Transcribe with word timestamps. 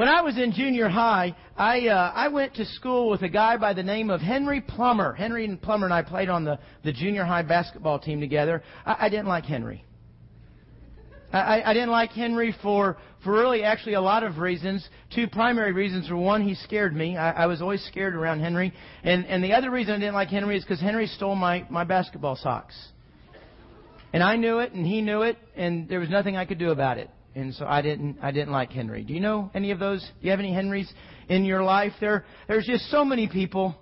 When 0.00 0.08
I 0.08 0.22
was 0.22 0.38
in 0.38 0.52
junior 0.52 0.88
high, 0.88 1.36
I 1.58 1.88
uh, 1.88 2.12
I 2.14 2.28
went 2.28 2.54
to 2.54 2.64
school 2.64 3.10
with 3.10 3.20
a 3.20 3.28
guy 3.28 3.58
by 3.58 3.74
the 3.74 3.82
name 3.82 4.08
of 4.08 4.22
Henry 4.22 4.62
Plummer. 4.62 5.12
Henry 5.12 5.44
and 5.44 5.60
Plummer 5.60 5.84
and 5.84 5.92
I 5.92 6.00
played 6.00 6.30
on 6.30 6.42
the 6.42 6.58
the 6.82 6.90
junior 6.90 7.22
high 7.22 7.42
basketball 7.42 7.98
team 7.98 8.18
together. 8.18 8.62
I, 8.86 8.96
I 8.98 9.08
didn't 9.10 9.26
like 9.26 9.44
Henry. 9.44 9.84
I, 11.34 11.60
I 11.62 11.74
didn't 11.74 11.90
like 11.90 12.12
Henry 12.12 12.54
for 12.62 12.96
for 13.24 13.32
really 13.34 13.62
actually 13.62 13.92
a 13.92 14.00
lot 14.00 14.22
of 14.22 14.38
reasons. 14.38 14.88
Two 15.14 15.28
primary 15.28 15.72
reasons 15.72 16.08
were 16.08 16.16
one, 16.16 16.40
he 16.40 16.54
scared 16.54 16.96
me. 16.96 17.18
I, 17.18 17.42
I 17.42 17.46
was 17.46 17.60
always 17.60 17.84
scared 17.84 18.14
around 18.14 18.40
Henry, 18.40 18.72
and 19.04 19.26
and 19.26 19.44
the 19.44 19.52
other 19.52 19.70
reason 19.70 19.92
I 19.92 19.98
didn't 19.98 20.14
like 20.14 20.28
Henry 20.28 20.56
is 20.56 20.64
because 20.64 20.80
Henry 20.80 21.08
stole 21.08 21.34
my 21.34 21.66
my 21.68 21.84
basketball 21.84 22.36
socks. 22.36 22.74
And 24.14 24.22
I 24.22 24.36
knew 24.36 24.60
it, 24.60 24.72
and 24.72 24.86
he 24.86 25.02
knew 25.02 25.20
it, 25.20 25.36
and 25.56 25.90
there 25.90 26.00
was 26.00 26.08
nothing 26.08 26.38
I 26.38 26.46
could 26.46 26.58
do 26.58 26.70
about 26.70 26.96
it 26.96 27.10
and 27.34 27.54
so 27.54 27.66
I 27.66 27.82
didn't 27.82 28.18
I 28.22 28.30
didn't 28.30 28.52
like 28.52 28.72
Henry. 28.72 29.02
Do 29.04 29.14
you 29.14 29.20
know 29.20 29.50
any 29.54 29.70
of 29.70 29.78
those? 29.78 30.00
Do 30.00 30.26
you 30.26 30.30
have 30.30 30.40
any 30.40 30.52
Henrys 30.52 30.92
in 31.28 31.44
your 31.44 31.62
life? 31.62 31.92
There 32.00 32.24
there's 32.48 32.66
just 32.66 32.90
so 32.90 33.04
many 33.04 33.28
people 33.28 33.76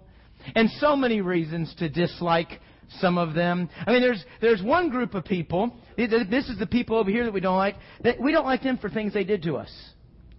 and 0.54 0.70
so 0.78 0.96
many 0.96 1.20
reasons 1.20 1.74
to 1.78 1.88
dislike 1.88 2.60
some 3.00 3.18
of 3.18 3.34
them. 3.34 3.68
I 3.86 3.92
mean 3.92 4.02
there's 4.02 4.24
there's 4.40 4.62
one 4.62 4.90
group 4.90 5.14
of 5.14 5.24
people. 5.24 5.76
This 5.96 6.48
is 6.48 6.58
the 6.58 6.66
people 6.66 6.96
over 6.96 7.10
here 7.10 7.24
that 7.24 7.32
we 7.32 7.40
don't 7.40 7.56
like. 7.56 7.76
That 8.04 8.20
we 8.20 8.32
don't 8.32 8.46
like 8.46 8.62
them 8.62 8.78
for 8.78 8.88
things 8.88 9.12
they 9.14 9.24
did 9.24 9.42
to 9.44 9.56
us. 9.56 9.70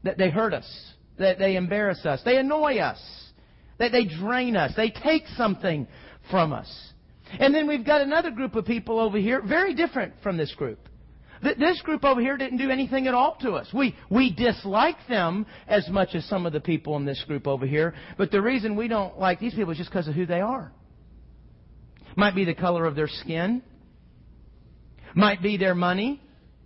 That 0.04 0.18
they 0.18 0.30
hurt 0.30 0.54
us. 0.54 0.94
That 1.18 1.40
they 1.40 1.56
embarrass 1.56 2.06
us. 2.06 2.22
They 2.24 2.38
annoy 2.38 2.78
us. 2.78 3.00
That 3.78 3.92
they 3.92 4.06
drain 4.06 4.56
us. 4.56 4.72
They 4.76 4.90
take 4.90 5.24
something 5.36 5.88
from 6.32 6.54
us. 6.54 6.70
And 7.40 7.54
then 7.54 7.68
we've 7.68 7.86
got 7.86 8.02
another 8.02 8.32
group 8.32 8.56
of 8.56 8.66
people 8.66 9.00
over 9.00 9.18
here, 9.18 9.42
very 9.42 9.74
different 9.74 10.14
from 10.24 10.38
this 10.38 10.54
group. 10.56 10.80
This 11.42 11.82
group 11.82 12.04
over 12.04 12.20
here 12.20 12.38
didn't 12.38 12.58
do 12.58 12.70
anything 12.70 13.08
at 13.08 13.14
all 13.14 13.38
to 13.42 13.52
us. 13.52 13.68
We, 13.74 13.96
we 14.10 14.34
dislike 14.34 14.98
them 15.08 15.46
as 15.68 15.88
much 15.90 16.10
as 16.14 16.26
some 16.26 16.46
of 16.46 16.54
the 16.54 16.60
people 16.60 16.98
in 16.98 17.06
this 17.06 17.24
group 17.28 17.48
over 17.48 17.66
here, 17.66 17.94
but 18.18 18.32
the 18.32 18.42
reason 18.42 18.76
we 18.76 18.88
don't 18.88 19.18
like 19.20 19.40
these 19.40 19.54
people 19.54 19.72
is 19.72 19.78
just 19.78 19.90
because 19.90 20.08
of 20.08 20.16
who 20.16 20.26
they 20.26 20.42
are. 20.42 20.72
Might 22.16 22.36
be 22.36 22.46
the 22.46 22.54
color 22.54 22.86
of 22.86 22.96
their 22.96 23.08
skin. 23.08 23.62
Might 25.16 25.42
be 25.42 25.58
their 25.58 25.74
money, 25.74 26.22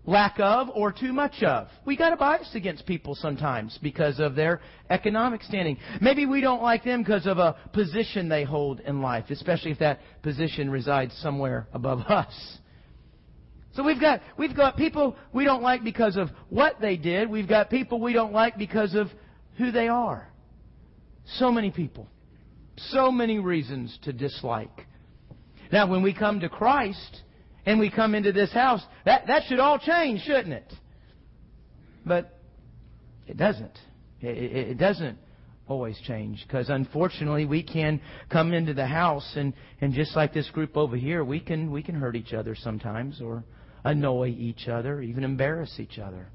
lack 0.05 0.39
of, 0.39 0.69
or 0.73 0.91
too 0.91 1.13
much 1.13 1.43
of. 1.43 1.67
We 1.85 1.95
got 1.95 2.13
a 2.13 2.17
bias 2.17 2.49
against 2.55 2.85
people 2.85 3.15
sometimes 3.15 3.77
because 3.81 4.19
of 4.19 4.35
their 4.35 4.61
economic 4.89 5.43
standing. 5.43 5.77
Maybe 6.01 6.25
we 6.25 6.41
don't 6.41 6.61
like 6.61 6.83
them 6.83 7.03
because 7.03 7.25
of 7.25 7.37
a 7.37 7.55
position 7.73 8.27
they 8.27 8.43
hold 8.43 8.79
in 8.81 9.01
life, 9.01 9.25
especially 9.29 9.71
if 9.71 9.79
that 9.79 9.99
position 10.23 10.69
resides 10.69 11.15
somewhere 11.21 11.67
above 11.73 11.99
us. 12.07 12.57
So 13.73 13.83
we've 13.83 13.99
got, 13.99 14.21
we've 14.37 14.55
got 14.55 14.77
people 14.77 15.15
we 15.33 15.45
don't 15.45 15.63
like 15.63 15.83
because 15.83 16.15
of 16.15 16.29
what 16.49 16.79
they 16.79 16.95
did. 16.95 17.29
We've 17.29 17.47
got 17.47 17.69
people 17.69 17.99
we 17.99 18.13
don't 18.13 18.33
like 18.33 18.57
because 18.57 18.93
of 18.93 19.07
who 19.57 19.71
they 19.71 19.87
are. 19.87 20.27
So 21.37 21.51
many 21.51 21.71
people. 21.71 22.07
So 22.77 23.11
many 23.11 23.39
reasons 23.39 23.97
to 24.03 24.13
dislike. 24.13 24.87
Now, 25.71 25.87
when 25.89 26.03
we 26.03 26.13
come 26.13 26.39
to 26.41 26.49
Christ 26.49 27.21
and 27.65 27.79
we 27.79 27.89
come 27.89 28.13
into 28.13 28.31
this 28.31 28.51
house, 28.51 28.81
that, 29.05 29.25
that 29.27 29.43
should 29.47 29.59
all 29.59 29.79
change, 29.79 30.21
shouldn't 30.21 30.53
it? 30.53 30.73
But 32.05 32.39
it 33.27 33.37
doesn't. 33.37 33.77
It, 34.21 34.69
it, 34.71 34.77
doesn't 34.77 35.17
always 35.67 35.99
change 36.05 36.43
because 36.47 36.69
unfortunately 36.69 37.45
we 37.45 37.63
can 37.63 38.01
come 38.29 38.53
into 38.53 38.73
the 38.73 38.85
house 38.85 39.33
and, 39.35 39.53
and 39.81 39.93
just 39.93 40.15
like 40.15 40.33
this 40.33 40.49
group 40.51 40.77
over 40.77 40.95
here, 40.95 41.23
we 41.23 41.39
can, 41.39 41.71
we 41.71 41.81
can 41.81 41.95
hurt 41.95 42.15
each 42.15 42.33
other 42.33 42.55
sometimes 42.55 43.19
or 43.21 43.43
annoy 43.83 44.29
each 44.29 44.67
other, 44.67 45.01
even 45.01 45.23
embarrass 45.23 45.79
each 45.79 45.99
other. 45.99 46.27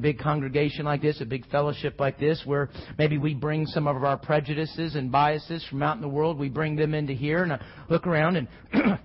Big 0.00 0.18
congregation 0.18 0.84
like 0.84 1.00
this, 1.00 1.20
a 1.20 1.24
big 1.24 1.48
fellowship 1.50 1.98
like 1.98 2.18
this, 2.18 2.42
where 2.44 2.68
maybe 2.98 3.16
we 3.16 3.34
bring 3.34 3.64
some 3.66 3.86
of 3.86 4.04
our 4.04 4.18
prejudices 4.18 4.94
and 4.94 5.10
biases 5.10 5.64
from 5.68 5.82
out 5.82 5.96
in 5.96 6.02
the 6.02 6.08
world, 6.08 6.38
we 6.38 6.50
bring 6.50 6.76
them 6.76 6.92
into 6.92 7.14
here, 7.14 7.42
and 7.42 7.52
I 7.54 7.60
look 7.88 8.06
around 8.06 8.36
and 8.36 8.48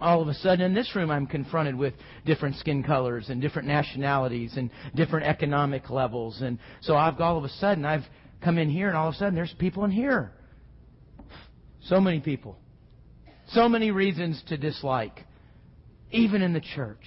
all 0.00 0.22
of 0.22 0.28
a 0.28 0.34
sudden 0.34 0.64
in 0.64 0.74
this 0.74 0.94
room 0.94 1.10
I'm 1.10 1.26
confronted 1.26 1.74
with 1.74 1.94
different 2.24 2.56
skin 2.56 2.82
colors 2.82 3.28
and 3.28 3.40
different 3.40 3.68
nationalities 3.68 4.54
and 4.56 4.70
different 4.94 5.26
economic 5.26 5.90
levels. 5.90 6.40
And 6.40 6.58
so 6.80 6.96
I've 6.96 7.20
all 7.20 7.36
of 7.36 7.44
a 7.44 7.48
sudden 7.48 7.84
I've 7.84 8.04
come 8.42 8.56
in 8.56 8.70
here 8.70 8.88
and 8.88 8.96
all 8.96 9.08
of 9.08 9.14
a 9.14 9.18
sudden 9.18 9.34
there's 9.34 9.54
people 9.58 9.84
in 9.84 9.90
here. 9.90 10.32
So 11.84 12.00
many 12.00 12.20
people. 12.20 12.56
So 13.48 13.68
many 13.68 13.90
reasons 13.90 14.42
to 14.48 14.56
dislike 14.56 15.26
even 16.10 16.42
in 16.42 16.52
the 16.52 16.60
church. 16.60 17.04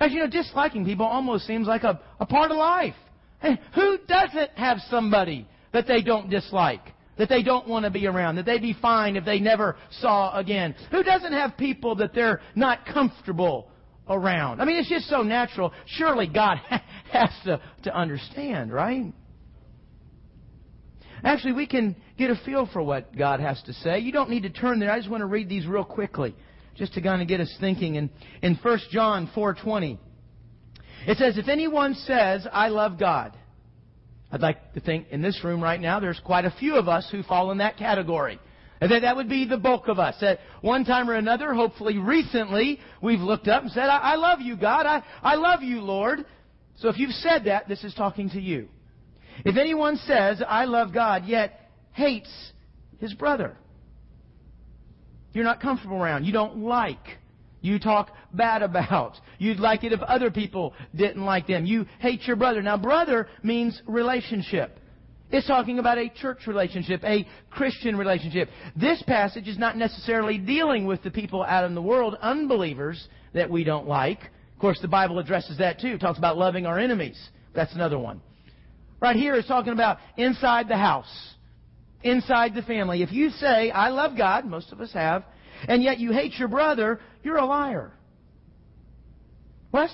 As 0.00 0.12
you 0.12 0.20
know, 0.20 0.28
disliking 0.28 0.84
people 0.84 1.06
almost 1.06 1.46
seems 1.46 1.66
like 1.66 1.82
a, 1.82 2.00
a 2.20 2.26
part 2.26 2.50
of 2.50 2.56
life. 2.56 2.94
Hey, 3.40 3.58
who 3.74 3.98
doesn't 4.06 4.50
have 4.56 4.78
somebody 4.90 5.46
that 5.72 5.86
they 5.86 6.02
don't 6.02 6.30
dislike? 6.30 6.82
That 7.18 7.28
they 7.28 7.42
don't 7.42 7.66
want 7.66 7.84
to 7.84 7.90
be 7.90 8.06
around, 8.06 8.36
that 8.36 8.46
they'd 8.46 8.62
be 8.62 8.76
fine 8.80 9.16
if 9.16 9.24
they 9.24 9.40
never 9.40 9.76
saw 9.90 10.36
again. 10.38 10.76
Who 10.92 11.02
doesn't 11.02 11.32
have 11.32 11.56
people 11.56 11.96
that 11.96 12.14
they're 12.14 12.40
not 12.54 12.86
comfortable 12.86 13.70
around? 14.08 14.60
I 14.60 14.64
mean, 14.64 14.76
it's 14.76 14.88
just 14.88 15.08
so 15.08 15.22
natural. 15.22 15.72
Surely 15.86 16.28
God 16.28 16.58
has 17.12 17.30
to, 17.44 17.60
to 17.84 17.96
understand, 17.96 18.72
right? 18.72 19.12
Actually, 21.24 21.54
we 21.54 21.66
can 21.66 21.96
get 22.16 22.30
a 22.30 22.36
feel 22.44 22.68
for 22.72 22.82
what 22.82 23.16
God 23.16 23.40
has 23.40 23.60
to 23.64 23.72
say. 23.72 23.98
You 23.98 24.12
don't 24.12 24.30
need 24.30 24.44
to 24.44 24.50
turn 24.50 24.78
there. 24.78 24.92
I 24.92 24.98
just 24.98 25.10
want 25.10 25.22
to 25.22 25.26
read 25.26 25.48
these 25.48 25.66
real 25.66 25.84
quickly 25.84 26.36
just 26.78 26.94
to 26.94 27.02
kind 27.02 27.20
of 27.20 27.28
get 27.28 27.40
us 27.40 27.54
thinking. 27.60 27.96
In, 27.96 28.10
in 28.42 28.54
1 28.54 28.78
John 28.90 29.30
4.20, 29.34 29.98
it 31.06 31.18
says, 31.18 31.36
If 31.36 31.48
anyone 31.48 31.94
says, 31.94 32.46
I 32.50 32.68
love 32.68 32.98
God, 32.98 33.36
I'd 34.30 34.40
like 34.40 34.74
to 34.74 34.80
think 34.80 35.08
in 35.10 35.22
this 35.22 35.42
room 35.42 35.62
right 35.62 35.80
now, 35.80 36.00
there's 36.00 36.20
quite 36.24 36.44
a 36.44 36.54
few 36.58 36.76
of 36.76 36.88
us 36.88 37.08
who 37.10 37.22
fall 37.22 37.50
in 37.50 37.58
that 37.58 37.76
category. 37.76 38.38
And 38.80 38.92
that, 38.92 39.00
that 39.00 39.16
would 39.16 39.28
be 39.28 39.46
the 39.46 39.56
bulk 39.56 39.88
of 39.88 39.98
us. 39.98 40.22
At 40.22 40.38
one 40.60 40.84
time 40.84 41.10
or 41.10 41.14
another, 41.14 41.52
hopefully 41.52 41.98
recently, 41.98 42.78
we've 43.02 43.20
looked 43.20 43.48
up 43.48 43.62
and 43.62 43.72
said, 43.72 43.88
I, 43.88 44.12
I 44.12 44.14
love 44.16 44.40
you, 44.40 44.56
God. 44.56 44.86
I, 44.86 45.02
I 45.22 45.34
love 45.34 45.62
you, 45.62 45.80
Lord. 45.80 46.24
So 46.76 46.88
if 46.88 46.98
you've 46.98 47.10
said 47.10 47.44
that, 47.46 47.68
this 47.68 47.82
is 47.82 47.92
talking 47.94 48.30
to 48.30 48.40
you. 48.40 48.68
If 49.44 49.56
anyone 49.56 49.96
says, 49.96 50.42
I 50.46 50.66
love 50.66 50.92
God, 50.92 51.24
yet 51.26 51.70
hates 51.92 52.30
his 52.98 53.14
brother, 53.14 53.56
you're 55.32 55.44
not 55.44 55.60
comfortable 55.60 55.96
around, 55.96 56.24
you 56.24 56.32
don't 56.32 56.58
like, 56.58 57.18
you 57.60 57.78
talk 57.78 58.10
bad 58.32 58.62
about. 58.62 59.16
You'd 59.38 59.58
like 59.58 59.84
it 59.84 59.92
if 59.92 60.00
other 60.00 60.30
people 60.30 60.74
didn't 60.94 61.24
like 61.24 61.46
them. 61.46 61.66
You 61.66 61.86
hate 61.98 62.22
your 62.22 62.36
brother. 62.36 62.62
Now, 62.62 62.76
brother 62.76 63.28
means 63.42 63.80
relationship. 63.86 64.78
It's 65.30 65.46
talking 65.46 65.78
about 65.78 65.98
a 65.98 66.08
church 66.08 66.46
relationship, 66.46 67.04
a 67.04 67.26
Christian 67.50 67.96
relationship. 67.96 68.48
This 68.74 69.02
passage 69.02 69.46
is 69.46 69.58
not 69.58 69.76
necessarily 69.76 70.38
dealing 70.38 70.86
with 70.86 71.02
the 71.02 71.10
people 71.10 71.42
out 71.42 71.64
in 71.64 71.74
the 71.74 71.82
world, 71.82 72.16
unbelievers 72.22 73.08
that 73.34 73.50
we 73.50 73.62
don't 73.64 73.86
like. 73.86 74.20
Of 74.22 74.60
course, 74.60 74.78
the 74.80 74.88
Bible 74.88 75.18
addresses 75.18 75.58
that 75.58 75.80
too. 75.80 75.88
It 75.88 76.00
talks 76.00 76.18
about 76.18 76.38
loving 76.38 76.64
our 76.64 76.78
enemies. 76.78 77.18
That's 77.54 77.74
another 77.74 77.98
one. 77.98 78.22
Right 79.00 79.16
here 79.16 79.34
is 79.34 79.44
talking 79.46 79.72
about 79.72 79.98
inside 80.16 80.68
the 80.68 80.76
house 80.76 81.34
inside 82.02 82.54
the 82.54 82.62
family. 82.62 83.02
If 83.02 83.12
you 83.12 83.30
say, 83.30 83.70
I 83.70 83.90
love 83.90 84.16
God, 84.16 84.44
most 84.44 84.72
of 84.72 84.80
us 84.80 84.92
have, 84.92 85.24
and 85.66 85.82
yet 85.82 85.98
you 85.98 86.12
hate 86.12 86.34
your 86.34 86.48
brother, 86.48 87.00
you're 87.22 87.36
a 87.36 87.44
liar. 87.44 87.92
Well, 89.72 89.88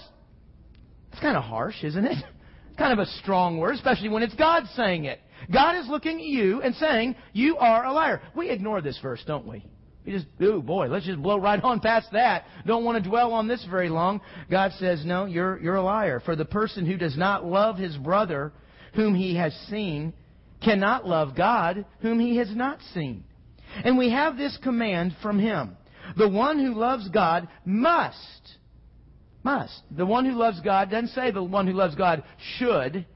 that's, 1.10 1.20
kind 1.20 1.36
of 1.36 1.44
harsh, 1.44 1.82
isn't 1.82 2.04
it? 2.04 2.24
Kind 2.76 2.92
of 2.92 2.98
a 2.98 3.06
strong 3.22 3.58
word, 3.58 3.76
especially 3.76 4.08
when 4.08 4.24
it's 4.24 4.34
God 4.34 4.64
saying 4.74 5.04
it. 5.04 5.20
God 5.52 5.76
is 5.76 5.88
looking 5.88 6.18
at 6.18 6.26
you 6.26 6.60
and 6.60 6.74
saying, 6.74 7.14
You 7.32 7.56
are 7.56 7.84
a 7.84 7.92
liar. 7.92 8.20
We 8.34 8.50
ignore 8.50 8.80
this 8.80 8.98
verse, 9.00 9.22
don't 9.24 9.46
we? 9.46 9.64
We 10.04 10.10
just, 10.10 10.26
oh 10.40 10.60
boy, 10.60 10.88
let's 10.88 11.06
just 11.06 11.22
blow 11.22 11.38
right 11.38 11.60
on 11.62 11.78
past 11.78 12.08
that. 12.14 12.46
Don't 12.66 12.84
want 12.84 13.00
to 13.00 13.08
dwell 13.08 13.32
on 13.32 13.46
this 13.46 13.64
very 13.70 13.88
long. 13.88 14.20
God 14.50 14.72
says, 14.80 15.04
No, 15.04 15.24
you're, 15.24 15.60
you're 15.60 15.76
a 15.76 15.84
liar. 15.84 16.20
For 16.24 16.34
the 16.34 16.44
person 16.44 16.84
who 16.84 16.96
does 16.96 17.16
not 17.16 17.44
love 17.44 17.78
his 17.78 17.96
brother 17.96 18.52
whom 18.94 19.14
he 19.14 19.36
has 19.36 19.54
seen 19.68 20.12
cannot 20.64 21.06
love 21.06 21.36
God 21.36 21.84
whom 22.00 22.18
he 22.18 22.36
has 22.36 22.54
not 22.54 22.78
seen. 22.92 23.24
And 23.84 23.98
we 23.98 24.10
have 24.10 24.36
this 24.36 24.56
command 24.62 25.16
from 25.22 25.38
him. 25.38 25.76
The 26.16 26.28
one 26.28 26.58
who 26.58 26.74
loves 26.74 27.08
God 27.08 27.48
must, 27.64 28.56
must. 29.42 29.82
The 29.90 30.06
one 30.06 30.24
who 30.24 30.32
loves 30.32 30.60
God 30.60 30.90
doesn't 30.90 31.08
say 31.08 31.30
the 31.30 31.42
one 31.42 31.66
who 31.66 31.72
loves 31.72 31.94
God 31.94 32.22
should. 32.58 33.06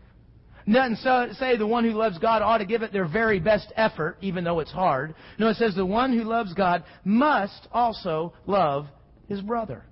Doesn't 0.70 1.34
say 1.36 1.56
the 1.56 1.66
one 1.66 1.84
who 1.84 1.92
loves 1.92 2.18
God 2.18 2.42
ought 2.42 2.58
to 2.58 2.66
give 2.66 2.82
it 2.82 2.92
their 2.92 3.08
very 3.08 3.40
best 3.40 3.72
effort, 3.76 4.18
even 4.20 4.44
though 4.44 4.60
it's 4.60 4.70
hard. 4.70 5.14
No, 5.38 5.48
it 5.48 5.56
says 5.56 5.74
the 5.74 5.86
one 5.86 6.16
who 6.16 6.24
loves 6.24 6.52
God 6.54 6.84
must 7.04 7.68
also 7.72 8.34
love 8.46 8.86
his 9.28 9.40
brother. 9.40 9.84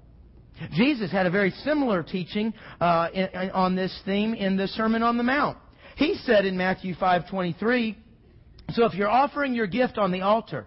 Jesus 0.73 1.11
had 1.11 1.27
a 1.27 1.31
very 1.31 1.51
similar 1.51 2.03
teaching 2.03 2.53
uh, 2.81 3.09
in, 3.13 3.51
on 3.51 3.75
this 3.77 3.99
theme 4.05 4.35
in 4.35 4.57
the 4.57 4.69
Sermon 4.69 5.03
on 5.03 5.17
the 5.17 5.23
Mount. 5.23 5.59
He 5.97 6.15
said 6.25 6.45
in 6.45 6.57
Matthew 6.57 6.95
5:23, 6.95 7.97
so 8.71 8.85
if 8.87 8.95
you're 8.95 9.11
offering 9.11 9.55
your 9.55 9.67
gift 9.67 9.99
on 9.99 10.13
the 10.13 10.23
altar 10.23 10.67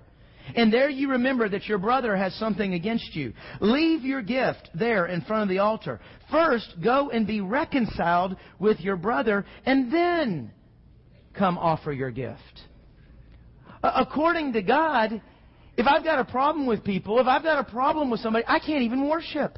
and 0.55 0.73
there 0.73 0.89
you 0.89 1.11
remember 1.11 1.47
that 1.49 1.67
your 1.67 1.77
brother 1.77 2.15
has 2.15 2.33
something 2.35 2.73
against 2.73 3.15
you. 3.15 3.33
Leave 3.59 4.03
your 4.03 4.21
gift 4.21 4.69
there 4.73 5.05
in 5.05 5.21
front 5.21 5.43
of 5.43 5.49
the 5.49 5.59
altar. 5.59 5.99
First, 6.31 6.75
go 6.83 7.09
and 7.09 7.27
be 7.27 7.41
reconciled 7.41 8.35
with 8.57 8.79
your 8.79 8.95
brother, 8.95 9.45
and 9.65 9.91
then 9.91 10.51
come 11.33 11.57
offer 11.57 11.91
your 11.91 12.11
gift. 12.11 12.41
According 13.83 14.53
to 14.53 14.61
God, 14.61 15.21
if 15.77 15.87
I've 15.87 16.03
got 16.03 16.19
a 16.19 16.25
problem 16.25 16.65
with 16.65 16.83
people, 16.83 17.19
if 17.19 17.27
I've 17.27 17.43
got 17.43 17.59
a 17.59 17.71
problem 17.71 18.09
with 18.09 18.19
somebody, 18.19 18.45
I 18.47 18.59
can't 18.59 18.83
even 18.83 19.07
worship. 19.07 19.57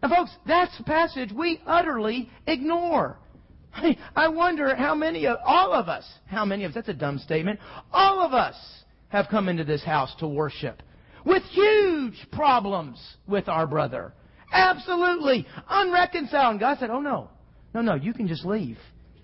Folks, 0.00 0.30
that's 0.46 0.78
a 0.78 0.84
passage 0.84 1.30
we 1.32 1.60
utterly 1.66 2.30
ignore. 2.46 3.18
I 4.16 4.28
wonder 4.28 4.74
how 4.74 4.94
many 4.94 5.26
of, 5.26 5.38
all 5.44 5.72
of 5.72 5.88
us, 5.88 6.04
how 6.26 6.44
many 6.44 6.64
of 6.64 6.70
us, 6.70 6.74
that's 6.74 6.88
a 6.88 6.94
dumb 6.94 7.18
statement, 7.18 7.60
all 7.92 8.20
of 8.20 8.32
us 8.32 8.54
have 9.08 9.26
come 9.30 9.48
into 9.48 9.64
this 9.64 9.84
house 9.84 10.14
to 10.20 10.26
worship 10.26 10.82
with 11.24 11.42
huge 11.44 12.14
problems 12.32 12.98
with 13.26 13.48
our 13.48 13.66
brother. 13.66 14.12
Absolutely 14.52 15.46
unreconciled. 15.68 16.52
And 16.52 16.60
God 16.60 16.78
said, 16.78 16.90
oh 16.90 17.00
no, 17.00 17.30
no, 17.74 17.80
no, 17.80 17.94
you 17.94 18.12
can 18.12 18.28
just 18.28 18.44
leave. 18.44 18.78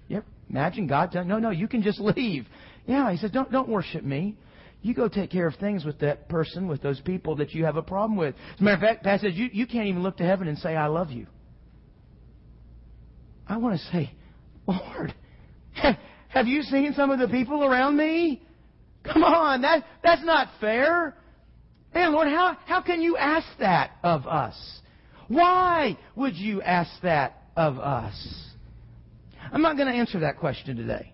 Yep. 0.08 0.24
Imagine 0.48 0.86
God 0.86 1.12
telling, 1.12 1.28
no, 1.28 1.38
no, 1.38 1.50
you 1.50 1.68
can 1.68 1.82
just 1.82 2.00
leave. 2.00 2.46
Yeah, 2.86 3.10
he 3.12 3.18
says, 3.18 3.30
don't, 3.30 3.52
don't 3.52 3.68
worship 3.68 4.02
me. 4.02 4.36
You 4.82 4.94
go 4.94 5.08
take 5.08 5.30
care 5.30 5.46
of 5.46 5.54
things 5.56 5.84
with 5.84 5.98
that 6.00 6.28
person, 6.28 6.66
with 6.66 6.82
those 6.82 7.00
people 7.00 7.36
that 7.36 7.52
you 7.52 7.66
have 7.66 7.76
a 7.76 7.82
problem 7.82 8.16
with. 8.16 8.34
As 8.54 8.60
a 8.60 8.64
matter 8.64 8.76
of 8.76 8.80
fact, 8.80 9.04
Pat 9.04 9.20
says, 9.20 9.34
you, 9.34 9.48
you 9.52 9.66
can't 9.66 9.86
even 9.86 10.02
look 10.02 10.16
to 10.16 10.24
heaven 10.24 10.48
and 10.48 10.58
say, 10.58 10.74
I 10.74 10.86
love 10.86 11.10
you. 11.10 11.26
I 13.46 13.58
want 13.58 13.78
to 13.78 13.86
say, 13.92 14.12
Lord, 14.66 15.14
have 16.28 16.46
you 16.46 16.62
seen 16.62 16.92
some 16.94 17.10
of 17.10 17.18
the 17.18 17.28
people 17.28 17.64
around 17.64 17.96
me? 17.96 18.42
Come 19.04 19.24
on, 19.24 19.62
that, 19.62 19.84
that's 20.02 20.24
not 20.24 20.48
fair. 20.60 21.16
And 21.92 22.12
Lord, 22.12 22.28
how, 22.28 22.56
how 22.66 22.82
can 22.82 23.00
you 23.00 23.16
ask 23.16 23.46
that 23.58 23.92
of 24.02 24.26
us? 24.26 24.80
Why 25.28 25.96
would 26.16 26.36
you 26.36 26.62
ask 26.62 26.90
that 27.02 27.42
of 27.56 27.78
us? 27.78 28.50
I'm 29.52 29.62
not 29.62 29.76
going 29.76 29.88
to 29.88 29.94
answer 29.98 30.20
that 30.20 30.38
question 30.38 30.76
today. 30.76 31.12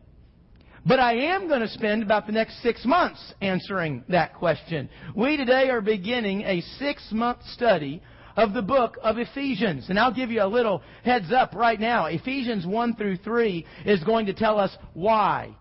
But 0.85 1.01
I 1.01 1.15
am 1.35 1.49
going 1.49 1.61
to 1.61 1.69
spend 1.69 2.03
about 2.03 2.27
the 2.27 2.33
next 2.33 2.63
six 2.63 2.85
months 2.85 3.35
answering 3.41 4.05
that 4.09 4.35
question. 4.35 4.89
We 5.17 5.37
today 5.37 5.69
are 5.69 5.81
beginning 5.81 6.43
a 6.43 6.61
six 6.79 7.09
month 7.11 7.39
study 7.53 8.03
of 8.37 8.53
the 8.53 8.63
book 8.63 8.99
of 9.03 9.19
Ephesians. 9.19 9.87
And 9.89 9.99
I'll 9.99 10.15
give 10.15 10.31
you 10.31 10.43
a 10.43 10.47
little 10.47 10.83
heads 11.05 11.33
up 11.33 11.55
right 11.55 11.81
now. 11.81 12.07
Ephesians 12.07 12.67
1 12.67 12.97
through 12.97 13.17
3 13.19 13.67
is 13.85 14.05
going 14.05 14.27
to 14.27 14.35
tell 14.35 14.59
us 14.59 14.77
why 14.95 15.57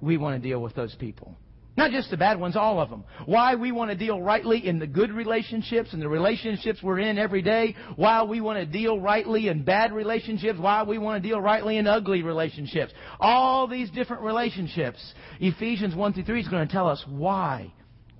we 0.00 0.16
want 0.16 0.40
to 0.40 0.48
deal 0.48 0.62
with 0.62 0.74
those 0.74 0.94
people. 0.94 1.36
Not 1.74 1.90
just 1.90 2.10
the 2.10 2.18
bad 2.18 2.38
ones, 2.38 2.54
all 2.54 2.80
of 2.80 2.90
them. 2.90 3.04
Why 3.24 3.54
we 3.54 3.72
want 3.72 3.90
to 3.90 3.96
deal 3.96 4.20
rightly 4.20 4.66
in 4.66 4.78
the 4.78 4.86
good 4.86 5.10
relationships 5.10 5.94
and 5.94 6.02
the 6.02 6.08
relationships 6.08 6.80
we're 6.82 6.98
in 6.98 7.16
every 7.16 7.40
day. 7.40 7.74
Why 7.96 8.24
we 8.24 8.42
want 8.42 8.58
to 8.58 8.66
deal 8.66 9.00
rightly 9.00 9.48
in 9.48 9.64
bad 9.64 9.90
relationships. 9.92 10.58
Why 10.58 10.82
we 10.82 10.98
want 10.98 11.22
to 11.22 11.26
deal 11.26 11.40
rightly 11.40 11.78
in 11.78 11.86
ugly 11.86 12.22
relationships. 12.22 12.92
All 13.18 13.66
these 13.66 13.90
different 13.90 14.22
relationships. 14.22 15.14
Ephesians 15.40 15.94
1 15.94 16.12
through 16.12 16.24
3 16.24 16.40
is 16.40 16.48
going 16.48 16.68
to 16.68 16.72
tell 16.72 16.88
us 16.88 17.02
why 17.08 17.72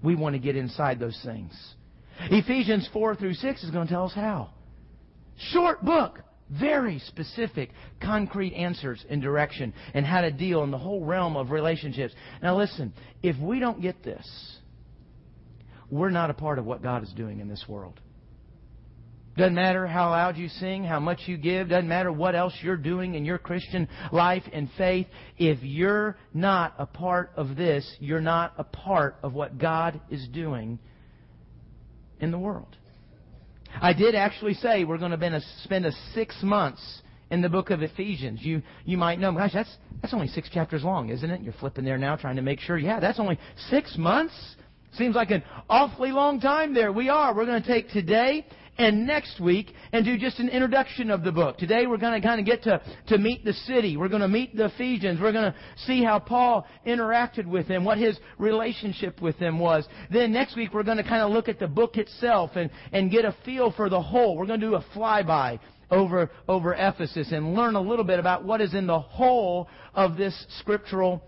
we 0.02 0.14
want 0.14 0.34
to 0.34 0.38
get 0.38 0.56
inside 0.56 0.98
those 0.98 1.20
things. 1.22 1.52
Ephesians 2.30 2.88
4 2.92 3.16
through 3.16 3.34
6 3.34 3.64
is 3.64 3.70
going 3.70 3.86
to 3.86 3.92
tell 3.92 4.06
us 4.06 4.14
how. 4.14 4.50
Short 5.50 5.84
book. 5.84 6.20
Very 6.60 6.98
specific, 7.06 7.70
concrete 8.02 8.52
answers 8.52 9.02
and 9.08 9.22
direction 9.22 9.72
and 9.94 10.04
how 10.04 10.20
to 10.20 10.30
deal 10.30 10.64
in 10.64 10.70
the 10.70 10.76
whole 10.76 11.02
realm 11.02 11.34
of 11.34 11.50
relationships. 11.50 12.12
Now 12.42 12.58
listen, 12.58 12.92
if 13.22 13.38
we 13.38 13.58
don't 13.58 13.80
get 13.80 14.02
this, 14.04 14.26
we're 15.90 16.10
not 16.10 16.28
a 16.28 16.34
part 16.34 16.58
of 16.58 16.66
what 16.66 16.82
God 16.82 17.04
is 17.04 17.12
doing 17.14 17.40
in 17.40 17.48
this 17.48 17.64
world. 17.66 17.98
Doesn't 19.34 19.54
matter 19.54 19.86
how 19.86 20.10
loud 20.10 20.36
you 20.36 20.48
sing, 20.48 20.84
how 20.84 21.00
much 21.00 21.20
you 21.24 21.38
give, 21.38 21.70
doesn't 21.70 21.88
matter 21.88 22.12
what 22.12 22.34
else 22.34 22.52
you're 22.60 22.76
doing 22.76 23.14
in 23.14 23.24
your 23.24 23.38
Christian 23.38 23.88
life 24.10 24.42
and 24.52 24.68
faith. 24.76 25.06
If 25.38 25.62
you're 25.62 26.18
not 26.34 26.74
a 26.76 26.84
part 26.84 27.32
of 27.34 27.56
this, 27.56 27.90
you're 27.98 28.20
not 28.20 28.52
a 28.58 28.64
part 28.64 29.16
of 29.22 29.32
what 29.32 29.56
God 29.56 30.02
is 30.10 30.28
doing 30.28 30.78
in 32.22 32.30
the 32.30 32.38
world. 32.38 32.76
I 33.80 33.92
did 33.92 34.14
actually 34.14 34.54
say 34.54 34.84
we're 34.84 34.98
going 34.98 35.10
to 35.18 35.40
spend 35.64 35.84
a 35.84 35.92
six 36.14 36.36
months 36.42 37.02
in 37.30 37.40
the 37.40 37.48
book 37.48 37.70
of 37.70 37.82
Ephesians. 37.82 38.40
You 38.42 38.62
you 38.84 38.96
might 38.96 39.18
know, 39.18 39.32
gosh, 39.32 39.52
that's 39.52 39.76
that's 40.00 40.14
only 40.14 40.28
six 40.28 40.48
chapters 40.48 40.84
long, 40.84 41.10
isn't 41.10 41.28
it? 41.28 41.40
You're 41.42 41.54
flipping 41.54 41.84
there 41.84 41.98
now, 41.98 42.16
trying 42.16 42.36
to 42.36 42.42
make 42.42 42.60
sure. 42.60 42.78
Yeah, 42.78 43.00
that's 43.00 43.18
only 43.18 43.38
six 43.70 43.96
months. 43.98 44.34
Seems 44.94 45.14
like 45.14 45.30
an 45.30 45.42
awfully 45.70 46.12
long 46.12 46.38
time 46.38 46.74
there. 46.74 46.92
We 46.92 47.08
are. 47.08 47.34
We're 47.34 47.46
going 47.46 47.62
to 47.62 47.68
take 47.68 47.88
today 47.88 48.46
and 48.78 49.06
next 49.06 49.40
week 49.40 49.72
and 49.92 50.04
do 50.04 50.16
just 50.16 50.38
an 50.38 50.48
introduction 50.48 51.10
of 51.10 51.22
the 51.22 51.32
book. 51.32 51.58
Today 51.58 51.86
we're 51.86 51.98
going 51.98 52.20
to 52.20 52.26
kind 52.26 52.40
of 52.40 52.46
get 52.46 52.62
to, 52.64 52.80
to 53.08 53.18
meet 53.18 53.44
the 53.44 53.52
city. 53.52 53.96
We're 53.96 54.08
going 54.08 54.22
to 54.22 54.28
meet 54.28 54.56
the 54.56 54.66
Ephesians. 54.66 55.20
We're 55.20 55.32
going 55.32 55.52
to 55.52 55.58
see 55.86 56.02
how 56.02 56.18
Paul 56.18 56.66
interacted 56.86 57.46
with 57.46 57.68
them, 57.68 57.84
what 57.84 57.98
his 57.98 58.18
relationship 58.38 59.20
with 59.20 59.38
them 59.38 59.58
was. 59.58 59.86
Then 60.10 60.32
next 60.32 60.56
week 60.56 60.72
we're 60.72 60.82
going 60.82 60.96
to 60.96 61.02
kind 61.02 61.22
of 61.22 61.30
look 61.30 61.48
at 61.48 61.58
the 61.58 61.68
book 61.68 61.96
itself 61.96 62.52
and, 62.54 62.70
and 62.92 63.10
get 63.10 63.24
a 63.24 63.36
feel 63.44 63.72
for 63.72 63.88
the 63.88 64.00
whole. 64.00 64.36
We're 64.36 64.46
going 64.46 64.60
to 64.60 64.66
do 64.66 64.74
a 64.74 64.84
flyby 64.96 65.60
over, 65.90 66.30
over 66.48 66.74
Ephesus 66.74 67.32
and 67.32 67.54
learn 67.54 67.74
a 67.74 67.80
little 67.80 68.04
bit 68.04 68.18
about 68.18 68.44
what 68.44 68.60
is 68.60 68.74
in 68.74 68.86
the 68.86 69.00
whole 69.00 69.68
of 69.94 70.16
this 70.16 70.46
scriptural 70.60 71.22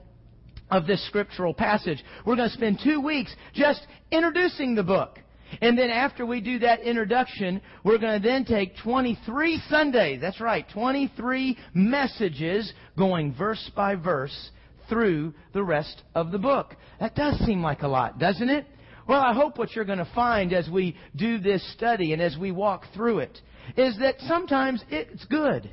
of 0.70 0.87
this 0.87 1.06
scriptural 1.06 1.52
passage. 1.52 2.02
We're 2.25 2.37
going 2.37 2.49
to 2.49 2.55
spend 2.55 2.81
two 2.82 3.00
weeks 3.00 3.35
just 3.52 3.87
introducing 4.11 4.75
the 4.75 4.82
book. 4.82 5.19
And 5.61 5.79
then 5.79 5.91
after 5.91 6.27
we 6.27 6.41
do 6.41 6.59
that 6.61 6.81
introduction, 6.81 7.61
we're 7.85 7.99
going 7.99 8.21
to 8.21 8.27
then 8.27 8.45
take 8.45 8.77
23 8.79 9.61
Sundays. 9.69 10.21
That's 10.21 10.41
right, 10.41 10.67
23 10.73 11.56
messages 11.75 12.73
going 12.97 13.35
verse 13.35 13.71
by 13.75 13.95
verse 13.95 14.51
through 14.89 15.35
the 15.53 15.62
rest 15.62 16.03
of 16.15 16.31
the 16.31 16.39
book. 16.39 16.77
That 17.01 17.15
does 17.15 17.39
seem 17.41 17.62
like 17.62 17.83
a 17.83 17.89
lot, 17.89 18.19
doesn't 18.19 18.51
it? 18.51 18.67
Well, 19.06 19.21
I 19.21 19.35
hope 19.35 19.59
what 19.59 19.75
you're 19.75 19.85
going 19.85 19.99
to 19.99 20.11
find 20.15 20.53
as 20.53 20.69
we 20.69 20.97
do 21.15 21.39
this 21.39 21.62
study 21.75 22.12
and 22.12 22.23
as 22.23 22.37
we 22.39 22.53
walk 22.53 22.85
through 22.95 23.21
it 23.21 23.39
is 23.77 23.99
that 23.99 24.17
sometimes 24.21 24.83
it's 24.91 25.25
good. 25.27 25.71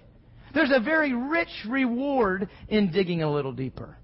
There's 0.53 0.71
a 0.73 0.81
very 0.81 1.13
rich 1.13 1.65
reward 1.67 2.49
in 2.67 2.91
digging 2.91 3.23
a 3.23 3.31
little 3.31 3.53
deeper 3.53 3.97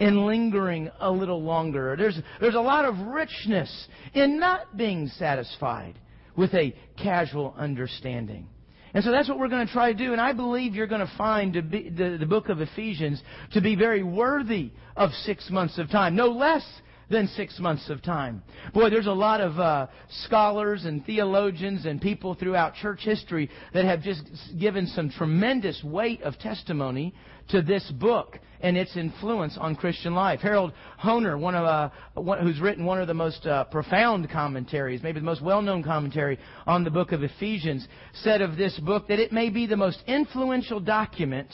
in 0.00 0.26
lingering 0.26 0.90
a 1.00 1.10
little 1.10 1.42
longer. 1.42 1.94
There's, 1.96 2.18
there's 2.40 2.54
a 2.54 2.60
lot 2.60 2.84
of 2.84 2.98
richness 2.98 3.88
in 4.14 4.38
not 4.38 4.76
being 4.76 5.08
satisfied 5.18 5.98
with 6.36 6.54
a 6.54 6.74
casual 6.96 7.54
understanding. 7.56 8.48
And 8.94 9.02
so 9.02 9.10
that's 9.10 9.28
what 9.28 9.38
we're 9.38 9.48
going 9.48 9.66
to 9.66 9.72
try 9.72 9.92
to 9.92 9.98
do. 9.98 10.12
And 10.12 10.20
I 10.20 10.32
believe 10.32 10.74
you're 10.74 10.86
going 10.86 11.06
to 11.06 11.12
find 11.16 11.54
the, 11.54 11.60
the, 11.62 12.16
the 12.18 12.26
book 12.26 12.48
of 12.48 12.60
Ephesians 12.60 13.22
to 13.52 13.60
be 13.60 13.74
very 13.74 14.02
worthy 14.02 14.70
of 14.96 15.10
six 15.24 15.48
months 15.50 15.78
of 15.78 15.90
time. 15.90 16.14
No 16.14 16.28
less 16.28 16.64
than 17.12 17.28
six 17.28 17.60
months 17.60 17.88
of 17.90 18.02
time. 18.02 18.42
Boy, 18.74 18.90
there's 18.90 19.06
a 19.06 19.12
lot 19.12 19.40
of 19.40 19.58
uh, 19.58 19.86
scholars 20.24 20.84
and 20.84 21.04
theologians 21.06 21.86
and 21.86 22.00
people 22.00 22.34
throughout 22.34 22.74
church 22.74 23.00
history 23.02 23.50
that 23.72 23.84
have 23.84 24.02
just 24.02 24.22
given 24.58 24.86
some 24.86 25.10
tremendous 25.10 25.82
weight 25.84 26.22
of 26.22 26.38
testimony 26.38 27.14
to 27.48 27.62
this 27.62 27.88
book 27.92 28.38
and 28.60 28.76
its 28.76 28.96
influence 28.96 29.58
on 29.58 29.76
Christian 29.76 30.14
life. 30.14 30.40
Harold 30.40 30.72
Hoehner, 31.02 31.38
one 31.38 31.54
of 31.54 31.64
uh, 31.64 31.90
one, 32.14 32.40
who's 32.40 32.60
written 32.60 32.84
one 32.84 33.00
of 33.00 33.08
the 33.08 33.14
most 33.14 33.44
uh, 33.46 33.64
profound 33.64 34.30
commentaries, 34.30 35.02
maybe 35.02 35.20
the 35.20 35.26
most 35.26 35.42
well-known 35.42 35.82
commentary 35.82 36.38
on 36.66 36.84
the 36.84 36.90
book 36.90 37.12
of 37.12 37.22
Ephesians, 37.22 37.86
said 38.14 38.40
of 38.40 38.56
this 38.56 38.78
book 38.80 39.08
that 39.08 39.18
it 39.18 39.32
may 39.32 39.50
be 39.50 39.66
the 39.66 39.76
most 39.76 40.02
influential 40.06 40.80
document 40.80 41.48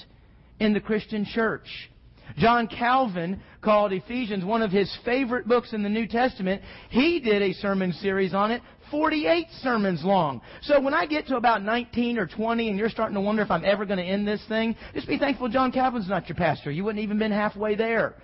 in 0.61 0.73
the 0.73 0.81
Christian 0.81 1.25
church. 1.25 1.91
John 2.37 2.69
Calvin 2.69 3.41
called 3.61 3.93
Ephesians 3.93 4.45
one 4.45 4.63
of 4.63 4.71
his 4.71 4.95
favorite 5.05 5.49
books 5.49 5.73
in 5.73 5.83
the 5.83 5.89
New 5.89 6.07
Testament. 6.07 6.63
He 6.91 7.21
did 7.21 7.43
a 7.43 7.53
sermon 7.55 7.93
series 7.93 8.35
on 8.35 8.51
it 8.51 8.63
48 8.91 9.47
sermons 9.63 10.03
long. 10.05 10.41
So 10.63 10.81
when 10.81 10.95
I 10.95 11.07
get 11.07 11.27
to 11.29 11.37
about 11.37 11.63
19 11.63 12.19
or 12.19 12.27
20 12.27 12.69
and 12.69 12.79
you're 12.79 12.89
starting 12.89 13.15
to 13.15 13.21
wonder 13.21 13.43
if 13.43 13.51
I'm 13.51 13.65
ever 13.65 13.85
going 13.85 13.99
to 13.99 14.05
end 14.05 14.27
this 14.27 14.43
thing, 14.49 14.77
just 14.95 15.09
be 15.09 15.19
thankful 15.19 15.49
John 15.49 15.73
Calvin's 15.73 16.09
not 16.09 16.29
your 16.29 16.37
pastor. 16.37 16.71
You 16.71 16.85
wouldn't 16.85 17.03
even 17.03 17.19
been 17.19 17.33
halfway 17.33 17.75
there. 17.75 18.15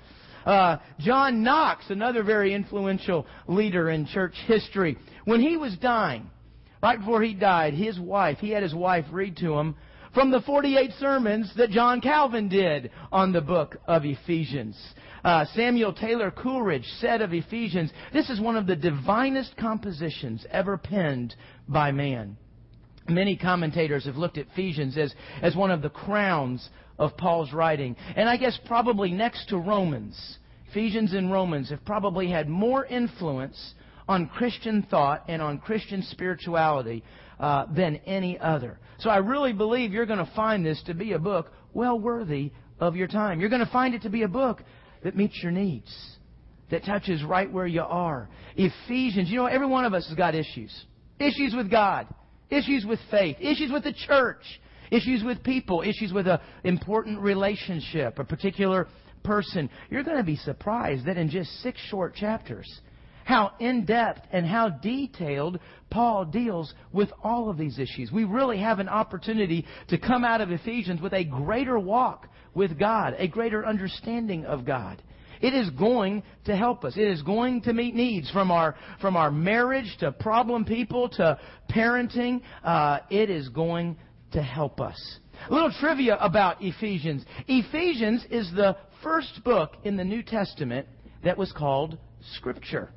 Uh, 0.45 0.77
John 0.99 1.43
Knox, 1.43 1.87
another 1.89 2.23
very 2.23 2.53
influential 2.53 3.27
leader 3.47 3.91
in 3.91 4.07
church 4.07 4.35
history, 4.47 4.99
when 5.25 5.41
he 5.41 5.57
was 5.57 5.75
dying, 5.79 6.29
right 6.83 6.99
before 6.99 7.23
he 7.23 7.33
died, 7.33 7.73
his 7.73 7.99
wife, 7.99 8.39
he 8.39 8.51
had 8.51 8.63
his 8.63 8.75
wife 8.75 9.07
read 9.11 9.39
to 9.39 9.55
him 9.55 9.75
from 10.15 10.31
the 10.31 10.41
48 10.43 10.93
sermons 11.01 11.53
that 11.57 11.71
John 11.71 12.01
Calvin 12.01 12.49
did 12.49 12.91
on 13.11 13.33
the 13.33 13.41
book 13.41 13.77
of 13.87 14.05
Ephesians. 14.05 14.81
Uh, 15.25 15.45
Samuel 15.55 15.93
Taylor 15.93 16.31
Coleridge 16.31 16.87
said 17.01 17.21
of 17.21 17.35
Ephesians, 17.35 17.91
this 18.13 18.31
is 18.31 18.41
one 18.41 18.57
of 18.57 18.67
the 18.67 18.77
divinest 18.77 19.57
compositions 19.57 20.47
ever 20.51 20.79
penned 20.79 21.35
by 21.69 21.91
man. 21.91 22.37
Many 23.09 23.37
commentators 23.37 24.07
have 24.07 24.17
looked 24.17 24.39
at 24.39 24.47
Ephesians 24.53 24.97
as, 24.97 25.15
as 25.43 25.57
one 25.57 25.71
of 25.71 25.83
the 25.83 25.91
crowns 25.91 26.69
of 26.99 27.17
Paul's 27.17 27.53
writing. 27.53 27.97
And 28.17 28.29
I 28.29 28.37
guess 28.37 28.59
probably 28.67 29.11
next 29.11 29.49
to 29.49 29.59
Romans, 29.59 30.39
Ephesians 30.71 31.13
and 31.13 31.31
Romans 31.31 31.71
have 31.71 31.85
probably 31.85 32.31
had 32.31 32.49
more 32.49 32.87
influence 32.87 33.75
on 34.09 34.29
Christian 34.29 34.87
thought 34.91 35.25
and 35.29 35.43
on 35.43 35.59
Christian 35.59 36.03
spirituality 36.03 37.03
uh, 37.45 37.67
than 37.77 37.97
any 38.07 38.39
other. 38.39 38.79
So 39.01 39.11
I 39.11 39.19
really 39.19 39.53
believe 39.53 39.93
you're 39.93 40.07
going 40.07 40.25
to 40.25 40.33
find 40.35 40.65
this 40.65 40.83
to 40.87 40.95
be 40.95 41.13
a 41.13 41.19
book 41.19 41.53
well 41.75 41.99
worthy 41.99 42.53
of 42.81 42.97
your 42.97 43.07
time. 43.07 43.39
You're 43.39 43.51
going 43.51 43.65
to 43.65 43.71
find 43.71 43.95
it 43.95 44.01
to 44.03 44.09
be 44.09 44.23
a 44.23 44.29
book 44.29 44.63
that 45.03 45.15
meets 45.15 45.39
your 45.43 45.53
needs, 45.53 45.95
that 46.71 46.87
touches 46.87 47.23
right 47.23 47.53
where 47.53 47.67
you 47.67 47.83
are. 47.83 48.31
Ephesians, 48.57 49.29
you 49.29 49.37
know, 49.37 49.45
every 49.45 49.67
one 49.67 49.85
of 49.85 49.93
us 49.93 50.07
has 50.09 50.17
got 50.17 50.35
issues. 50.35 50.73
Issues 51.19 51.53
with 51.55 51.71
God, 51.71 52.07
issues 52.49 52.87
with 52.87 52.99
faith, 53.11 53.37
issues 53.41 53.71
with 53.71 53.85
the 53.85 53.93
church, 53.93 54.43
issues 54.91 55.23
with 55.23 55.45
people, 55.45 55.83
issues 55.83 56.15
with 56.15 56.27
an 56.27 56.39
important 56.63 57.21
relationship, 57.21 58.19
a 58.19 58.25
particular 58.25 58.89
person. 59.23 59.69
You're 59.91 60.03
going 60.03 60.17
to 60.17 60.25
be 60.25 60.37
surprised 60.37 61.05
that 61.05 61.19
in 61.19 61.29
just 61.29 61.51
six 61.61 61.79
short 61.91 62.15
chapters, 62.15 62.81
how 63.25 63.53
in 63.59 63.85
depth 63.85 64.21
and 64.33 64.47
how 64.47 64.69
detailed 64.69 65.59
Paul 65.91 66.25
deals 66.25 66.75
with 66.93 67.11
all 67.23 67.51
of 67.51 67.57
these 67.57 67.79
issues. 67.79 68.11
We 68.13 68.25
really 68.25 68.59
have 68.59 68.79
an 68.79 68.89
opportunity 68.89 69.67
to 69.89 69.99
come 69.99 70.25
out 70.25 70.41
of 70.41 70.51
Ephesians 70.51 71.01
with 71.01 71.13
a 71.13 71.25
greater 71.25 71.79
walk 71.79 72.29
with 72.55 72.79
God, 72.79 73.15
a 73.19 73.29
greater 73.29 73.67
understanding 73.67 74.45
of 74.45 74.65
God. 74.65 75.03
It 75.41 75.53
is 75.53 75.69
going 75.71 76.23
to 76.47 76.57
help 76.57 76.85
us. 76.85 76.97
It 76.97 77.09
is 77.09 77.23
going 77.23 77.63
to 77.63 77.73
meet 77.73 77.95
needs 77.95 78.31
from 78.31 78.51
our 78.51 78.77
from 79.01 79.17
our 79.17 79.31
marriage 79.31 79.95
to 80.01 80.13
problem 80.13 80.65
people 80.65 81.09
to 81.11 81.39
parenting. 81.71 82.41
Uh, 82.63 83.01
it 83.11 83.31
is 83.31 83.49
going 83.51 83.97
to 84.33 84.43
help 84.43 84.81
us. 84.81 85.19
A 85.49 85.53
little 85.53 85.73
trivia 85.81 86.17
about 86.17 86.63
Ephesians. 86.63 87.25
Ephesians 87.47 88.25
is 88.31 88.51
the 88.55 88.77
first 89.03 89.43
book 89.45 89.77
in 89.85 89.97
the 89.97 90.05
New 90.05 90.23
Testament 90.23 90.87
that 91.25 91.37
was 91.37 91.53
called 91.53 91.99
Scripture. 92.37 92.91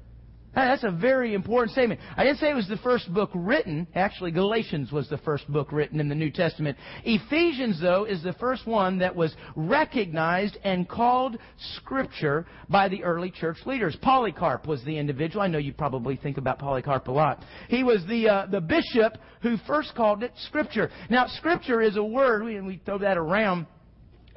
That's 0.55 0.83
a 0.83 0.91
very 0.91 1.35
important 1.35 1.71
statement. 1.71 1.99
I 2.15 2.23
didn't 2.23 2.39
say 2.39 2.49
it 2.49 2.55
was 2.55 2.67
the 2.67 2.77
first 2.77 3.13
book 3.13 3.29
written. 3.35 3.87
Actually, 3.93 4.31
Galatians 4.31 4.91
was 4.91 5.07
the 5.07 5.19
first 5.19 5.47
book 5.51 5.71
written 5.71 5.99
in 5.99 6.09
the 6.09 6.15
New 6.15 6.31
Testament. 6.31 6.77
Ephesians, 7.03 7.79
though, 7.79 8.05
is 8.05 8.23
the 8.23 8.33
first 8.33 8.65
one 8.65 8.97
that 8.99 9.15
was 9.15 9.35
recognized 9.55 10.57
and 10.63 10.89
called 10.89 11.37
Scripture 11.75 12.47
by 12.69 12.87
the 12.87 13.03
early 13.03 13.29
church 13.29 13.57
leaders. 13.65 13.95
Polycarp 14.01 14.65
was 14.65 14.83
the 14.83 14.97
individual. 14.97 15.43
I 15.43 15.47
know 15.47 15.59
you 15.59 15.73
probably 15.73 16.15
think 16.15 16.37
about 16.37 16.57
Polycarp 16.57 17.07
a 17.07 17.11
lot. 17.11 17.43
He 17.69 17.83
was 17.83 18.03
the 18.07 18.27
uh, 18.27 18.45
the 18.47 18.61
bishop 18.61 19.13
who 19.43 19.57
first 19.67 19.93
called 19.95 20.23
it 20.23 20.31
Scripture. 20.47 20.89
Now, 21.09 21.27
Scripture 21.27 21.81
is 21.81 21.97
a 21.97 22.03
word, 22.03 22.41
and 22.41 22.65
we 22.65 22.81
throw 22.83 22.97
that 22.99 23.17
around 23.17 23.67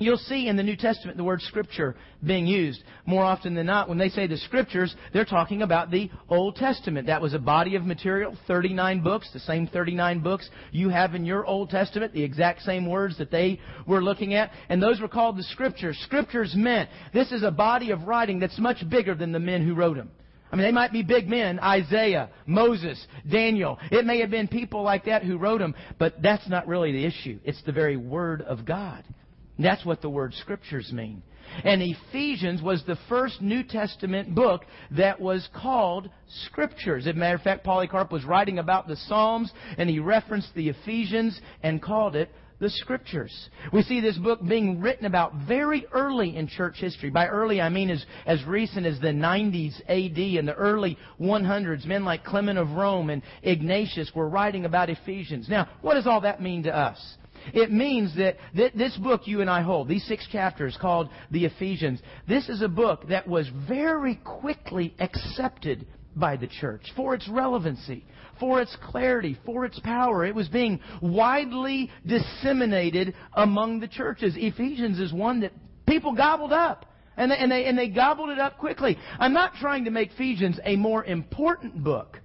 You'll 0.01 0.17
see 0.17 0.49
in 0.49 0.57
the 0.57 0.63
New 0.63 0.77
Testament 0.77 1.19
the 1.19 1.25
word 1.25 1.43
scripture 1.43 1.95
being 2.25 2.47
used. 2.47 2.83
More 3.05 3.23
often 3.23 3.55
than 3.55 3.67
not, 3.67 3.87
when 3.87 3.99
they 3.99 4.09
say 4.09 4.27
the 4.27 4.39
scriptures, 4.39 4.97
they're 5.13 5.27
talking 5.27 5.61
about 5.61 5.91
the 5.91 6.11
Old 6.31 6.57
Testament. 6.57 7.07
That 7.07 7.21
was 7.21 7.35
a 7.35 7.39
body 7.39 7.77
of 7.77 7.85
material, 7.85 8.35
39 8.47 9.03
books, 9.03 9.29
the 9.35 9.41
same 9.41 9.67
39 9.67 10.21
books 10.21 10.49
you 10.73 10.89
have 10.89 11.15
in 11.15 11.27
your 11.27 11.45
Old 11.45 11.69
Testament, 11.69 12.15
the 12.15 12.23
exact 12.23 12.63
same 12.63 12.89
words 12.89 13.19
that 13.19 13.31
they 13.31 13.61
were 13.87 14.03
looking 14.03 14.33
at. 14.33 14.53
And 14.71 14.83
those 14.83 15.03
were 15.03 15.09
called 15.09 15.37
the 15.37 15.43
scriptures. 15.43 16.01
Scriptures 16.05 16.55
meant 16.57 16.89
this 17.13 17.31
is 17.31 17.43
a 17.43 17.51
body 17.51 17.91
of 17.91 18.05
writing 18.05 18.39
that's 18.39 18.59
much 18.59 18.79
bigger 18.89 19.15
than 19.15 19.33
the 19.33 19.39
men 19.39 19.67
who 19.67 19.75
wrote 19.75 19.99
them. 19.99 20.11
I 20.51 20.57
mean, 20.57 20.65
they 20.65 20.73
might 20.73 20.93
be 20.93 21.03
big 21.03 21.29
men, 21.29 21.61
Isaiah, 21.61 22.31
Moses, 22.47 23.07
Daniel. 23.31 23.79
It 23.93 24.07
may 24.07 24.21
have 24.21 24.31
been 24.31 24.49
people 24.49 24.83
like 24.83 25.05
that 25.05 25.23
who 25.23 25.37
wrote 25.37 25.59
them, 25.59 25.75
but 25.99 26.23
that's 26.23 26.49
not 26.49 26.67
really 26.67 26.91
the 26.91 27.05
issue. 27.05 27.39
It's 27.45 27.63
the 27.65 27.73
very 27.73 27.99
Word 27.99 28.41
of 28.41 28.65
God. 28.65 29.05
That's 29.63 29.85
what 29.85 30.03
the 30.03 30.11
word 30.11 30.35
scriptures 30.35 30.93
mean. 30.93 31.23
And 31.65 31.83
Ephesians 31.83 32.63
was 32.63 32.83
the 32.87 32.99
first 33.09 33.43
New 33.43 33.63
Testament 33.65 34.35
book 34.35 34.65
that 34.93 35.21
was 35.21 35.49
called 35.55 36.09
Scriptures. 36.47 37.07
As 37.07 37.15
a 37.15 37.19
matter 37.19 37.37
of 37.37 37.43
fact, 37.43 37.65
Polycarp 37.65 38.13
was 38.13 38.25
writing 38.25 38.59
about 38.59 38.87
the 38.87 38.97
Psalms 38.97 39.53
and 39.77 39.91
he 39.91 39.99
referenced 39.99 40.55
the 40.55 40.69
Ephesians 40.69 41.41
and 41.63 41.83
called 41.83 42.15
it 42.15 42.31
the 42.61 42.71
Scriptures. 42.71 43.49
We 43.73 43.83
see 43.83 44.01
this 44.01 44.19
book 44.19 44.41
being 44.47 44.81
written 44.81 45.07
about 45.07 45.35
very 45.49 45.87
early 45.93 46.37
in 46.37 46.47
church 46.47 46.77
history. 46.77 47.11
By 47.11 47.27
early, 47.27 47.61
I 47.61 47.71
mean 47.71 47.91
as, 47.91 48.05
as 48.27 48.45
recent 48.45 48.87
as 48.87 49.01
the 49.01 49.09
90s 49.09 49.81
AD 49.89 50.39
and 50.39 50.47
the 50.47 50.55
early 50.55 50.99
100s. 51.19 51.87
Men 51.87 52.05
like 52.05 52.23
Clement 52.23 52.59
of 52.59 52.71
Rome 52.73 53.11
and 53.11 53.23
Ignatius 53.43 54.13
were 54.15 54.29
writing 54.29 54.67
about 54.67 54.91
Ephesians. 54.91 55.49
Now, 55.49 55.69
what 55.81 55.95
does 55.95 56.07
all 56.07 56.21
that 56.21 56.43
mean 56.43 56.65
to 56.65 56.77
us? 56.77 56.99
It 57.53 57.73
means 57.73 58.15
that, 58.17 58.37
that 58.55 58.77
this 58.77 58.97
book 58.97 59.23
you 59.27 59.41
and 59.41 59.51
I 59.51 59.63
hold, 59.63 59.89
these 59.89 60.07
six 60.07 60.27
chapters 60.31 60.77
called 60.81 61.09
the 61.31 61.45
Ephesians, 61.45 62.01
this 62.29 62.49
is 62.49 62.63
a 62.63 62.69
book 62.69 63.09
that 63.09 63.27
was 63.27 63.49
very 63.69 64.17
quickly 64.25 64.95
accepted 64.99 65.87
by 66.17 66.37
the 66.37 66.47
church 66.47 66.83
for 66.97 67.15
its 67.15 67.29
relevancy, 67.29 68.05
for 68.39 68.61
its 68.61 68.77
clarity, 68.91 69.39
for 69.45 69.65
its 69.65 69.79
power. 69.81 70.25
It 70.25 70.35
was 70.35 70.49
being 70.49 70.81
widely 71.01 71.91
disseminated 72.07 73.15
among 73.35 73.81
the 73.81 73.89
churches. 73.89 74.35
Ephesians 74.37 74.99
is 74.99 75.13
one 75.13 75.41
that 75.41 75.53
people 75.87 76.15
gobbled 76.15 76.53
up. 76.53 76.87
And 77.17 77.31
they, 77.31 77.37
and, 77.37 77.53
they, 77.53 77.65
and 77.67 77.77
they 77.77 77.89
gobbled 77.89 78.31
it 78.31 78.39
up 78.39 78.57
quickly. 78.57 78.97
I'm 79.19 79.35
not 79.35 79.55
trying 79.61 79.85
to 79.85 79.91
make 79.91 80.13
Ephesians 80.13 80.59
a 80.65 80.77
more 80.77 81.05
important 81.05 81.83
book 81.83 82.19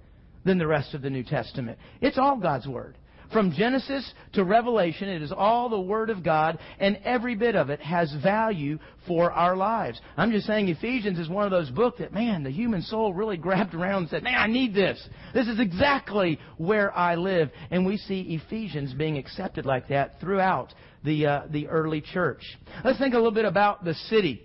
than 0.44 0.58
the 0.58 0.66
rest 0.66 0.94
of 0.94 1.02
the 1.02 1.10
New 1.10 1.24
Testament. 1.24 1.78
It's 2.00 2.16
all 2.16 2.38
God's 2.38 2.66
Word. 2.66 2.96
From 3.32 3.52
Genesis 3.52 4.12
to 4.34 4.44
Revelation, 4.44 5.08
it 5.08 5.22
is 5.22 5.32
all 5.32 5.68
the 5.68 5.80
Word 5.80 6.10
of 6.10 6.22
God, 6.22 6.58
and 6.78 6.98
every 7.04 7.34
bit 7.34 7.56
of 7.56 7.70
it 7.70 7.80
has 7.80 8.14
value 8.22 8.78
for 9.06 9.32
our 9.32 9.56
lives. 9.56 10.00
I'm 10.16 10.30
just 10.30 10.46
saying 10.46 10.68
Ephesians 10.68 11.18
is 11.18 11.28
one 11.28 11.44
of 11.44 11.50
those 11.50 11.70
books 11.70 11.98
that, 11.98 12.12
man, 12.12 12.42
the 12.42 12.50
human 12.50 12.82
soul 12.82 13.12
really 13.14 13.36
grabbed 13.46 13.74
around 13.74 14.02
and 14.02 14.10
said, 14.10 14.22
man, 14.22 14.38
I 14.38 14.46
need 14.46 14.74
this. 14.74 15.08
This 15.34 15.48
is 15.48 15.60
exactly 15.60 16.38
where 16.56 16.96
I 16.96 17.16
live. 17.16 17.50
And 17.70 17.84
we 17.84 17.96
see 17.96 18.40
Ephesians 18.44 18.94
being 18.94 19.18
accepted 19.18 19.66
like 19.66 19.88
that 19.88 20.20
throughout 20.20 20.72
the, 21.04 21.26
uh, 21.26 21.42
the 21.50 21.68
early 21.68 22.00
church. 22.00 22.42
Let's 22.84 22.98
think 22.98 23.14
a 23.14 23.18
little 23.18 23.32
bit 23.32 23.44
about 23.44 23.84
the 23.84 23.94
city 23.94 24.42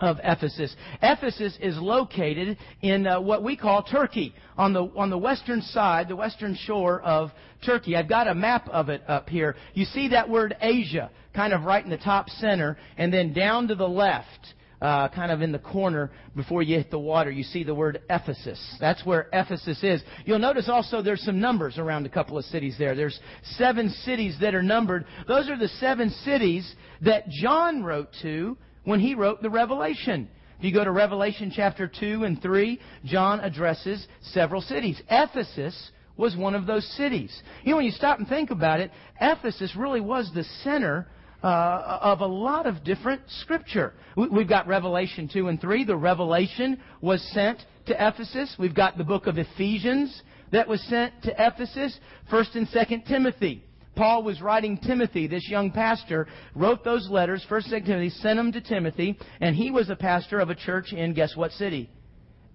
of 0.00 0.18
Ephesus. 0.22 0.74
Ephesus 1.02 1.56
is 1.60 1.76
located 1.78 2.56
in 2.82 3.06
uh, 3.06 3.20
what 3.20 3.42
we 3.42 3.56
call 3.56 3.82
Turkey, 3.82 4.34
on 4.56 4.72
the 4.72 4.82
on 4.96 5.10
the 5.10 5.18
western 5.18 5.62
side, 5.62 6.08
the 6.08 6.16
western 6.16 6.54
shore 6.54 7.00
of 7.02 7.30
Turkey. 7.64 7.96
I've 7.96 8.08
got 8.08 8.28
a 8.28 8.34
map 8.34 8.68
of 8.68 8.88
it 8.88 9.02
up 9.08 9.28
here. 9.28 9.56
You 9.74 9.84
see 9.84 10.08
that 10.08 10.28
word 10.28 10.56
Asia, 10.60 11.10
kind 11.34 11.52
of 11.52 11.62
right 11.62 11.84
in 11.84 11.90
the 11.90 11.98
top 11.98 12.28
center, 12.30 12.76
and 12.96 13.12
then 13.12 13.32
down 13.32 13.68
to 13.68 13.74
the 13.74 13.88
left. 13.88 14.54
Uh, 14.82 15.08
kind 15.08 15.32
of 15.32 15.40
in 15.40 15.50
the 15.50 15.58
corner 15.58 16.10
before 16.36 16.62
you 16.62 16.76
hit 16.76 16.90
the 16.90 16.98
water, 16.98 17.30
you 17.30 17.44
see 17.44 17.64
the 17.64 17.74
word 17.74 18.02
Ephesus. 18.10 18.76
That's 18.78 19.02
where 19.06 19.28
Ephesus 19.32 19.82
is. 19.82 20.02
You'll 20.26 20.40
notice 20.40 20.68
also 20.68 21.00
there's 21.00 21.22
some 21.22 21.40
numbers 21.40 21.78
around 21.78 22.04
a 22.04 22.10
couple 22.10 22.36
of 22.36 22.44
cities 22.46 22.74
there. 22.78 22.94
There's 22.94 23.18
seven 23.56 23.88
cities 23.88 24.36
that 24.42 24.54
are 24.54 24.62
numbered. 24.62 25.06
Those 25.26 25.48
are 25.48 25.56
the 25.56 25.68
seven 25.68 26.10
cities 26.10 26.70
that 27.00 27.30
John 27.30 27.82
wrote 27.82 28.10
to 28.22 28.58
when 28.84 29.00
he 29.00 29.14
wrote 29.14 29.42
the 29.42 29.50
Revelation. 29.50 30.28
If 30.58 30.64
you 30.64 30.72
go 30.72 30.84
to 30.84 30.92
Revelation 30.92 31.52
chapter 31.54 31.88
2 31.88 32.24
and 32.24 32.40
3, 32.40 32.80
John 33.04 33.40
addresses 33.40 34.06
several 34.22 34.60
cities. 34.60 35.00
Ephesus 35.10 35.90
was 36.16 36.36
one 36.36 36.54
of 36.54 36.66
those 36.66 36.86
cities. 36.96 37.42
You 37.64 37.70
know, 37.70 37.76
when 37.76 37.86
you 37.86 37.90
stop 37.90 38.18
and 38.18 38.28
think 38.28 38.50
about 38.50 38.80
it, 38.80 38.90
Ephesus 39.20 39.74
really 39.76 40.00
was 40.00 40.30
the 40.32 40.44
center 40.62 41.08
uh, 41.42 41.98
of 42.00 42.20
a 42.20 42.26
lot 42.26 42.66
of 42.66 42.84
different 42.84 43.22
scripture. 43.28 43.92
We've 44.16 44.48
got 44.48 44.66
Revelation 44.66 45.28
2 45.30 45.48
and 45.48 45.60
3. 45.60 45.84
The 45.84 45.96
Revelation 45.96 46.80
was 47.00 47.22
sent 47.32 47.58
to 47.86 47.94
Ephesus. 47.94 48.54
We've 48.58 48.74
got 48.74 48.96
the 48.96 49.04
book 49.04 49.26
of 49.26 49.38
Ephesians 49.38 50.22
that 50.52 50.68
was 50.68 50.80
sent 50.84 51.22
to 51.24 51.34
Ephesus. 51.36 51.98
1st 52.30 52.54
and 52.54 52.68
2nd 52.68 53.06
Timothy 53.06 53.64
Paul 53.96 54.22
was 54.22 54.40
writing 54.40 54.78
Timothy, 54.78 55.26
this 55.26 55.48
young 55.48 55.70
pastor, 55.70 56.26
wrote 56.54 56.84
those 56.84 57.08
letters, 57.08 57.44
1st 57.48 57.72
and 57.72 57.84
2nd 57.84 57.86
Timothy, 57.86 58.10
sent 58.10 58.36
them 58.36 58.52
to 58.52 58.60
Timothy, 58.60 59.18
and 59.40 59.54
he 59.54 59.70
was 59.70 59.90
a 59.90 59.96
pastor 59.96 60.40
of 60.40 60.50
a 60.50 60.54
church 60.54 60.92
in 60.92 61.14
guess 61.14 61.36
what 61.36 61.52
city? 61.52 61.88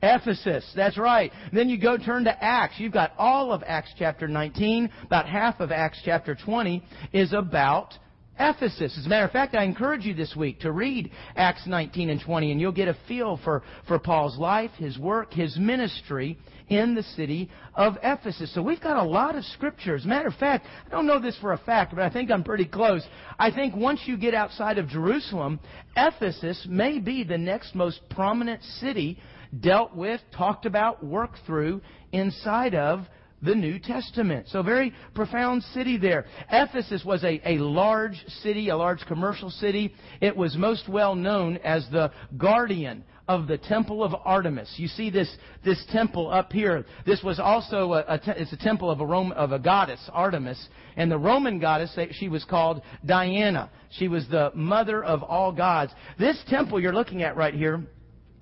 Ephesus. 0.01 0.71
That's 0.75 0.97
right. 0.97 1.31
Then 1.51 1.69
you 1.69 1.79
go 1.79 1.97
turn 1.97 2.23
to 2.23 2.43
Acts. 2.43 2.75
You've 2.77 2.93
got 2.93 3.11
all 3.17 3.51
of 3.51 3.63
Acts 3.65 3.93
chapter 3.97 4.27
19, 4.27 4.89
about 5.03 5.27
half 5.27 5.59
of 5.59 5.71
Acts 5.71 6.01
chapter 6.05 6.35
20 6.35 6.83
is 7.11 7.33
about 7.33 7.93
Ephesus. 8.39 8.97
As 8.97 9.05
a 9.05 9.09
matter 9.09 9.25
of 9.25 9.31
fact, 9.31 9.53
I 9.53 9.63
encourage 9.63 10.05
you 10.05 10.13
this 10.13 10.35
week 10.35 10.61
to 10.61 10.71
read 10.71 11.11
Acts 11.35 11.67
19 11.67 12.09
and 12.09 12.21
20, 12.21 12.51
and 12.51 12.61
you'll 12.61 12.71
get 12.71 12.87
a 12.87 12.97
feel 13.07 13.39
for, 13.43 13.63
for 13.87 13.99
Paul's 13.99 14.37
life, 14.37 14.71
his 14.77 14.97
work, 14.97 15.33
his 15.33 15.57
ministry 15.57 16.37
in 16.69 16.95
the 16.95 17.03
city 17.03 17.49
of 17.75 17.97
Ephesus. 18.01 18.53
So 18.53 18.61
we've 18.61 18.81
got 18.81 18.97
a 18.97 19.03
lot 19.03 19.35
of 19.35 19.43
scriptures. 19.43 20.01
As 20.01 20.05
a 20.05 20.09
matter 20.09 20.27
of 20.27 20.35
fact, 20.35 20.65
I 20.87 20.89
don't 20.89 21.07
know 21.07 21.19
this 21.19 21.37
for 21.41 21.53
a 21.53 21.57
fact, 21.57 21.93
but 21.93 22.03
I 22.03 22.09
think 22.09 22.31
I'm 22.31 22.43
pretty 22.43 22.65
close. 22.65 23.05
I 23.37 23.51
think 23.51 23.75
once 23.75 24.01
you 24.05 24.17
get 24.17 24.33
outside 24.33 24.77
of 24.77 24.87
Jerusalem, 24.87 25.59
Ephesus 25.97 26.65
may 26.69 26.99
be 26.99 27.23
the 27.23 27.37
next 27.37 27.75
most 27.75 27.99
prominent 28.09 28.63
city 28.63 29.17
dealt 29.59 29.95
with, 29.95 30.21
talked 30.35 30.65
about, 30.65 31.03
worked 31.03 31.39
through 31.45 31.81
inside 32.11 32.75
of 32.75 33.05
the 33.41 33.55
New 33.55 33.79
Testament. 33.79 34.47
So 34.49 34.61
very 34.61 34.93
profound 35.13 35.63
city 35.63 35.97
there. 35.97 36.25
Ephesus 36.51 37.03
was 37.05 37.23
a, 37.23 37.41
a 37.45 37.57
large 37.57 38.23
city, 38.41 38.69
a 38.69 38.77
large 38.77 39.05
commercial 39.07 39.49
city. 39.49 39.93
It 40.21 40.35
was 40.35 40.55
most 40.57 40.89
well 40.89 41.15
known 41.15 41.57
as 41.57 41.87
the 41.91 42.11
guardian 42.37 43.03
of 43.29 43.47
the 43.47 43.59
temple 43.59 44.03
of 44.03 44.15
Artemis. 44.25 44.73
You 44.77 44.87
see 44.87 45.11
this, 45.11 45.31
this 45.63 45.85
temple 45.91 46.31
up 46.31 46.51
here. 46.51 46.83
This 47.05 47.21
was 47.23 47.39
also 47.39 47.93
a, 47.93 48.03
a 48.07 48.17
te- 48.17 48.31
it's 48.31 48.51
a 48.51 48.57
temple 48.57 48.89
of 48.89 49.01
a 49.01 49.05
Rome, 49.05 49.31
of 49.33 49.51
a 49.51 49.59
goddess, 49.59 49.99
Artemis. 50.11 50.67
And 50.97 51.11
the 51.11 51.17
Roman 51.19 51.59
goddess, 51.59 51.95
she 52.13 52.27
was 52.27 52.43
called 52.43 52.81
Diana. 53.05 53.69
She 53.91 54.07
was 54.07 54.27
the 54.29 54.51
mother 54.55 55.03
of 55.03 55.21
all 55.21 55.51
gods. 55.51 55.91
This 56.17 56.43
temple 56.49 56.79
you're 56.79 56.91
looking 56.91 57.21
at 57.21 57.37
right 57.37 57.53
here 57.53 57.83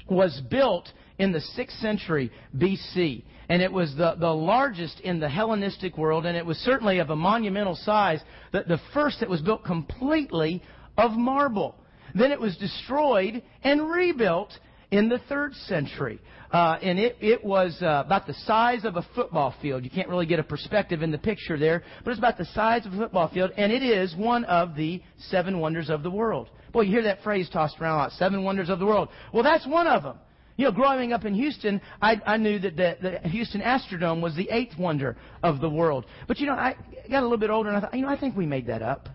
was 0.10 0.42
built 0.50 0.89
in 1.18 1.34
the 1.34 1.42
6th 1.58 1.82
century 1.82 2.32
BC. 2.56 3.24
And 3.50 3.62
it 3.62 3.72
was 3.72 3.96
the, 3.96 4.16
the 4.20 4.34
largest 4.34 5.00
in 5.00 5.20
the 5.20 5.30
Hellenistic 5.30 5.98
world, 5.98 6.25
and 6.25 6.36
it 6.36 6.46
was 6.46 6.58
certainly 6.58 7.00
of 7.00 7.10
a 7.10 7.16
monumental 7.16 7.75
size. 7.75 8.20
The, 8.51 8.63
the 8.68 8.80
first 8.94 9.22
that 9.22 9.30
was 9.30 9.42
built 9.42 9.63
completely 9.63 10.62
of 10.98 11.12
marble. 11.12 11.75
Then 12.13 12.32
it 12.32 12.39
was 12.39 12.58
destroyed 12.58 13.42
and 13.63 13.89
rebuilt 13.89 14.51
in 14.92 15.10
the 15.10 15.20
third 15.30 15.54
century. 15.54 16.20
Uh, 16.51 16.77
and 16.82 16.98
it, 16.98 17.18
it 17.20 17.44
was 17.44 17.77
uh, 17.82 18.04
about 18.06 18.25
the 18.25 18.34
size 18.46 18.86
of 18.86 18.96
a 18.96 19.06
football 19.16 19.54
field. 19.62 19.84
You 19.84 19.89
can't 19.89 20.08
really 20.08 20.25
get 20.25 20.39
a 20.39 20.44
perspective 20.44 21.01
in 21.01 21.12
the 21.12 21.18
picture 21.18 21.58
there, 21.58 21.84
but 22.04 22.12
it's 22.12 22.20
about 22.20 22.38
the 22.38 22.46
size 22.46 22.86
of 22.86 22.94
a 22.94 22.98
football 22.98 23.30
field, 23.30 23.51
and 23.58 23.72
it 23.72 23.84
is 23.84 24.16
one 24.16 24.46
of 24.46 24.75
the 24.75 25.01
seven 25.30 25.60
wonders 25.60 25.89
of 25.89 26.04
the 26.04 26.12
world. 26.12 26.50
Boy, 26.72 26.82
you 26.82 26.92
hear 26.92 27.04
that 27.04 27.22
phrase 27.22 27.50
tossed 27.50 27.80
around 27.82 27.96
a 27.96 27.98
lot, 27.98 28.12
seven 28.13 28.44
wonders 28.44 28.70
of 28.70 28.80
the 28.80 28.86
world. 28.86 29.10
Well, 29.34 29.44
that's 29.44 29.68
one 29.68 29.88
of 29.88 30.04
them. 30.04 30.18
You 30.57 30.65
know, 30.65 30.71
growing 30.71 31.13
up 31.13 31.23
in 31.23 31.35
Houston, 31.35 31.79
I, 32.01 32.19
I 32.25 32.37
knew 32.37 32.57
that 32.59 32.75
the, 32.75 32.97
the 33.23 33.29
Houston 33.29 33.61
Astrodome 33.61 34.21
was 34.21 34.35
the 34.35 34.49
eighth 34.49 34.77
wonder 34.77 35.15
of 35.43 35.61
the 35.61 35.69
world. 35.69 36.05
But 36.27 36.39
you 36.39 36.47
know, 36.47 36.53
I 36.53 36.75
got 37.09 37.21
a 37.21 37.23
little 37.23 37.37
bit 37.37 37.51
older 37.51 37.69
and 37.69 37.77
I 37.77 37.81
thought, 37.81 37.93
you 37.93 38.01
know, 38.01 38.09
I 38.09 38.19
think 38.19 38.35
we 38.35 38.47
made 38.47 38.67
that 38.67 38.81
up. 38.81 39.07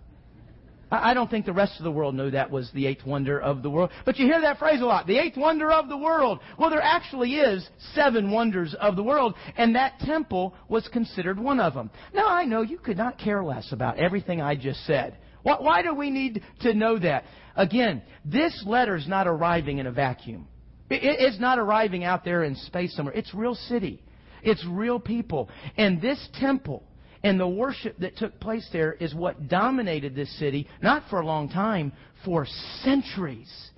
I 0.93 1.15
don't 1.15 1.31
think 1.31 1.47
the 1.47 1.55
rest 1.55 1.79
of 1.79 1.85
the 1.85 1.91
world 1.91 2.15
knew 2.15 2.31
that 2.33 2.51
was 2.51 2.71
the 2.75 2.87
eighth 2.87 3.07
wonder 3.07 3.41
of 3.41 3.63
the 3.63 3.71
world. 3.71 3.91
But 4.05 4.19
you 4.19 4.27
hear 4.27 4.43
that 4.43 4.59
phrase 4.59 4.83
a 4.83 4.85
lot. 4.85 5.07
The 5.07 5.17
eighth 5.17 5.39
wonder 5.39 5.73
of 5.73 5.89
the 5.89 5.97
world. 5.97 6.41
Well, 6.59 6.69
there 6.69 6.83
actually 6.83 7.37
is 7.37 7.67
seven 7.95 8.31
wonders 8.31 8.75
of 8.79 8.95
the 8.95 9.03
world, 9.03 9.35
and 9.57 9.75
that 9.75 9.99
temple 10.01 10.55
was 10.69 10.87
considered 10.89 11.41
one 11.41 11.61
of 11.61 11.73
them. 11.73 11.91
Now, 12.13 12.29
I 12.29 12.45
know 12.45 12.61
you 12.61 12.77
could 12.77 12.99
not 12.99 13.19
care 13.19 13.43
less 13.43 13.73
about 13.73 13.99
everything 13.99 14.43
I 14.43 14.55
just 14.55 14.85
said. 14.85 15.17
Why 15.43 15.81
do 15.81 15.95
we 15.95 16.11
need 16.11 16.43
to 16.61 16.75
know 16.75 16.99
that? 16.99 17.25
Again, 17.57 18.03
this 18.25 18.63
letter 18.67 18.95
is 18.95 19.09
not 19.09 19.27
arriving 19.27 19.79
in 19.79 19.87
a 19.87 19.93
vacuum. 19.93 20.47
It's 20.95 21.41
not 21.41 21.59
arriving 21.59 22.05
out 22.05 22.25
there 22.25 22.45
in 22.45 22.55
space 22.57 22.95
somewhere. 22.95 23.15
It's 23.15 23.35
real 23.35 23.55
city. 23.55 24.03
It's 24.43 24.65
real 24.67 24.99
people. 24.99 25.49
And 25.77 26.01
this 26.01 26.29
temple 26.39 26.83
and 27.23 27.39
the 27.39 27.49
worship 27.49 27.99
that 27.99 28.17
took 28.17 28.39
place 28.41 28.69
there 28.73 28.93
is 28.95 29.15
what 29.15 29.49
dominated 29.49 30.15
this 30.15 30.37
city, 30.39 30.69
not 30.83 31.05
for 31.09 31.21
a 31.21 31.27
long 31.27 31.49
time, 31.49 31.93
for 32.25 32.47
centuries. 32.83 33.71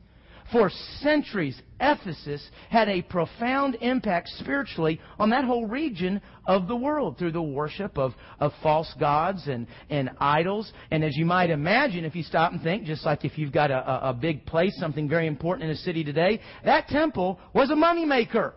For 0.52 0.70
centuries, 1.00 1.60
Ephesus 1.80 2.46
had 2.68 2.88
a 2.88 3.02
profound 3.02 3.76
impact 3.80 4.28
spiritually 4.38 5.00
on 5.18 5.30
that 5.30 5.44
whole 5.44 5.66
region 5.66 6.20
of 6.46 6.68
the 6.68 6.76
world 6.76 7.18
through 7.18 7.32
the 7.32 7.42
worship 7.42 7.98
of, 7.98 8.12
of 8.40 8.52
false 8.62 8.92
gods 9.00 9.46
and, 9.48 9.66
and 9.90 10.10
idols. 10.18 10.72
And 10.90 11.02
as 11.02 11.16
you 11.16 11.24
might 11.24 11.50
imagine, 11.50 12.04
if 12.04 12.14
you 12.14 12.22
stop 12.22 12.52
and 12.52 12.62
think, 12.62 12.84
just 12.84 13.04
like 13.04 13.24
if 13.24 13.38
you've 13.38 13.52
got 13.52 13.70
a, 13.70 14.08
a, 14.08 14.12
big 14.12 14.46
place, 14.46 14.72
something 14.78 15.08
very 15.08 15.26
important 15.26 15.64
in 15.64 15.70
a 15.74 15.78
city 15.78 16.04
today, 16.04 16.40
that 16.64 16.88
temple 16.88 17.40
was 17.54 17.70
a 17.70 17.74
moneymaker. 17.74 18.52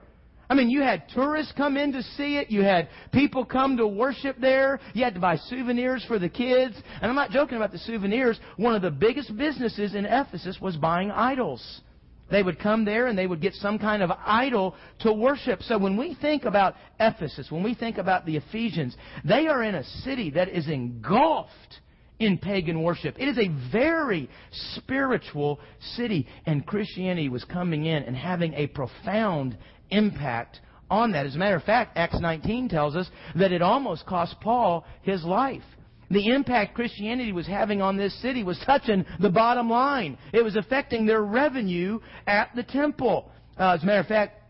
I 0.50 0.56
mean, 0.56 0.70
you 0.70 0.82
had 0.82 1.10
tourists 1.10 1.54
come 1.58 1.76
in 1.76 1.92
to 1.92 2.02
see 2.02 2.38
it. 2.38 2.50
You 2.50 2.62
had 2.62 2.88
people 3.12 3.44
come 3.44 3.78
to 3.78 3.88
worship 3.88 4.38
there. 4.40 4.80
You 4.94 5.04
had 5.04 5.14
to 5.16 5.20
buy 5.20 5.36
souvenirs 5.36 6.06
for 6.08 6.20
the 6.20 6.30
kids. 6.30 6.76
And 7.02 7.10
I'm 7.10 7.16
not 7.16 7.32
joking 7.32 7.58
about 7.58 7.72
the 7.72 7.80
souvenirs. 7.80 8.40
One 8.56 8.74
of 8.74 8.82
the 8.82 8.92
biggest 8.92 9.36
businesses 9.36 9.94
in 9.94 10.06
Ephesus 10.06 10.58
was 10.62 10.78
buying 10.78 11.12
idols. 11.12 11.82
They 12.30 12.44
would 12.44 12.60
come 12.60 12.86
there 12.86 13.08
and 13.08 13.18
they 13.18 13.28
would 13.28 13.42
get 13.42 13.54
some 13.56 13.80
kind 13.80 14.02
of 14.04 14.12
idol 14.26 14.76
to 15.00 15.14
worship. 15.14 15.62
So 15.64 15.78
when 15.78 15.98
we 15.98 16.18
think 16.20 16.46
about 16.46 16.76
Ephesus, 17.00 17.48
when 17.50 17.64
we 17.64 17.74
think 17.74 17.98
about 17.98 18.26
the 18.26 18.38
Ephesians, 18.38 18.96
they 19.24 19.48
are 19.48 19.64
in 19.64 19.76
a 19.76 19.84
city 19.84 20.32
that 20.32 20.50
is 20.50 20.68
engulfed 20.68 21.80
in 22.20 22.38
pagan 22.38 22.82
worship. 22.82 23.16
It 23.20 23.28
is 23.28 23.38
a 23.38 23.50
very 23.72 24.30
spiritual 24.76 25.60
city, 25.96 26.28
and 26.46 26.66
Christianity 26.66 27.30
was 27.30 27.44
coming 27.46 27.86
in 27.86 28.04
and 28.04 28.16
having 28.16 28.54
a 28.56 28.68
profound 28.68 29.58
impact 29.90 30.60
on 30.90 31.12
that. 31.12 31.26
As 31.26 31.36
a 31.36 31.38
matter 31.38 31.56
of 31.56 31.64
fact, 31.64 31.98
Acts 31.98 32.20
19 32.20 32.70
tells 32.70 32.96
us 32.96 33.10
that 33.36 33.52
it 33.52 33.62
almost 33.62 34.06
cost 34.06 34.36
Paul 34.42 34.86
his 35.02 35.24
life. 35.24 35.64
The 36.10 36.28
impact 36.28 36.74
Christianity 36.74 37.34
was 37.34 37.48
having 37.48 37.82
on 37.82 37.98
this 37.98 38.20
city 38.22 38.44
was 38.44 38.58
touching 38.66 39.06
the 39.20 39.30
bottom 39.30 39.70
line. 39.70 40.18
It 40.32 40.42
was 40.42 40.56
affecting 40.56 41.06
their 41.06 41.22
revenue 41.22 42.00
at 42.26 42.56
the 42.56 42.64
temple. 42.64 43.30
Uh, 43.60 43.74
as 43.76 43.84
a 43.84 43.86
matter 43.86 44.00
of 44.00 44.08
fact, 44.08 44.42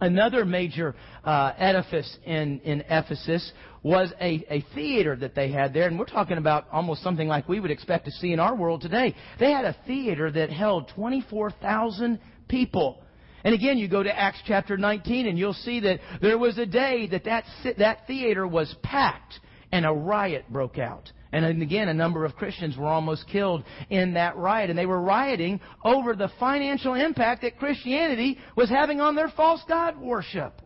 another 0.00 0.44
major 0.44 0.94
uh, 1.24 1.52
edifice 1.58 2.18
in, 2.24 2.60
in 2.60 2.82
Ephesus 2.88 3.52
was 3.82 4.12
a, 4.20 4.44
a 4.48 4.64
theater 4.74 5.16
that 5.16 5.34
they 5.34 5.50
had 5.50 5.74
there, 5.74 5.88
and 5.88 5.98
we're 5.98 6.04
talking 6.04 6.38
about 6.38 6.66
almost 6.70 7.02
something 7.02 7.26
like 7.26 7.48
we 7.48 7.58
would 7.58 7.72
expect 7.72 8.04
to 8.04 8.12
see 8.12 8.32
in 8.32 8.38
our 8.38 8.54
world 8.54 8.80
today. 8.80 9.14
They 9.40 9.50
had 9.50 9.64
a 9.64 9.76
theater 9.86 10.30
that 10.30 10.50
held 10.50 10.88
24,000 10.94 12.20
people. 12.46 13.01
And 13.44 13.54
again, 13.54 13.78
you 13.78 13.88
go 13.88 14.02
to 14.02 14.18
Acts 14.18 14.40
chapter 14.46 14.76
19 14.76 15.26
and 15.26 15.38
you'll 15.38 15.52
see 15.52 15.80
that 15.80 16.00
there 16.20 16.38
was 16.38 16.58
a 16.58 16.66
day 16.66 17.08
that 17.08 17.24
that, 17.24 17.44
that 17.78 18.06
theater 18.06 18.46
was 18.46 18.74
packed 18.82 19.40
and 19.72 19.84
a 19.86 19.92
riot 19.92 20.44
broke 20.50 20.78
out. 20.78 21.10
And 21.32 21.62
again, 21.62 21.88
a 21.88 21.94
number 21.94 22.26
of 22.26 22.36
Christians 22.36 22.76
were 22.76 22.86
almost 22.86 23.26
killed 23.26 23.64
in 23.88 24.14
that 24.14 24.36
riot. 24.36 24.68
And 24.68 24.78
they 24.78 24.84
were 24.84 25.00
rioting 25.00 25.60
over 25.82 26.14
the 26.14 26.30
financial 26.38 26.94
impact 26.94 27.42
that 27.42 27.58
Christianity 27.58 28.38
was 28.54 28.68
having 28.68 29.00
on 29.00 29.14
their 29.14 29.30
false 29.30 29.62
God 29.66 29.98
worship. 29.98 30.60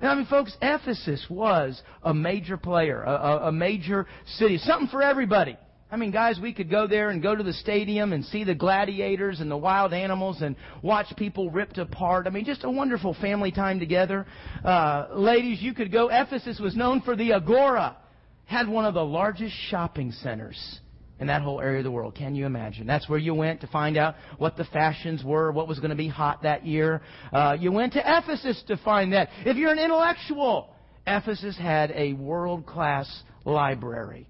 Now, 0.00 0.12
I 0.12 0.14
mean, 0.14 0.26
folks, 0.26 0.56
Ephesus 0.62 1.26
was 1.28 1.80
a 2.02 2.14
major 2.14 2.56
player, 2.56 3.02
a, 3.02 3.48
a 3.48 3.52
major 3.52 4.06
city, 4.38 4.56
something 4.56 4.88
for 4.88 5.02
everybody. 5.02 5.58
I 5.92 5.96
mean, 5.96 6.12
guys, 6.12 6.38
we 6.40 6.52
could 6.52 6.70
go 6.70 6.86
there 6.86 7.10
and 7.10 7.20
go 7.20 7.34
to 7.34 7.42
the 7.42 7.52
stadium 7.52 8.12
and 8.12 8.24
see 8.26 8.44
the 8.44 8.54
gladiators 8.54 9.40
and 9.40 9.50
the 9.50 9.56
wild 9.56 9.92
animals 9.92 10.40
and 10.40 10.54
watch 10.82 11.06
people 11.16 11.50
ripped 11.50 11.78
apart. 11.78 12.28
I 12.28 12.30
mean, 12.30 12.44
just 12.44 12.62
a 12.62 12.70
wonderful 12.70 13.14
family 13.14 13.50
time 13.50 13.80
together. 13.80 14.24
Uh, 14.64 15.08
ladies, 15.14 15.60
you 15.60 15.74
could 15.74 15.90
go. 15.90 16.08
Ephesus 16.08 16.60
was 16.60 16.76
known 16.76 17.00
for 17.00 17.16
the 17.16 17.32
Agora, 17.32 17.96
had 18.44 18.68
one 18.68 18.84
of 18.84 18.94
the 18.94 19.04
largest 19.04 19.54
shopping 19.68 20.12
centers 20.12 20.80
in 21.18 21.26
that 21.26 21.42
whole 21.42 21.60
area 21.60 21.78
of 21.78 21.84
the 21.84 21.90
world. 21.90 22.14
Can 22.14 22.36
you 22.36 22.46
imagine? 22.46 22.86
That's 22.86 23.08
where 23.08 23.18
you 23.18 23.34
went 23.34 23.60
to 23.62 23.66
find 23.66 23.96
out 23.96 24.14
what 24.38 24.56
the 24.56 24.64
fashions 24.66 25.24
were, 25.24 25.50
what 25.50 25.66
was 25.66 25.80
going 25.80 25.90
to 25.90 25.96
be 25.96 26.08
hot 26.08 26.44
that 26.44 26.64
year. 26.64 27.02
Uh, 27.32 27.56
you 27.58 27.72
went 27.72 27.94
to 27.94 28.02
Ephesus 28.04 28.62
to 28.68 28.76
find 28.78 29.12
that. 29.12 29.28
If 29.44 29.56
you're 29.56 29.72
an 29.72 29.80
intellectual, 29.80 30.72
Ephesus 31.04 31.58
had 31.58 31.90
a 31.90 32.12
world 32.12 32.64
class 32.64 33.22
library. 33.44 34.28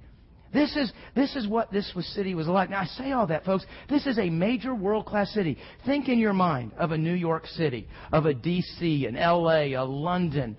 This 0.52 0.74
is, 0.76 0.92
this 1.14 1.36
is 1.36 1.46
what 1.46 1.70
this 1.70 1.92
was, 1.94 2.06
city 2.06 2.34
was 2.34 2.48
like. 2.48 2.70
Now, 2.70 2.80
I 2.80 2.86
say 2.86 3.12
all 3.12 3.26
that, 3.28 3.44
folks. 3.44 3.64
This 3.88 4.06
is 4.06 4.18
a 4.18 4.28
major 4.30 4.74
world 4.74 5.06
class 5.06 5.30
city. 5.32 5.56
Think 5.86 6.08
in 6.08 6.18
your 6.18 6.32
mind 6.32 6.72
of 6.76 6.90
a 6.90 6.98
New 6.98 7.14
York 7.14 7.46
City, 7.46 7.88
of 8.12 8.26
a 8.26 8.34
D.C., 8.34 9.06
an 9.06 9.16
L.A., 9.16 9.74
a 9.74 9.84
London. 9.84 10.56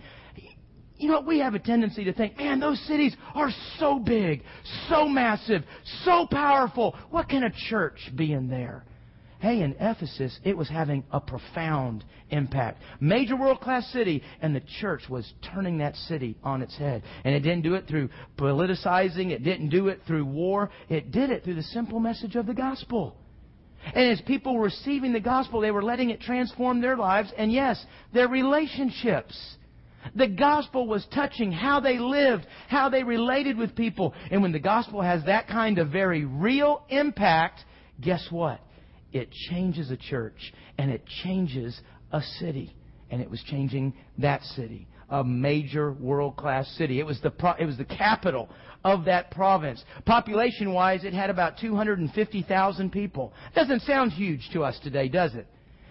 You 0.96 1.10
know, 1.10 1.22
we 1.22 1.40
have 1.40 1.56
a 1.56 1.60
tendency 1.60 2.06
to 2.06 2.14
think, 2.14 2.38
man, 2.38 2.60
those 2.60 2.80
cities 2.88 3.16
are 3.34 3.50
so 3.80 4.00
big, 4.00 4.44
so 4.88 5.10
massive, 5.10 5.64
so 6.06 6.28
powerful. 6.30 6.96
What 7.10 7.28
can 7.28 7.44
a 7.44 7.52
church 7.70 8.12
be 8.16 8.32
in 8.34 8.48
there? 8.48 8.86
Hey, 9.42 9.62
in 9.62 9.76
Ephesus, 9.80 10.40
it 10.44 10.56
was 10.56 10.70
having 10.70 11.04
a 11.12 11.20
profound 11.20 12.06
impact. 12.30 12.80
Major 13.00 13.36
world 13.36 13.60
class 13.60 13.88
city, 13.88 14.22
and 14.40 14.56
the 14.56 14.62
church 14.80 15.02
was 15.10 15.34
turning 15.52 15.80
that 15.80 15.96
city 15.96 16.38
on 16.44 16.62
its 16.62 16.78
head. 16.78 17.02
And 17.24 17.34
it 17.34 17.40
didn't 17.40 17.64
do 17.64 17.74
it 17.74 17.88
through 17.88 18.10
politicizing, 18.38 19.32
it 19.32 19.44
didn't 19.44 19.70
do 19.70 19.88
it 19.88 20.02
through 20.06 20.26
war, 20.26 20.70
it 20.90 21.12
did 21.12 21.32
it 21.32 21.44
through 21.44 21.56
the 21.56 21.64
simple 21.64 22.00
message 22.00 22.36
of 22.36 22.46
the 22.46 22.54
gospel. 22.54 23.18
And 23.96 24.12
as 24.12 24.22
people 24.22 24.54
were 24.54 24.66
receiving 24.66 25.12
the 25.12 25.20
gospel, 25.20 25.60
they 25.60 25.72
were 25.72 25.82
letting 25.82 26.12
it 26.12 26.22
transform 26.22 26.80
their 26.80 26.96
lives, 26.96 27.34
and 27.36 27.52
yes, 27.52 27.84
their 28.14 28.28
relationships. 28.28 29.56
The 30.14 30.28
gospel 30.28 30.86
was 30.88 31.04
touching 31.16 31.52
how 31.52 31.80
they 31.80 31.98
lived, 31.98 32.46
how 32.68 32.90
they 32.90 33.02
related 33.02 33.58
with 33.58 33.76
people. 33.76 34.14
And 34.30 34.44
when 34.44 34.52
the 34.52 34.60
gospel 34.60 35.02
has 35.02 35.26
that 35.26 35.48
kind 35.48 35.80
of 35.80 35.90
very 35.90 36.26
real 36.26 36.84
impact, 36.90 37.66
guess 38.00 38.28
what? 38.30 38.62
It 39.14 39.32
changes 39.50 39.92
a 39.92 39.98
church 39.98 40.54
and 40.78 40.92
it 40.92 41.04
changes 41.24 41.80
a 42.12 42.22
city. 42.40 42.76
And 43.10 43.22
it 43.22 43.30
was 43.30 43.42
changing 43.44 43.94
that 44.20 44.42
city, 44.44 44.88
a 45.10 45.24
major 45.24 45.92
world 45.92 46.38
class 46.38 46.68
city. 46.78 47.00
It 47.00 47.06
was 47.06 47.20
the 47.22 47.30
pro- 47.30 47.56
it 47.60 47.66
was 47.66 47.78
the 47.78 47.86
capital 47.86 48.50
of 48.86 49.06
that 49.06 49.32
province. 49.32 49.84
Population 50.06 50.74
wise, 50.74 51.04
it 51.04 51.14
had 51.14 51.30
about 51.30 51.58
250,000 51.60 52.92
people. 52.92 53.34
Doesn't 53.54 53.82
sound 53.82 54.14
huge 54.14 54.50
to 54.54 54.64
us 54.64 54.80
today, 54.82 55.10
does 55.10 55.36
it? 55.36 55.46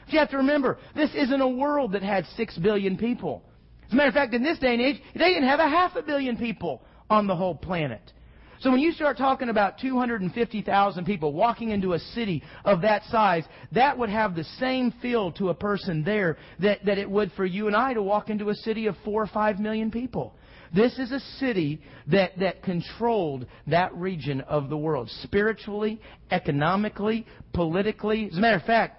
But 0.04 0.12
you 0.14 0.18
have 0.18 0.30
to 0.30 0.38
remember, 0.38 0.78
this 0.96 1.10
isn't 1.14 1.40
a 1.40 1.48
world 1.48 1.92
that 1.92 2.02
had 2.02 2.24
six 2.36 2.56
billion 2.56 2.96
people. 2.96 3.42
As 3.86 3.92
a 3.92 3.96
matter 3.96 4.08
of 4.08 4.14
fact, 4.14 4.34
in 4.34 4.42
this 4.42 4.58
day 4.58 4.72
and 4.72 4.80
age, 4.80 5.00
they 5.14 5.28
didn't 5.28 5.48
have 5.48 5.60
a 5.60 5.68
half 5.68 5.94
a 5.96 6.02
billion 6.02 6.36
people 6.36 6.82
on 7.08 7.26
the 7.26 7.36
whole 7.36 7.54
planet. 7.54 8.12
So 8.60 8.70
when 8.70 8.80
you 8.80 8.92
start 8.92 9.16
talking 9.16 9.48
about 9.48 9.78
250,000 9.78 11.04
people 11.06 11.32
walking 11.32 11.70
into 11.70 11.94
a 11.94 11.98
city 11.98 12.42
of 12.62 12.82
that 12.82 13.02
size, 13.04 13.44
that 13.72 13.96
would 13.96 14.10
have 14.10 14.34
the 14.34 14.44
same 14.58 14.92
feel 15.00 15.32
to 15.32 15.48
a 15.48 15.54
person 15.54 16.04
there 16.04 16.36
that, 16.58 16.84
that 16.84 16.98
it 16.98 17.10
would 17.10 17.32
for 17.32 17.46
you 17.46 17.68
and 17.68 17.76
I 17.76 17.94
to 17.94 18.02
walk 18.02 18.28
into 18.28 18.50
a 18.50 18.54
city 18.54 18.86
of 18.86 18.96
four 19.02 19.22
or 19.22 19.26
five 19.28 19.58
million 19.58 19.90
people. 19.90 20.34
This 20.74 20.98
is 20.98 21.10
a 21.10 21.20
city 21.38 21.80
that, 22.08 22.38
that 22.38 22.62
controlled 22.62 23.46
that 23.66 23.94
region 23.94 24.42
of 24.42 24.68
the 24.68 24.76
world, 24.76 25.08
spiritually, 25.22 25.98
economically, 26.30 27.26
politically. 27.54 28.28
As 28.30 28.36
a 28.36 28.40
matter 28.40 28.58
of 28.58 28.64
fact, 28.64 28.98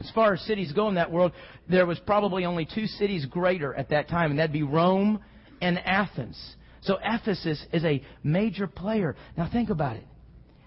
as 0.00 0.10
far 0.10 0.34
as 0.34 0.40
cities 0.42 0.72
go 0.72 0.88
in 0.88 0.96
that 0.96 1.12
world, 1.12 1.30
there 1.68 1.86
was 1.86 2.00
probably 2.00 2.44
only 2.44 2.66
two 2.66 2.86
cities 2.86 3.24
greater 3.24 3.72
at 3.72 3.90
that 3.90 4.08
time, 4.08 4.30
and 4.30 4.40
that'd 4.40 4.52
be 4.52 4.64
Rome 4.64 5.20
and 5.62 5.78
Athens. 5.78 6.56
So 6.82 6.98
Ephesus 7.02 7.64
is 7.72 7.84
a 7.84 8.02
major 8.22 8.66
player. 8.66 9.16
Now 9.36 9.48
think 9.50 9.70
about 9.70 9.96
it. 9.96 10.06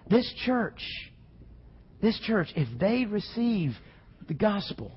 This 0.09 0.31
church, 0.45 0.81
this 2.01 2.19
church, 2.19 2.47
if 2.55 2.67
they 2.79 3.05
receive 3.05 3.71
the 4.27 4.33
gospel 4.33 4.91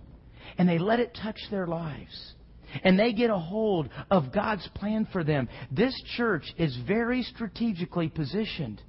and 0.58 0.68
they 0.68 0.78
let 0.78 1.00
it 1.00 1.16
touch 1.20 1.38
their 1.50 1.66
lives, 1.66 2.34
and 2.82 2.98
they 2.98 3.12
get 3.12 3.30
a 3.30 3.38
hold 3.38 3.88
of 4.10 4.32
God's 4.32 4.68
plan 4.74 5.06
for 5.12 5.24
them, 5.24 5.48
this 5.70 5.94
church 6.16 6.44
is 6.58 6.76
very 6.86 7.22
strategically 7.22 8.08
positioned 8.08 8.82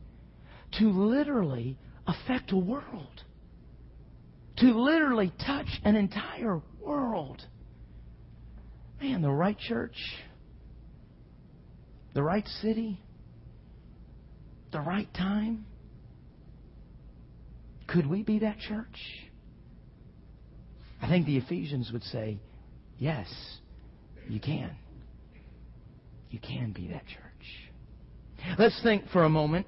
to 0.79 0.89
literally 0.89 1.77
affect 2.05 2.51
a 2.51 2.57
world. 2.57 3.23
To 4.57 4.65
literally 4.65 5.31
touch 5.45 5.67
an 5.83 5.95
entire 5.95 6.61
world. 6.81 7.41
Man, 8.99 9.21
the 9.21 9.29
right 9.29 9.57
church, 9.57 9.95
the 12.17 12.23
right 12.23 12.47
city, 12.63 12.99
the 14.71 14.81
right 14.81 15.07
time. 15.13 15.67
Could 17.85 18.07
we 18.07 18.23
be 18.23 18.39
that 18.39 18.57
church? 18.57 18.97
I 20.99 21.07
think 21.07 21.27
the 21.27 21.37
Ephesians 21.37 21.91
would 21.93 22.01
say, 22.05 22.39
yes, 22.97 23.27
you 24.27 24.39
can. 24.39 24.71
You 26.31 26.39
can 26.39 26.71
be 26.71 26.87
that 26.87 27.05
church. 27.05 28.57
Let's 28.57 28.81
think 28.81 29.03
for 29.13 29.23
a 29.23 29.29
moment 29.29 29.67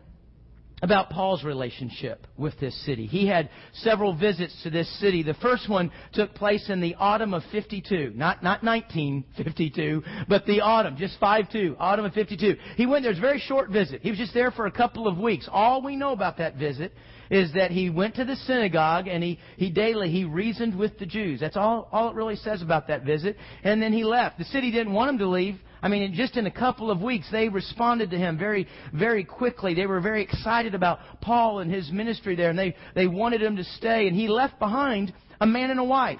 about 0.81 1.11
Paul's 1.11 1.43
relationship 1.43 2.25
with 2.39 2.59
this 2.59 2.75
city. 2.85 3.05
He 3.05 3.27
had 3.27 3.49
several 3.73 4.15
visits 4.15 4.55
to 4.63 4.69
this 4.69 4.89
city. 4.99 5.21
The 5.21 5.35
first 5.35 5.69
one 5.69 5.91
took 6.13 6.33
place 6.33 6.69
in 6.69 6.81
the 6.81 6.95
autumn 6.95 7.33
of 7.33 7.43
52. 7.51 8.13
Not, 8.15 8.41
not 8.41 8.63
1952, 8.63 10.03
but 10.27 10.45
the 10.45 10.61
autumn, 10.61 10.95
just 10.97 11.19
5-2, 11.19 11.75
autumn 11.79 12.05
of 12.05 12.13
52. 12.13 12.55
He 12.75 12.85
went 12.85 13.03
there. 13.03 13.11
It 13.11 13.15
was 13.15 13.19
a 13.19 13.21
very 13.21 13.39
short 13.39 13.69
visit. 13.69 14.01
He 14.01 14.09
was 14.09 14.19
just 14.19 14.33
there 14.33 14.51
for 14.51 14.65
a 14.65 14.71
couple 14.71 15.07
of 15.07 15.17
weeks. 15.17 15.47
All 15.51 15.81
we 15.81 15.95
know 15.95 16.11
about 16.11 16.37
that 16.37 16.55
visit 16.55 16.93
is 17.29 17.53
that 17.53 17.71
he 17.71 17.89
went 17.89 18.15
to 18.15 18.25
the 18.25 18.35
synagogue 18.35 19.07
and 19.07 19.23
he, 19.23 19.39
he 19.57 19.69
daily, 19.69 20.09
he 20.09 20.23
reasoned 20.23 20.77
with 20.77 20.97
the 20.97 21.05
Jews. 21.05 21.39
That's 21.39 21.57
all, 21.57 21.87
all 21.91 22.09
it 22.09 22.15
really 22.15 22.35
says 22.37 22.61
about 22.61 22.87
that 22.87 23.03
visit. 23.03 23.37
And 23.63 23.81
then 23.81 23.93
he 23.93 24.03
left. 24.03 24.37
The 24.39 24.45
city 24.45 24.71
didn't 24.71 24.93
want 24.93 25.11
him 25.11 25.17
to 25.19 25.27
leave. 25.27 25.59
I 25.81 25.87
mean, 25.87 26.13
just 26.13 26.35
in 26.35 26.45
a 26.45 26.51
couple 26.51 26.91
of 26.91 27.01
weeks, 27.01 27.27
they 27.31 27.47
responded 27.47 28.11
to 28.11 28.17
him 28.17 28.37
very, 28.37 28.67
very 28.93 29.23
quickly. 29.23 29.73
They 29.73 29.85
were 29.85 30.01
very 30.01 30.21
excited 30.21 30.75
about 30.75 30.99
Paul 31.21 31.59
and 31.59 31.71
his 31.71 31.89
ministry 31.91 32.28
there, 32.35 32.49
and 32.49 32.59
they, 32.59 32.75
they 32.95 33.07
wanted 33.07 33.41
him 33.41 33.55
to 33.57 33.63
stay. 33.63 34.07
And 34.07 34.15
he 34.15 34.27
left 34.27 34.59
behind 34.59 35.13
a 35.39 35.45
man 35.45 35.71
and 35.71 35.79
a 35.79 35.83
wife. 35.83 36.19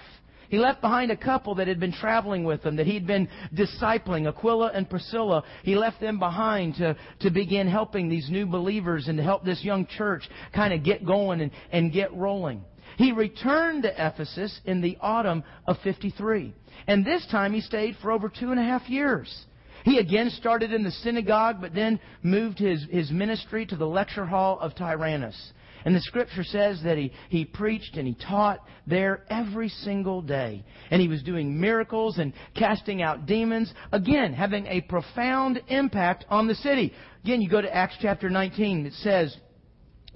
He 0.49 0.57
left 0.57 0.81
behind 0.81 1.11
a 1.11 1.17
couple 1.17 1.55
that 1.55 1.67
had 1.67 1.79
been 1.79 1.93
traveling 1.93 2.43
with 2.43 2.63
him, 2.63 2.75
that 2.77 2.87
he'd 2.87 3.05
been 3.05 3.29
discipling, 3.53 4.27
Aquila 4.27 4.71
and 4.73 4.89
Priscilla. 4.89 5.43
He 5.63 5.75
left 5.75 6.01
them 6.01 6.17
behind 6.17 6.75
to, 6.75 6.97
to 7.19 7.29
begin 7.29 7.67
helping 7.67 8.09
these 8.09 8.29
new 8.31 8.47
believers 8.47 9.07
and 9.07 9.17
to 9.17 9.23
help 9.23 9.45
this 9.45 9.63
young 9.63 9.85
church 9.85 10.27
kind 10.53 10.73
of 10.73 10.83
get 10.83 11.05
going 11.05 11.41
and, 11.41 11.51
and 11.71 11.93
get 11.93 12.11
rolling. 12.15 12.63
He 12.97 13.11
returned 13.11 13.83
to 13.83 13.93
Ephesus 13.93 14.59
in 14.65 14.81
the 14.81 14.97
autumn 14.99 15.43
of 15.67 15.77
53. 15.83 16.53
And 16.87 17.05
this 17.05 17.25
time 17.29 17.53
he 17.53 17.61
stayed 17.61 17.95
for 18.01 18.11
over 18.11 18.27
two 18.27 18.49
and 18.49 18.59
a 18.59 18.63
half 18.63 18.89
years. 18.89 19.45
He 19.85 19.99
again 19.99 20.31
started 20.31 20.73
in 20.73 20.83
the 20.83 20.91
synagogue, 20.91 21.57
but 21.61 21.73
then 21.73 21.99
moved 22.23 22.59
his, 22.59 22.85
his 22.89 23.11
ministry 23.11 23.65
to 23.67 23.75
the 23.75 23.87
lecture 23.87 24.25
hall 24.25 24.59
of 24.59 24.75
Tyrannus. 24.75 25.53
And 25.85 25.95
the 25.95 26.01
scripture 26.01 26.43
says 26.43 26.81
that 26.83 26.97
he, 26.97 27.11
he 27.29 27.45
preached 27.45 27.95
and 27.95 28.07
he 28.07 28.15
taught 28.15 28.59
there 28.85 29.23
every 29.29 29.69
single 29.69 30.21
day. 30.21 30.63
And 30.91 31.01
he 31.01 31.07
was 31.07 31.23
doing 31.23 31.59
miracles 31.59 32.17
and 32.17 32.33
casting 32.55 33.01
out 33.01 33.25
demons. 33.25 33.73
Again, 33.91 34.33
having 34.33 34.67
a 34.67 34.81
profound 34.81 35.61
impact 35.67 36.25
on 36.29 36.47
the 36.47 36.55
city. 36.55 36.93
Again, 37.23 37.41
you 37.41 37.49
go 37.49 37.61
to 37.61 37.73
Acts 37.73 37.95
chapter 38.01 38.29
19. 38.29 38.85
It 38.85 38.93
says, 38.93 39.35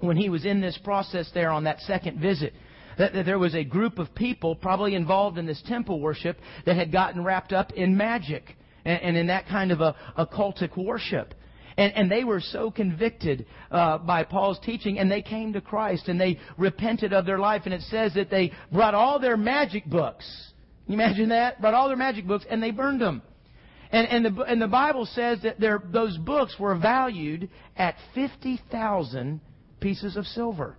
when 0.00 0.16
he 0.16 0.28
was 0.28 0.44
in 0.44 0.60
this 0.60 0.78
process 0.84 1.30
there 1.32 1.50
on 1.50 1.64
that 1.64 1.80
second 1.80 2.20
visit, 2.20 2.52
that, 2.98 3.12
there 3.24 3.38
was 3.38 3.54
a 3.54 3.64
group 3.64 3.98
of 3.98 4.14
people 4.14 4.54
probably 4.54 4.94
involved 4.94 5.38
in 5.38 5.46
this 5.46 5.62
temple 5.66 6.00
worship 6.00 6.38
that 6.66 6.76
had 6.76 6.92
gotten 6.92 7.24
wrapped 7.24 7.52
up 7.52 7.72
in 7.72 7.96
magic 7.96 8.56
and, 8.84 9.02
and 9.02 9.16
in 9.16 9.26
that 9.28 9.48
kind 9.48 9.72
of 9.72 9.80
a 9.80 9.96
occultic 10.18 10.76
worship. 10.76 11.34
And, 11.76 11.92
and 11.94 12.10
they 12.10 12.24
were 12.24 12.40
so 12.40 12.70
convicted 12.70 13.46
uh, 13.70 13.98
by 13.98 14.24
Paul's 14.24 14.60
teaching, 14.60 14.98
and 14.98 15.10
they 15.10 15.22
came 15.22 15.52
to 15.54 15.60
Christ 15.60 16.08
and 16.08 16.20
they 16.20 16.38
repented 16.56 17.12
of 17.12 17.26
their 17.26 17.38
life. 17.38 17.62
And 17.64 17.74
it 17.74 17.82
says 17.82 18.14
that 18.14 18.30
they 18.30 18.52
brought 18.72 18.94
all 18.94 19.18
their 19.18 19.36
magic 19.36 19.84
books. 19.86 20.24
Can 20.86 20.94
you 20.94 21.00
imagine 21.00 21.28
that? 21.30 21.60
Brought 21.60 21.74
all 21.74 21.88
their 21.88 21.96
magic 21.96 22.26
books 22.26 22.44
and 22.48 22.62
they 22.62 22.70
burned 22.70 23.00
them. 23.00 23.22
And, 23.90 24.08
and, 24.08 24.36
the, 24.36 24.42
and 24.42 24.60
the 24.60 24.68
Bible 24.68 25.06
says 25.06 25.40
that 25.42 25.60
those 25.60 26.16
books 26.18 26.56
were 26.58 26.76
valued 26.76 27.48
at 27.76 27.94
50,000 28.14 29.40
pieces 29.80 30.16
of 30.16 30.26
silver. 30.26 30.76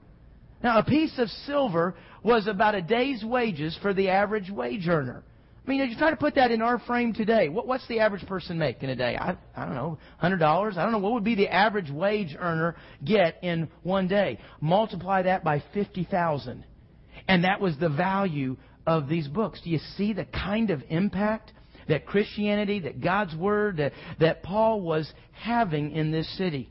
Now, 0.63 0.79
a 0.79 0.83
piece 0.83 1.17
of 1.17 1.29
silver 1.29 1.95
was 2.23 2.47
about 2.47 2.75
a 2.75 2.81
day's 2.81 3.23
wages 3.23 3.77
for 3.81 3.93
the 3.93 4.09
average 4.09 4.49
wage 4.49 4.87
earner. 4.87 5.23
I 5.65 5.69
mean, 5.69 5.89
you 5.89 5.97
try 5.97 6.11
to 6.11 6.15
put 6.15 6.35
that 6.35 6.51
in 6.51 6.61
our 6.61 6.77
frame 6.79 7.13
today. 7.13 7.49
What, 7.49 7.65
what's 7.65 7.87
the 7.87 7.99
average 7.99 8.25
person 8.27 8.59
make 8.59 8.83
in 8.83 8.89
a 8.91 8.95
day? 8.95 9.17
I, 9.19 9.35
I 9.55 9.65
don't 9.65 9.73
know, 9.73 9.97
hundred 10.17 10.37
dollars. 10.37 10.77
I 10.77 10.83
don't 10.83 10.91
know 10.91 10.99
what 10.99 11.13
would 11.13 11.23
be 11.23 11.35
the 11.35 11.47
average 11.47 11.89
wage 11.89 12.35
earner 12.37 12.75
get 13.03 13.39
in 13.41 13.69
one 13.81 14.07
day. 14.07 14.39
Multiply 14.61 15.23
that 15.23 15.43
by 15.43 15.63
fifty 15.73 16.03
thousand, 16.03 16.65
and 17.27 17.43
that 17.45 17.59
was 17.59 17.75
the 17.79 17.89
value 17.89 18.57
of 18.85 19.09
these 19.09 19.27
books. 19.27 19.59
Do 19.63 19.71
you 19.71 19.79
see 19.97 20.13
the 20.13 20.25
kind 20.25 20.69
of 20.69 20.83
impact 20.89 21.51
that 21.87 22.05
Christianity, 22.05 22.81
that 22.81 23.01
God's 23.01 23.35
Word, 23.35 23.77
that, 23.77 23.93
that 24.19 24.43
Paul 24.43 24.81
was 24.81 25.11
having 25.31 25.91
in 25.91 26.11
this 26.11 26.29
city? 26.37 26.69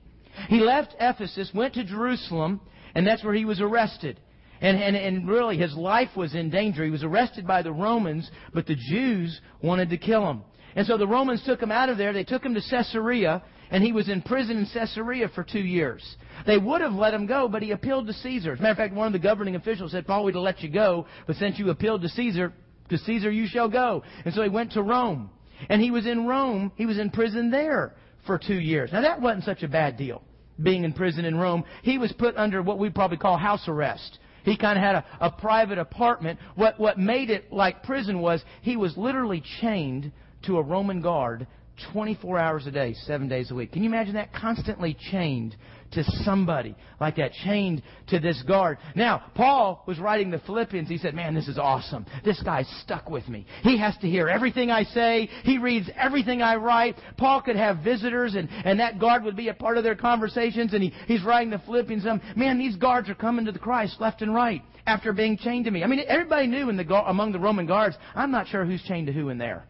He 0.48 0.60
left 0.60 0.94
Ephesus, 1.00 1.50
went 1.52 1.74
to 1.74 1.84
Jerusalem, 1.84 2.60
and 2.94 3.06
that's 3.06 3.24
where 3.24 3.34
he 3.34 3.44
was 3.44 3.60
arrested. 3.60 4.20
And, 4.60 4.76
and, 4.80 4.96
and 4.96 5.28
really, 5.28 5.56
his 5.58 5.74
life 5.74 6.10
was 6.16 6.34
in 6.34 6.50
danger. 6.50 6.84
He 6.84 6.90
was 6.90 7.04
arrested 7.04 7.46
by 7.46 7.62
the 7.62 7.72
Romans, 7.72 8.30
but 8.52 8.66
the 8.66 8.76
Jews 8.76 9.40
wanted 9.62 9.90
to 9.90 9.98
kill 9.98 10.28
him. 10.30 10.42
And 10.76 10.86
so 10.86 10.96
the 10.96 11.06
Romans 11.06 11.42
took 11.44 11.62
him 11.62 11.70
out 11.70 11.88
of 11.88 11.98
there. 11.98 12.12
They 12.12 12.24
took 12.24 12.44
him 12.44 12.54
to 12.54 12.60
Caesarea, 12.60 13.42
and 13.70 13.82
he 13.82 13.92
was 13.92 14.08
in 14.08 14.22
prison 14.22 14.58
in 14.58 14.66
Caesarea 14.72 15.28
for 15.34 15.44
two 15.44 15.60
years. 15.60 16.02
They 16.46 16.58
would 16.58 16.80
have 16.80 16.92
let 16.92 17.14
him 17.14 17.26
go, 17.26 17.48
but 17.48 17.62
he 17.62 17.70
appealed 17.70 18.06
to 18.06 18.12
Caesar. 18.12 18.52
As 18.52 18.58
a 18.58 18.62
matter 18.62 18.72
of 18.72 18.78
fact, 18.78 18.94
one 18.94 19.06
of 19.06 19.12
the 19.12 19.18
governing 19.18 19.56
officials 19.56 19.92
said, 19.92 20.06
Paul, 20.06 20.24
we'd 20.24 20.34
have 20.34 20.42
let 20.42 20.62
you 20.62 20.68
go, 20.68 21.06
but 21.26 21.36
since 21.36 21.58
you 21.58 21.70
appealed 21.70 22.02
to 22.02 22.08
Caesar, 22.08 22.52
to 22.90 22.98
Caesar 22.98 23.30
you 23.30 23.46
shall 23.46 23.68
go. 23.68 24.02
And 24.24 24.34
so 24.34 24.42
he 24.42 24.48
went 24.48 24.72
to 24.72 24.82
Rome. 24.82 25.30
And 25.68 25.80
he 25.80 25.90
was 25.90 26.06
in 26.06 26.26
Rome. 26.26 26.72
He 26.76 26.86
was 26.86 26.98
in 26.98 27.10
prison 27.10 27.50
there 27.50 27.94
for 28.26 28.38
two 28.38 28.58
years. 28.58 28.90
Now 28.92 29.02
that 29.02 29.20
wasn't 29.20 29.44
such 29.44 29.62
a 29.62 29.68
bad 29.68 29.96
deal, 29.96 30.22
being 30.62 30.84
in 30.84 30.92
prison 30.92 31.24
in 31.24 31.36
Rome. 31.36 31.64
He 31.82 31.98
was 31.98 32.12
put 32.12 32.36
under 32.36 32.62
what 32.62 32.78
we 32.78 32.90
probably 32.90 33.16
call 33.16 33.36
house 33.36 33.66
arrest. 33.68 34.18
He 34.44 34.56
kind 34.56 34.78
of 34.78 34.84
had 34.84 34.94
a, 34.96 35.04
a 35.20 35.30
private 35.30 35.78
apartment. 35.78 36.38
What, 36.54 36.78
what 36.78 36.98
made 36.98 37.30
it 37.30 37.52
like 37.52 37.82
prison 37.82 38.20
was 38.20 38.44
he 38.62 38.76
was 38.76 38.96
literally 38.96 39.42
chained 39.60 40.12
to 40.46 40.58
a 40.58 40.62
Roman 40.62 41.00
guard 41.00 41.46
24 41.92 42.38
hours 42.38 42.66
a 42.66 42.70
day, 42.70 42.94
seven 43.06 43.28
days 43.28 43.50
a 43.50 43.54
week. 43.54 43.72
Can 43.72 43.82
you 43.82 43.88
imagine 43.88 44.14
that? 44.14 44.32
Constantly 44.32 44.96
chained 45.10 45.56
to 45.94 46.04
somebody 46.24 46.74
like 47.00 47.16
that, 47.16 47.32
chained 47.44 47.82
to 48.08 48.18
this 48.18 48.42
guard. 48.46 48.78
Now, 48.94 49.24
Paul 49.34 49.82
was 49.86 49.98
writing 49.98 50.30
the 50.30 50.38
Philippians. 50.40 50.88
He 50.88 50.98
said, 50.98 51.14
Man, 51.14 51.34
this 51.34 51.48
is 51.48 51.58
awesome. 51.58 52.06
This 52.24 52.42
guy's 52.42 52.68
stuck 52.82 53.08
with 53.10 53.28
me. 53.28 53.46
He 53.62 53.78
has 53.78 53.96
to 53.98 54.08
hear 54.08 54.28
everything 54.28 54.70
I 54.70 54.84
say. 54.84 55.28
He 55.44 55.58
reads 55.58 55.90
everything 55.96 56.42
I 56.42 56.56
write. 56.56 56.96
Paul 57.16 57.42
could 57.42 57.56
have 57.56 57.78
visitors, 57.78 58.34
and, 58.34 58.48
and 58.50 58.80
that 58.80 58.98
guard 58.98 59.24
would 59.24 59.36
be 59.36 59.48
a 59.48 59.54
part 59.54 59.78
of 59.78 59.84
their 59.84 59.96
conversations. 59.96 60.74
And 60.74 60.82
he, 60.82 60.92
he's 61.06 61.24
writing 61.24 61.50
the 61.50 61.58
Philippians. 61.58 62.06
Um, 62.06 62.20
Man, 62.36 62.58
these 62.58 62.76
guards 62.76 63.08
are 63.08 63.14
coming 63.14 63.44
to 63.46 63.52
the 63.52 63.58
Christ 63.58 63.96
left 64.00 64.22
and 64.22 64.34
right 64.34 64.62
after 64.86 65.12
being 65.12 65.38
chained 65.38 65.64
to 65.64 65.70
me. 65.70 65.82
I 65.82 65.86
mean, 65.86 66.02
everybody 66.06 66.46
knew 66.46 66.68
in 66.68 66.76
the, 66.76 66.94
among 67.06 67.32
the 67.32 67.38
Roman 67.38 67.66
guards, 67.66 67.96
I'm 68.14 68.30
not 68.30 68.48
sure 68.48 68.64
who's 68.64 68.82
chained 68.82 69.06
to 69.06 69.12
who 69.12 69.30
in 69.30 69.38
there. 69.38 69.64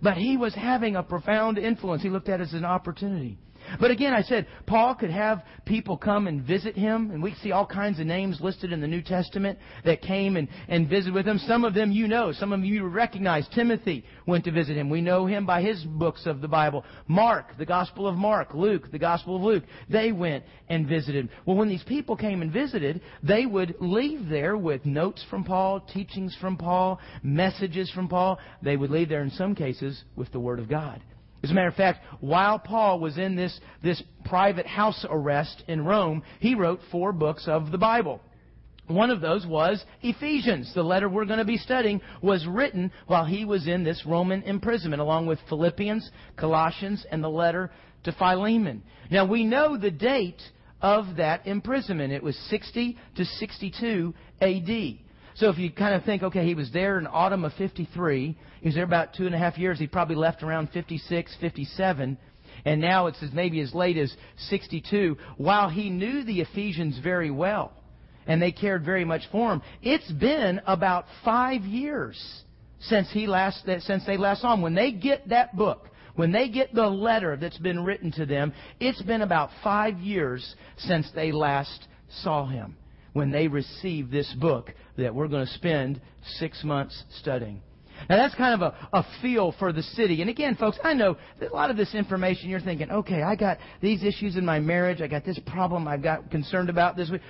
But 0.00 0.16
he 0.16 0.36
was 0.36 0.54
having 0.54 0.96
a 0.96 1.02
profound 1.02 1.58
influence. 1.58 2.02
He 2.02 2.10
looked 2.10 2.28
at 2.28 2.40
it 2.40 2.44
as 2.44 2.52
an 2.54 2.64
opportunity. 2.64 3.38
But 3.80 3.90
again, 3.90 4.12
I 4.12 4.22
said 4.22 4.46
Paul 4.66 4.94
could 4.94 5.10
have 5.10 5.42
people 5.64 5.96
come 5.96 6.26
and 6.26 6.42
visit 6.42 6.76
him, 6.76 7.10
and 7.10 7.22
we 7.22 7.34
see 7.34 7.52
all 7.52 7.66
kinds 7.66 8.00
of 8.00 8.06
names 8.06 8.40
listed 8.40 8.72
in 8.72 8.80
the 8.80 8.86
New 8.86 9.02
Testament 9.02 9.58
that 9.84 10.02
came 10.02 10.36
and, 10.36 10.48
and 10.68 10.88
visited 10.88 11.14
with 11.14 11.26
him. 11.26 11.38
Some 11.38 11.64
of 11.64 11.74
them 11.74 11.92
you 11.92 12.08
know, 12.08 12.32
some 12.32 12.52
of 12.52 12.64
you 12.64 12.84
recognize. 12.86 13.46
Timothy 13.54 14.04
went 14.26 14.44
to 14.44 14.52
visit 14.52 14.76
him. 14.76 14.90
We 14.90 15.00
know 15.00 15.26
him 15.26 15.46
by 15.46 15.62
his 15.62 15.82
books 15.84 16.26
of 16.26 16.40
the 16.40 16.48
Bible. 16.48 16.84
Mark, 17.06 17.56
the 17.58 17.66
Gospel 17.66 18.06
of 18.06 18.16
Mark, 18.16 18.54
Luke, 18.54 18.90
the 18.90 18.98
Gospel 18.98 19.36
of 19.36 19.42
Luke, 19.42 19.64
they 19.88 20.12
went 20.12 20.44
and 20.68 20.86
visited. 20.86 21.28
Well, 21.46 21.56
when 21.56 21.68
these 21.68 21.84
people 21.84 22.16
came 22.16 22.42
and 22.42 22.52
visited, 22.52 23.00
they 23.22 23.46
would 23.46 23.76
leave 23.80 24.28
there 24.28 24.56
with 24.56 24.84
notes 24.86 25.24
from 25.30 25.44
Paul, 25.44 25.80
teachings 25.80 26.36
from 26.40 26.56
Paul, 26.56 27.00
messages 27.22 27.90
from 27.90 28.08
Paul. 28.08 28.38
They 28.62 28.76
would 28.76 28.90
leave 28.90 29.08
there 29.08 29.22
in 29.22 29.30
some 29.30 29.54
cases 29.54 30.02
with 30.16 30.30
the 30.32 30.40
Word 30.40 30.58
of 30.58 30.68
God. 30.68 31.02
As 31.42 31.50
a 31.50 31.54
matter 31.54 31.68
of 31.68 31.74
fact, 31.74 32.04
while 32.20 32.58
Paul 32.58 33.00
was 33.00 33.18
in 33.18 33.34
this, 33.34 33.58
this 33.82 34.02
private 34.24 34.66
house 34.66 35.04
arrest 35.08 35.64
in 35.66 35.84
Rome, 35.84 36.22
he 36.38 36.54
wrote 36.54 36.80
four 36.90 37.12
books 37.12 37.48
of 37.48 37.72
the 37.72 37.78
Bible. 37.78 38.20
One 38.86 39.10
of 39.10 39.20
those 39.20 39.46
was 39.46 39.84
Ephesians. 40.02 40.72
The 40.74 40.82
letter 40.82 41.08
we're 41.08 41.24
going 41.24 41.38
to 41.38 41.44
be 41.44 41.56
studying 41.56 42.00
was 42.20 42.46
written 42.46 42.92
while 43.06 43.24
he 43.24 43.44
was 43.44 43.66
in 43.66 43.84
this 43.84 44.04
Roman 44.06 44.42
imprisonment, 44.42 45.00
along 45.00 45.26
with 45.26 45.38
Philippians, 45.48 46.08
Colossians, 46.36 47.04
and 47.10 47.22
the 47.22 47.30
letter 47.30 47.70
to 48.04 48.12
Philemon. 48.12 48.82
Now, 49.10 49.24
we 49.24 49.44
know 49.44 49.76
the 49.76 49.90
date 49.90 50.42
of 50.80 51.16
that 51.16 51.46
imprisonment. 51.46 52.12
It 52.12 52.22
was 52.22 52.36
60 52.50 52.96
to 53.16 53.24
62 53.24 54.14
AD. 54.40 54.98
So 55.34 55.48
if 55.48 55.58
you 55.58 55.70
kind 55.70 55.94
of 55.94 56.04
think, 56.04 56.22
okay, 56.22 56.44
he 56.44 56.54
was 56.54 56.70
there 56.72 56.98
in 56.98 57.06
autumn 57.06 57.44
of 57.44 57.52
53, 57.54 58.36
he 58.60 58.68
was 58.68 58.74
there 58.74 58.84
about 58.84 59.14
two 59.14 59.26
and 59.26 59.34
a 59.34 59.38
half 59.38 59.56
years, 59.56 59.78
he 59.78 59.86
probably 59.86 60.16
left 60.16 60.42
around 60.42 60.70
56, 60.70 61.36
57, 61.40 62.18
and 62.64 62.80
now 62.80 63.06
it's 63.06 63.22
as 63.22 63.32
maybe 63.32 63.60
as 63.60 63.74
late 63.74 63.96
as 63.96 64.14
62. 64.48 65.16
While 65.36 65.70
he 65.70 65.90
knew 65.90 66.24
the 66.24 66.40
Ephesians 66.40 66.98
very 67.02 67.30
well, 67.30 67.72
and 68.26 68.40
they 68.40 68.52
cared 68.52 68.84
very 68.84 69.04
much 69.04 69.22
for 69.32 69.52
him, 69.52 69.62
it's 69.82 70.10
been 70.12 70.60
about 70.66 71.06
five 71.24 71.62
years 71.62 72.42
since 72.80 73.10
he 73.10 73.26
last, 73.26 73.66
since 73.80 74.04
they 74.06 74.16
last 74.16 74.42
saw 74.42 74.54
him. 74.54 74.62
When 74.62 74.74
they 74.74 74.92
get 74.92 75.28
that 75.30 75.56
book, 75.56 75.88
when 76.14 76.30
they 76.30 76.48
get 76.48 76.74
the 76.74 76.86
letter 76.86 77.36
that's 77.36 77.58
been 77.58 77.84
written 77.84 78.12
to 78.12 78.26
them, 78.26 78.52
it's 78.78 79.00
been 79.02 79.22
about 79.22 79.50
five 79.64 79.98
years 79.98 80.54
since 80.76 81.10
they 81.14 81.32
last 81.32 81.88
saw 82.22 82.46
him 82.46 82.76
when 83.12 83.30
they 83.30 83.48
receive 83.48 84.10
this 84.10 84.32
book 84.40 84.72
that 84.96 85.14
we're 85.14 85.28
going 85.28 85.46
to 85.46 85.52
spend 85.52 86.00
six 86.38 86.62
months 86.64 87.02
studying. 87.20 87.60
Now 88.08 88.16
that's 88.16 88.34
kind 88.34 88.60
of 88.60 88.72
a, 88.72 88.88
a 88.98 89.06
feel 89.20 89.54
for 89.58 89.72
the 89.72 89.82
city. 89.82 90.20
And 90.22 90.30
again, 90.30 90.56
folks, 90.56 90.78
I 90.82 90.94
know 90.94 91.16
that 91.40 91.52
a 91.52 91.54
lot 91.54 91.70
of 91.70 91.76
this 91.76 91.94
information 91.94 92.50
you're 92.50 92.60
thinking, 92.60 92.90
okay, 92.90 93.22
I 93.22 93.36
got 93.36 93.58
these 93.80 94.02
issues 94.02 94.36
in 94.36 94.44
my 94.44 94.60
marriage, 94.60 95.00
I 95.00 95.06
got 95.06 95.24
this 95.24 95.38
problem 95.46 95.86
I've 95.86 96.02
got 96.02 96.30
concerned 96.30 96.70
about 96.70 96.96
this 96.96 97.10
week. 97.10 97.20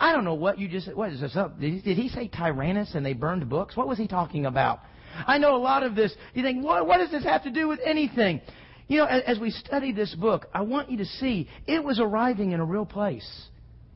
I 0.00 0.12
don't 0.12 0.24
know 0.24 0.34
what 0.34 0.58
you 0.58 0.68
just. 0.68 0.94
What 0.94 1.12
is 1.12 1.20
this 1.20 1.36
up? 1.36 1.60
Did 1.60 1.74
he, 1.74 1.80
did 1.80 1.96
he 1.96 2.08
say 2.08 2.28
Tyrannus 2.28 2.94
and 2.94 3.06
they 3.06 3.12
burned 3.12 3.48
books? 3.48 3.76
What 3.76 3.86
was 3.86 3.96
he 3.96 4.08
talking 4.08 4.44
about? 4.46 4.80
I 5.26 5.38
know 5.38 5.54
a 5.54 5.58
lot 5.58 5.84
of 5.84 5.94
this. 5.94 6.12
You 6.34 6.42
think, 6.42 6.64
what, 6.64 6.86
what 6.86 6.98
does 6.98 7.10
this 7.10 7.22
have 7.22 7.44
to 7.44 7.50
do 7.50 7.68
with 7.68 7.78
anything? 7.84 8.40
You 8.88 8.98
know, 8.98 9.04
as, 9.06 9.22
as 9.26 9.38
we 9.38 9.50
study 9.50 9.92
this 9.92 10.14
book, 10.14 10.46
I 10.52 10.62
want 10.62 10.90
you 10.90 10.98
to 10.98 11.04
see 11.04 11.48
it 11.66 11.82
was 11.82 12.00
arriving 12.00 12.50
in 12.50 12.60
a 12.60 12.64
real 12.64 12.84
place 12.84 13.48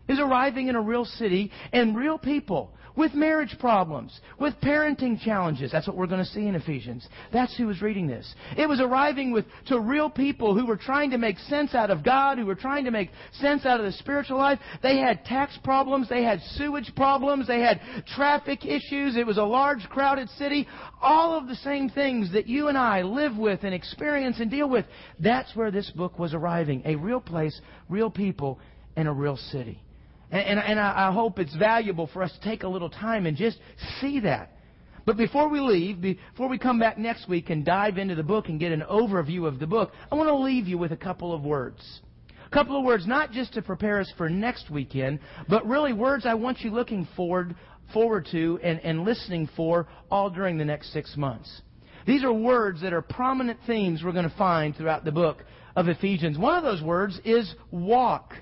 is 0.08 0.18
arriving 0.18 0.68
in 0.68 0.76
a 0.76 0.80
real 0.80 1.04
city 1.04 1.50
and 1.72 1.96
real 1.96 2.18
people 2.18 2.72
with 2.98 3.14
marriage 3.14 3.56
problems, 3.60 4.20
with 4.40 4.54
parenting 4.60 5.20
challenges. 5.20 5.70
That's 5.70 5.86
what 5.86 5.96
we're 5.96 6.08
going 6.08 6.24
to 6.24 6.30
see 6.30 6.48
in 6.48 6.56
Ephesians. 6.56 7.06
That's 7.32 7.56
who 7.56 7.68
was 7.68 7.80
reading 7.80 8.08
this. 8.08 8.34
It 8.56 8.68
was 8.68 8.80
arriving 8.80 9.30
with 9.30 9.46
to 9.66 9.78
real 9.78 10.10
people 10.10 10.58
who 10.58 10.66
were 10.66 10.76
trying 10.76 11.12
to 11.12 11.18
make 11.18 11.38
sense 11.38 11.76
out 11.76 11.90
of 11.90 12.04
God, 12.04 12.38
who 12.38 12.44
were 12.44 12.56
trying 12.56 12.84
to 12.86 12.90
make 12.90 13.10
sense 13.34 13.64
out 13.64 13.78
of 13.78 13.86
the 13.86 13.92
spiritual 13.92 14.36
life. 14.36 14.58
They 14.82 14.98
had 14.98 15.24
tax 15.24 15.56
problems, 15.62 16.08
they 16.08 16.24
had 16.24 16.40
sewage 16.56 16.92
problems, 16.96 17.46
they 17.46 17.60
had 17.60 17.80
traffic 18.16 18.66
issues. 18.66 19.16
It 19.16 19.26
was 19.26 19.38
a 19.38 19.44
large 19.44 19.88
crowded 19.88 20.28
city. 20.30 20.66
All 21.00 21.38
of 21.38 21.46
the 21.46 21.54
same 21.54 21.88
things 21.88 22.32
that 22.32 22.48
you 22.48 22.66
and 22.66 22.76
I 22.76 23.02
live 23.02 23.36
with 23.36 23.62
and 23.62 23.72
experience 23.72 24.40
and 24.40 24.50
deal 24.50 24.68
with. 24.68 24.86
That's 25.20 25.54
where 25.54 25.70
this 25.70 25.88
book 25.90 26.18
was 26.18 26.34
arriving. 26.34 26.82
A 26.84 26.96
real 26.96 27.20
place, 27.20 27.58
real 27.88 28.10
people, 28.10 28.58
and 28.96 29.06
a 29.06 29.12
real 29.12 29.36
city. 29.36 29.80
And, 30.30 30.42
and, 30.42 30.58
and 30.58 30.80
I, 30.80 31.08
I 31.08 31.12
hope 31.12 31.38
it's 31.38 31.54
valuable 31.56 32.08
for 32.12 32.22
us 32.22 32.32
to 32.32 32.40
take 32.48 32.62
a 32.62 32.68
little 32.68 32.90
time 32.90 33.26
and 33.26 33.36
just 33.36 33.58
see 34.00 34.20
that. 34.20 34.52
But 35.06 35.16
before 35.16 35.48
we 35.48 35.60
leave, 35.60 36.02
before 36.02 36.48
we 36.48 36.58
come 36.58 36.78
back 36.78 36.98
next 36.98 37.28
week 37.28 37.48
and 37.48 37.64
dive 37.64 37.96
into 37.96 38.14
the 38.14 38.22
book 38.22 38.48
and 38.48 38.60
get 38.60 38.72
an 38.72 38.82
overview 38.90 39.46
of 39.46 39.58
the 39.58 39.66
book, 39.66 39.92
I 40.12 40.14
want 40.16 40.28
to 40.28 40.36
leave 40.36 40.68
you 40.68 40.76
with 40.76 40.92
a 40.92 40.98
couple 40.98 41.32
of 41.32 41.42
words. 41.42 41.82
A 42.46 42.50
couple 42.50 42.78
of 42.78 42.84
words, 42.84 43.06
not 43.06 43.32
just 43.32 43.54
to 43.54 43.62
prepare 43.62 44.00
us 44.00 44.12
for 44.18 44.28
next 44.28 44.70
weekend, 44.70 45.20
but 45.48 45.66
really 45.66 45.94
words 45.94 46.26
I 46.26 46.34
want 46.34 46.60
you 46.60 46.70
looking 46.70 47.08
forward, 47.16 47.54
forward 47.92 48.26
to 48.32 48.58
and, 48.62 48.80
and 48.80 49.04
listening 49.04 49.48
for 49.56 49.86
all 50.10 50.28
during 50.28 50.58
the 50.58 50.64
next 50.64 50.92
six 50.92 51.16
months. 51.16 51.62
These 52.06 52.24
are 52.24 52.32
words 52.32 52.80
that 52.82 52.92
are 52.92 53.02
prominent 53.02 53.58
themes 53.66 54.02
we're 54.04 54.12
going 54.12 54.28
to 54.28 54.36
find 54.36 54.74
throughout 54.74 55.04
the 55.04 55.12
book 55.12 55.44
of 55.76 55.88
Ephesians. 55.88 56.38
One 56.38 56.56
of 56.56 56.64
those 56.64 56.82
words 56.82 57.20
is 57.24 57.54
walk. 57.70 58.34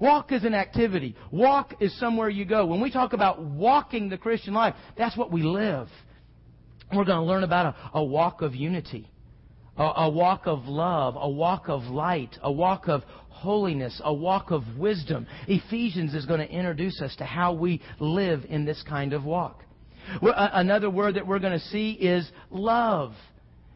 Walk 0.00 0.32
is 0.32 0.44
an 0.44 0.54
activity. 0.54 1.16
Walk 1.30 1.74
is 1.80 1.96
somewhere 1.98 2.28
you 2.28 2.44
go. 2.44 2.66
When 2.66 2.80
we 2.80 2.90
talk 2.90 3.12
about 3.12 3.42
walking 3.42 4.08
the 4.08 4.18
Christian 4.18 4.54
life, 4.54 4.74
that's 4.96 5.16
what 5.16 5.32
we 5.32 5.42
live. 5.42 5.88
We're 6.94 7.04
going 7.04 7.18
to 7.18 7.24
learn 7.24 7.44
about 7.44 7.74
a, 7.94 7.98
a 7.98 8.04
walk 8.04 8.40
of 8.40 8.54
unity, 8.54 9.10
a, 9.76 9.82
a 9.82 10.10
walk 10.10 10.42
of 10.46 10.66
love, 10.66 11.16
a 11.18 11.28
walk 11.28 11.68
of 11.68 11.82
light, 11.82 12.38
a 12.42 12.50
walk 12.50 12.88
of 12.88 13.02
holiness, 13.28 14.00
a 14.04 14.14
walk 14.14 14.50
of 14.50 14.62
wisdom. 14.76 15.26
Ephesians 15.46 16.14
is 16.14 16.26
going 16.26 16.40
to 16.40 16.48
introduce 16.48 17.00
us 17.02 17.14
to 17.16 17.24
how 17.24 17.52
we 17.52 17.80
live 17.98 18.44
in 18.48 18.64
this 18.64 18.82
kind 18.88 19.12
of 19.12 19.24
walk. 19.24 19.64
Another 20.22 20.88
word 20.88 21.16
that 21.16 21.26
we're 21.26 21.38
going 21.38 21.58
to 21.58 21.64
see 21.66 21.92
is 21.92 22.30
love. 22.50 23.12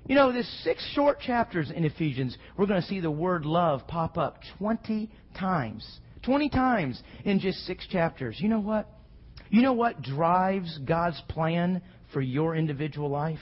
You 0.06 0.14
know, 0.14 0.32
there's 0.32 0.48
six 0.64 0.85
short 0.94 1.20
chapters 1.20 1.70
in 1.70 1.85
Ephesians. 1.85 2.37
We're 2.56 2.66
going 2.66 2.80
to 2.80 2.88
see 2.88 3.00
the 3.00 3.11
word 3.11 3.44
love 3.44 3.87
pop 3.87 4.16
up 4.16 4.38
20 4.58 5.11
times. 5.38 6.00
20 6.22 6.48
times 6.50 7.02
in 7.24 7.40
just 7.40 7.58
six 7.66 7.87
chapters. 7.88 8.37
You 8.38 8.48
know 8.48 8.61
what? 8.61 8.88
You 9.50 9.62
know 9.62 9.72
what 9.72 10.02
drives 10.02 10.78
God's 10.78 11.20
plan 11.28 11.82
for 12.12 12.20
your 12.20 12.56
individual 12.56 13.11
life? 13.11 13.38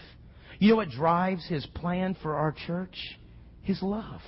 You 0.59 0.71
know 0.71 0.77
what 0.77 0.91
drives 0.91 1.47
His 1.49 1.65
plan 1.67 2.17
for 2.23 2.37
our 2.37 2.55
church? 2.67 2.97
His 3.63 3.83
love. 3.83 4.21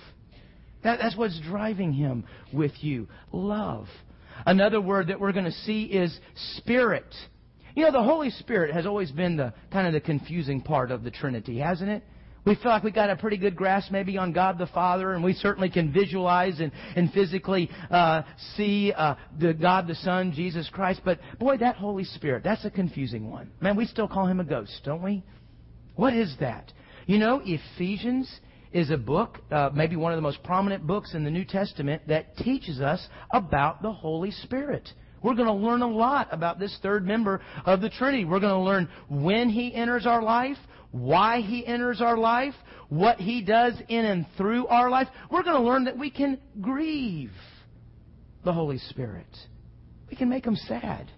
That, 0.84 0.98
that's 1.00 1.16
what's 1.16 1.40
driving 1.40 1.92
Him 1.92 2.24
with 2.52 2.72
you. 2.80 3.08
Love. 3.32 3.86
Another 4.46 4.80
word 4.80 5.08
that 5.08 5.20
we're 5.20 5.32
going 5.32 5.44
to 5.44 5.52
see 5.52 5.84
is 5.84 6.18
Spirit. 6.56 7.14
You 7.74 7.84
know, 7.84 7.92
the 7.92 8.02
Holy 8.02 8.30
Spirit 8.30 8.74
has 8.74 8.86
always 8.86 9.10
been 9.10 9.36
the 9.36 9.54
kind 9.70 9.86
of 9.86 9.92
the 9.92 10.00
confusing 10.00 10.60
part 10.60 10.90
of 10.90 11.04
the 11.04 11.10
Trinity, 11.10 11.58
hasn't 11.58 11.90
it? 11.90 12.02
We 12.44 12.56
feel 12.56 12.72
like 12.72 12.82
we 12.82 12.90
got 12.90 13.08
a 13.08 13.16
pretty 13.16 13.36
good 13.36 13.54
grasp 13.54 13.92
maybe 13.92 14.18
on 14.18 14.32
God 14.32 14.58
the 14.58 14.66
Father, 14.66 15.12
and 15.12 15.22
we 15.22 15.32
certainly 15.32 15.70
can 15.70 15.92
visualize 15.92 16.58
and, 16.58 16.72
and 16.96 17.12
physically 17.12 17.70
uh, 17.88 18.22
see 18.56 18.92
uh, 18.92 19.14
the 19.38 19.54
God 19.54 19.86
the 19.86 19.94
Son, 19.94 20.32
Jesus 20.34 20.68
Christ. 20.68 21.02
But 21.04 21.20
boy, 21.38 21.58
that 21.58 21.76
Holy 21.76 22.04
Spirit, 22.04 22.42
that's 22.42 22.64
a 22.64 22.70
confusing 22.70 23.30
one. 23.30 23.52
Man, 23.60 23.76
we 23.76 23.86
still 23.86 24.08
call 24.08 24.26
him 24.26 24.40
a 24.40 24.44
ghost, 24.44 24.80
don't 24.84 25.02
we? 25.02 25.22
What 25.94 26.14
is 26.14 26.34
that? 26.40 26.72
You 27.06 27.18
know, 27.18 27.40
Ephesians 27.44 28.28
is 28.72 28.90
a 28.90 28.96
book, 28.96 29.38
uh, 29.50 29.70
maybe 29.72 29.96
one 29.96 30.12
of 30.12 30.16
the 30.16 30.22
most 30.22 30.42
prominent 30.42 30.84
books 30.86 31.14
in 31.14 31.24
the 31.24 31.30
New 31.30 31.44
Testament, 31.44 32.02
that 32.08 32.36
teaches 32.38 32.80
us 32.80 33.06
about 33.30 33.82
the 33.82 33.92
Holy 33.92 34.30
Spirit. 34.30 34.88
We're 35.22 35.34
going 35.34 35.46
to 35.46 35.54
learn 35.54 35.82
a 35.82 35.88
lot 35.88 36.28
about 36.32 36.58
this 36.58 36.76
third 36.82 37.06
member 37.06 37.40
of 37.64 37.80
the 37.80 37.90
Trinity. 37.90 38.24
We're 38.24 38.40
going 38.40 38.54
to 38.54 38.58
learn 38.58 38.88
when 39.08 39.48
he 39.48 39.72
enters 39.72 40.06
our 40.06 40.22
life, 40.22 40.56
why 40.92 41.40
He 41.40 41.66
enters 41.66 42.00
our 42.00 42.16
life, 42.16 42.54
what 42.88 43.18
He 43.18 43.42
does 43.42 43.74
in 43.88 44.04
and 44.04 44.26
through 44.36 44.66
our 44.68 44.88
life, 44.88 45.08
we're 45.30 45.42
going 45.42 45.60
to 45.60 45.68
learn 45.68 45.84
that 45.84 45.98
we 45.98 46.10
can 46.10 46.38
grieve 46.60 47.32
the 48.44 48.52
Holy 48.52 48.78
Spirit. 48.78 49.26
We 50.08 50.16
can 50.16 50.28
make 50.28 50.46
Him 50.46 50.56
sad. 50.56 51.10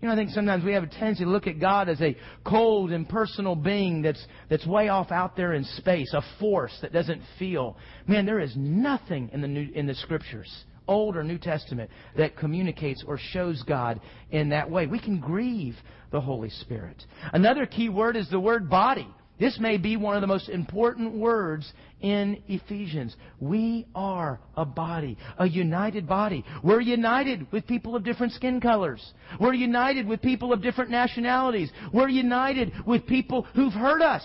You 0.00 0.08
know, 0.08 0.14
I 0.14 0.16
think 0.16 0.30
sometimes 0.30 0.64
we 0.64 0.74
have 0.74 0.82
a 0.82 0.88
tendency 0.88 1.24
to 1.24 1.30
look 1.30 1.46
at 1.46 1.58
God 1.58 1.88
as 1.88 2.00
a 2.02 2.16
cold, 2.44 2.92
impersonal 2.92 3.56
being 3.56 4.02
that's, 4.02 4.22
that's 4.50 4.66
way 4.66 4.88
off 4.88 5.10
out 5.10 5.34
there 5.34 5.54
in 5.54 5.64
space, 5.64 6.12
a 6.12 6.20
force 6.38 6.76
that 6.82 6.92
doesn't 6.92 7.22
feel. 7.38 7.78
Man, 8.06 8.26
there 8.26 8.38
is 8.38 8.52
nothing 8.54 9.30
in 9.32 9.40
the, 9.40 9.48
New, 9.48 9.70
in 9.74 9.86
the 9.86 9.94
Scriptures 9.94 10.64
Old 10.86 11.16
or 11.16 11.24
New 11.24 11.38
Testament, 11.38 11.90
that 12.16 12.36
communicates 12.36 13.04
or 13.06 13.18
shows 13.18 13.62
God 13.62 14.00
in 14.30 14.50
that 14.50 14.70
way. 14.70 14.86
We 14.86 14.98
can 14.98 15.20
grieve 15.20 15.76
the 16.10 16.20
Holy 16.20 16.50
Spirit. 16.50 17.04
Another 17.32 17.66
key 17.66 17.88
word 17.88 18.16
is 18.16 18.28
the 18.30 18.40
word 18.40 18.68
body. 18.70 19.08
This 19.38 19.58
may 19.58 19.78
be 19.78 19.96
one 19.96 20.14
of 20.14 20.20
the 20.20 20.28
most 20.28 20.48
important 20.48 21.14
words 21.14 21.72
in 22.00 22.40
Ephesians. 22.46 23.16
We 23.40 23.84
are 23.92 24.38
a 24.56 24.64
body, 24.64 25.18
a 25.38 25.48
united 25.48 26.06
body. 26.06 26.44
We're 26.62 26.80
united 26.80 27.50
with 27.50 27.66
people 27.66 27.96
of 27.96 28.04
different 28.04 28.32
skin 28.32 28.60
colors. 28.60 29.04
We're 29.40 29.54
united 29.54 30.06
with 30.06 30.22
people 30.22 30.52
of 30.52 30.62
different 30.62 30.90
nationalities. 30.90 31.72
We're 31.92 32.08
united 32.08 32.72
with 32.86 33.06
people 33.06 33.42
who've 33.54 33.72
hurt 33.72 34.02
us 34.02 34.22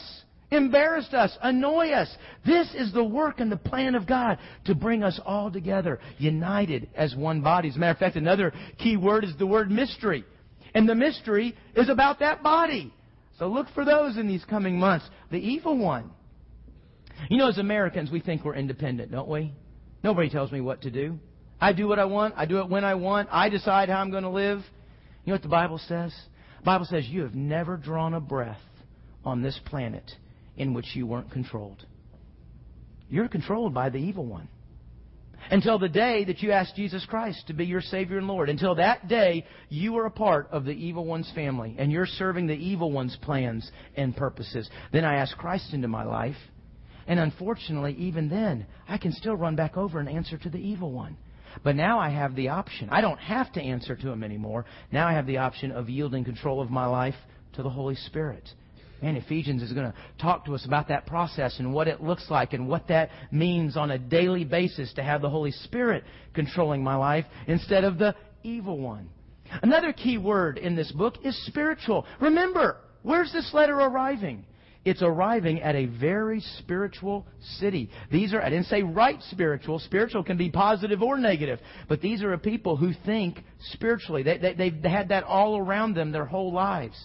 embarrassed 0.52 1.14
us, 1.14 1.38
annoy 1.42 1.90
us. 1.92 2.10
This 2.46 2.74
is 2.74 2.92
the 2.94 3.04
work 3.04 3.40
and 3.40 3.52
the 3.52 3.58
plan 3.58 3.96
of 3.96 4.08
God 4.08 4.38
to 4.66 4.76
bring 4.76 5.04
us 5.04 5.20
all 5.26 5.52
together, 5.52 6.00
united 6.18 6.90
as 6.96 7.16
one 7.16 7.42
body. 7.42 7.70
As 7.70 7.76
a 7.76 7.80
matter 7.80 7.92
of 7.92 7.98
fact, 7.98 8.16
another 8.16 8.54
key 8.78 8.98
word 8.98 9.24
is 9.24 9.36
the 9.38 9.48
word 9.48 9.70
mystery. 9.70 10.24
And 10.74 10.88
the 10.88 10.96
mystery 10.96 11.56
is 11.76 11.90
about 11.90 12.20
that 12.20 12.44
body. 12.44 12.94
So 13.38 13.48
look 13.48 13.68
for 13.74 13.86
those 13.86 14.18
in 14.18 14.28
these 14.28 14.44
coming 14.46 14.78
months. 14.78 15.08
The 15.32 15.38
evil 15.38 15.78
one. 15.78 16.12
You 17.30 17.38
know, 17.38 17.50
as 17.50 17.58
Americans, 17.58 18.12
we 18.12 18.20
think 18.20 18.44
we're 18.44 18.56
independent, 18.56 19.12
don't 19.12 19.30
we? 19.30 19.54
Nobody 20.04 20.30
tells 20.30 20.52
me 20.52 20.62
what 20.62 20.82
to 20.84 20.92
do. 20.92 21.20
I 21.60 21.74
do 21.74 21.88
what 21.88 22.00
I 22.00 22.06
want. 22.06 22.36
I 22.38 22.46
do 22.46 22.60
it 22.60 22.70
when 22.70 22.86
I 22.86 22.96
want. 22.96 23.30
I 23.32 23.50
decide 23.50 23.90
how 23.90 24.00
I'm 24.00 24.12
going 24.12 24.24
to 24.24 24.30
live. 24.30 24.60
You 25.26 25.32
know 25.32 25.34
what 25.34 25.42
the 25.42 25.50
Bible 25.50 25.80
says? 25.88 26.14
The 26.60 26.66
Bible 26.66 26.86
says 26.86 27.06
you 27.08 27.24
have 27.24 27.36
never 27.36 27.76
drawn 27.78 28.14
a 28.14 28.22
breath 28.22 28.62
on 29.26 29.42
this 29.42 29.60
planet 29.66 30.10
in 30.60 30.74
which 30.74 30.96
you 30.96 31.08
weren't 31.08 31.32
controlled. 31.32 31.84
You're 33.10 33.28
controlled 33.28 33.74
by 33.74 33.90
the 33.90 33.98
evil 33.98 34.26
one. 34.26 34.50
Until 35.50 35.80
the 35.80 35.90
day 35.90 36.26
that 36.26 36.44
you 36.44 36.52
ask 36.52 36.76
Jesus 36.76 37.06
Christ 37.06 37.48
to 37.48 37.54
be 37.54 37.66
your 37.66 37.82
Savior 37.82 38.18
and 38.18 38.28
Lord. 38.28 38.50
Until 38.50 38.76
that 38.76 39.08
day, 39.08 39.46
you 39.70 39.98
are 39.98 40.06
a 40.06 40.12
part 40.12 40.50
of 40.52 40.66
the 40.66 40.74
evil 40.74 41.06
one's 41.06 41.32
family, 41.34 41.76
and 41.80 41.92
you're 41.92 42.06
serving 42.06 42.46
the 42.46 42.54
evil 42.54 42.92
one's 42.92 43.18
plans 43.22 43.72
and 43.96 44.16
purposes. 44.16 44.70
Then 44.92 45.06
I 45.06 45.16
ask 45.16 45.36
Christ 45.38 45.74
into 45.74 45.88
my 45.88 46.04
life, 46.04 46.36
and 47.08 47.20
unfortunately, 47.20 47.96
even 47.98 48.30
then, 48.30 48.68
I 48.88 48.98
can 48.98 49.14
still 49.14 49.36
run 49.36 49.56
back 49.56 49.78
over 49.78 50.00
and 50.00 50.10
answer 50.10 50.38
to 50.38 50.50
the 50.50 50.60
evil 50.60 50.92
one. 50.92 51.18
But 51.64 51.76
now 51.76 52.00
I 52.00 52.10
have 52.10 52.36
the 52.36 52.50
option. 52.50 52.90
I 52.92 53.02
don't 53.02 53.18
have 53.18 53.52
to 53.54 53.62
answer 53.62 53.96
to 53.96 54.10
him 54.10 54.24
anymore. 54.24 54.66
Now 54.92 55.08
I 55.08 55.14
have 55.14 55.26
the 55.26 55.38
option 55.38 55.72
of 55.72 55.90
yielding 55.90 56.26
control 56.26 56.62
of 56.62 56.70
my 56.70 56.86
life 56.86 57.16
to 57.54 57.64
the 57.64 57.70
Holy 57.70 57.96
Spirit. 57.96 58.48
Man, 59.02 59.16
Ephesians 59.16 59.62
is 59.62 59.72
going 59.72 59.92
to 59.92 59.98
talk 60.22 60.46
to 60.46 60.56
us 60.56 60.66
about 60.66 60.90
that 60.90 61.06
process 61.06 61.60
and 61.60 61.74
what 61.74 61.88
it 61.88 62.02
looks 62.02 62.30
like 62.30 62.54
and 62.54 62.68
what 62.68 62.88
that 62.90 63.10
means 63.32 63.78
on 63.78 63.92
a 63.92 63.98
daily 63.98 64.44
basis 64.44 64.94
to 64.94 65.04
have 65.04 65.22
the 65.22 65.30
Holy 65.30 65.52
Spirit 65.52 66.04
controlling 66.34 66.84
my 66.84 66.96
life 66.96 67.26
instead 67.48 67.84
of 67.84 67.98
the 67.98 68.14
evil 68.44 68.78
one. 68.78 69.10
Another 69.62 69.94
key 69.94 70.18
word 70.18 70.58
in 70.58 70.76
this 70.76 70.92
book 70.92 71.16
is 71.24 71.46
spiritual. 71.46 72.06
Remember, 72.20 72.78
where's 73.02 73.32
this 73.32 73.52
letter 73.54 73.76
arriving? 73.76 74.46
It's 74.86 75.02
arriving 75.02 75.62
at 75.62 75.76
a 75.76 75.86
very 75.86 76.40
spiritual 76.58 77.26
city. 77.58 77.90
These 78.12 78.34
are, 78.34 78.42
I 78.42 78.50
didn't 78.50 78.68
say 78.68 78.82
right 78.82 79.22
spiritual. 79.30 79.80
Spiritual 79.80 80.24
can 80.24 80.38
be 80.38 80.50
positive 80.50 81.02
or 81.02 81.18
negative. 81.18 81.60
But 81.90 82.02
these 82.02 82.24
are 82.24 82.34
a 82.34 82.38
people 82.38 82.78
who 82.78 82.94
think 83.06 83.44
spiritually. 83.72 84.24
They, 84.24 84.38
they, 84.38 84.54
they've 84.54 84.84
had 84.84 85.10
that 85.10 85.26
all 85.26 85.58
around 85.58 85.96
them 85.96 86.12
their 86.12 86.26
whole 86.26 86.54
lives. 86.54 86.98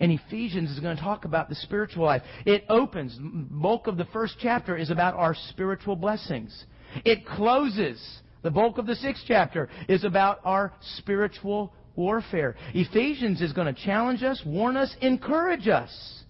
And 0.00 0.12
Ephesians 0.12 0.70
is 0.70 0.80
going 0.80 0.96
to 0.96 1.02
talk 1.02 1.24
about 1.24 1.48
the 1.48 1.54
spiritual 1.56 2.04
life. 2.04 2.22
It 2.46 2.64
opens, 2.68 3.18
bulk 3.20 3.86
of 3.86 3.96
the 3.96 4.04
first 4.06 4.36
chapter 4.40 4.76
is 4.76 4.90
about 4.90 5.14
our 5.14 5.34
spiritual 5.50 5.96
blessings. 5.96 6.64
It 7.04 7.26
closes, 7.26 8.00
the 8.42 8.50
bulk 8.50 8.78
of 8.78 8.86
the 8.86 8.94
sixth 8.94 9.24
chapter 9.26 9.68
is 9.88 10.04
about 10.04 10.40
our 10.44 10.72
spiritual 10.98 11.74
warfare. 11.96 12.54
Ephesians 12.74 13.40
is 13.42 13.52
going 13.52 13.74
to 13.74 13.84
challenge 13.84 14.22
us, 14.22 14.40
warn 14.46 14.76
us, 14.76 14.94
encourage 15.00 15.66
us 15.66 16.22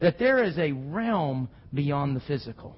that 0.00 0.18
there 0.18 0.42
is 0.42 0.58
a 0.58 0.72
realm 0.72 1.48
beyond 1.72 2.16
the 2.16 2.20
physical. 2.20 2.76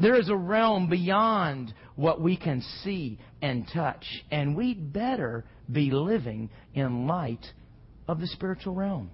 There 0.00 0.18
is 0.18 0.28
a 0.28 0.36
realm 0.36 0.88
beyond 0.88 1.72
what 1.96 2.20
we 2.20 2.36
can 2.36 2.62
see 2.82 3.18
and 3.42 3.66
touch. 3.72 4.04
And 4.30 4.56
we'd 4.56 4.92
better 4.92 5.44
be 5.70 5.90
living 5.90 6.50
in 6.74 7.06
light 7.06 7.44
of 8.06 8.20
the 8.20 8.26
spiritual 8.26 8.74
realm. 8.74 9.10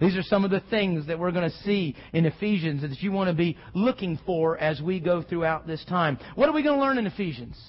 These 0.00 0.16
are 0.16 0.22
some 0.22 0.44
of 0.44 0.50
the 0.50 0.62
things 0.70 1.06
that 1.06 1.18
we're 1.18 1.32
going 1.32 1.50
to 1.50 1.56
see 1.58 1.94
in 2.12 2.26
Ephesians 2.26 2.82
that 2.82 3.00
you 3.02 3.12
want 3.12 3.28
to 3.28 3.34
be 3.34 3.56
looking 3.74 4.18
for 4.24 4.58
as 4.58 4.80
we 4.80 5.00
go 5.00 5.22
throughout 5.22 5.66
this 5.66 5.84
time. 5.88 6.18
What 6.34 6.48
are 6.48 6.52
we 6.52 6.62
going 6.62 6.78
to 6.78 6.84
learn 6.84 6.98
in 6.98 7.06
Ephesians? 7.06 7.60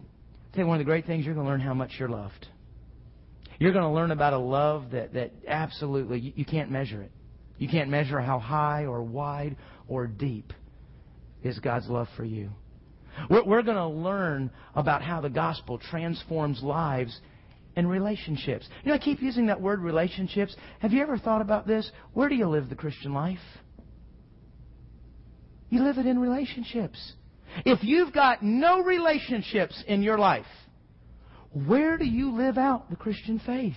I'll 0.00 0.52
tell 0.52 0.64
you 0.64 0.68
one 0.68 0.80
of 0.80 0.86
the 0.86 0.90
great 0.90 1.06
things, 1.06 1.24
you're 1.24 1.34
going 1.34 1.46
to 1.46 1.50
learn 1.50 1.60
how 1.60 1.74
much 1.74 1.92
you're 1.98 2.08
loved. 2.08 2.46
You're 3.58 3.72
going 3.72 3.84
to 3.84 3.90
learn 3.90 4.10
about 4.10 4.32
a 4.32 4.38
love 4.38 4.90
that, 4.92 5.14
that 5.14 5.32
absolutely, 5.46 6.20
you, 6.20 6.32
you 6.36 6.44
can't 6.44 6.70
measure 6.70 7.02
it. 7.02 7.12
You 7.58 7.68
can't 7.68 7.88
measure 7.88 8.20
how 8.20 8.38
high 8.38 8.86
or 8.86 9.02
wide 9.02 9.56
or 9.88 10.06
deep 10.06 10.52
is 11.42 11.58
God's 11.60 11.88
love 11.88 12.08
for 12.16 12.24
you. 12.24 12.50
We're 13.30 13.62
going 13.62 13.76
to 13.76 13.86
learn 13.86 14.50
about 14.74 15.02
how 15.02 15.20
the 15.20 15.30
gospel 15.30 15.78
transforms 15.78 16.62
lives 16.62 17.16
and 17.76 17.88
relationships. 17.88 18.68
You 18.82 18.90
know, 18.90 18.94
I 18.94 18.98
keep 18.98 19.20
using 19.20 19.46
that 19.46 19.60
word 19.60 19.80
relationships. 19.80 20.54
Have 20.80 20.92
you 20.92 21.02
ever 21.02 21.18
thought 21.18 21.40
about 21.40 21.66
this? 21.66 21.90
Where 22.12 22.28
do 22.28 22.34
you 22.34 22.48
live 22.48 22.68
the 22.68 22.74
Christian 22.74 23.12
life? 23.12 23.38
You 25.70 25.82
live 25.82 25.98
it 25.98 26.06
in 26.06 26.18
relationships. 26.18 27.14
If 27.64 27.82
you've 27.82 28.12
got 28.12 28.42
no 28.42 28.82
relationships 28.82 29.82
in 29.86 30.02
your 30.02 30.18
life, 30.18 30.46
where 31.66 31.98
do 31.98 32.04
you 32.04 32.32
live 32.32 32.58
out 32.58 32.90
the 32.90 32.96
Christian 32.96 33.40
faith? 33.44 33.76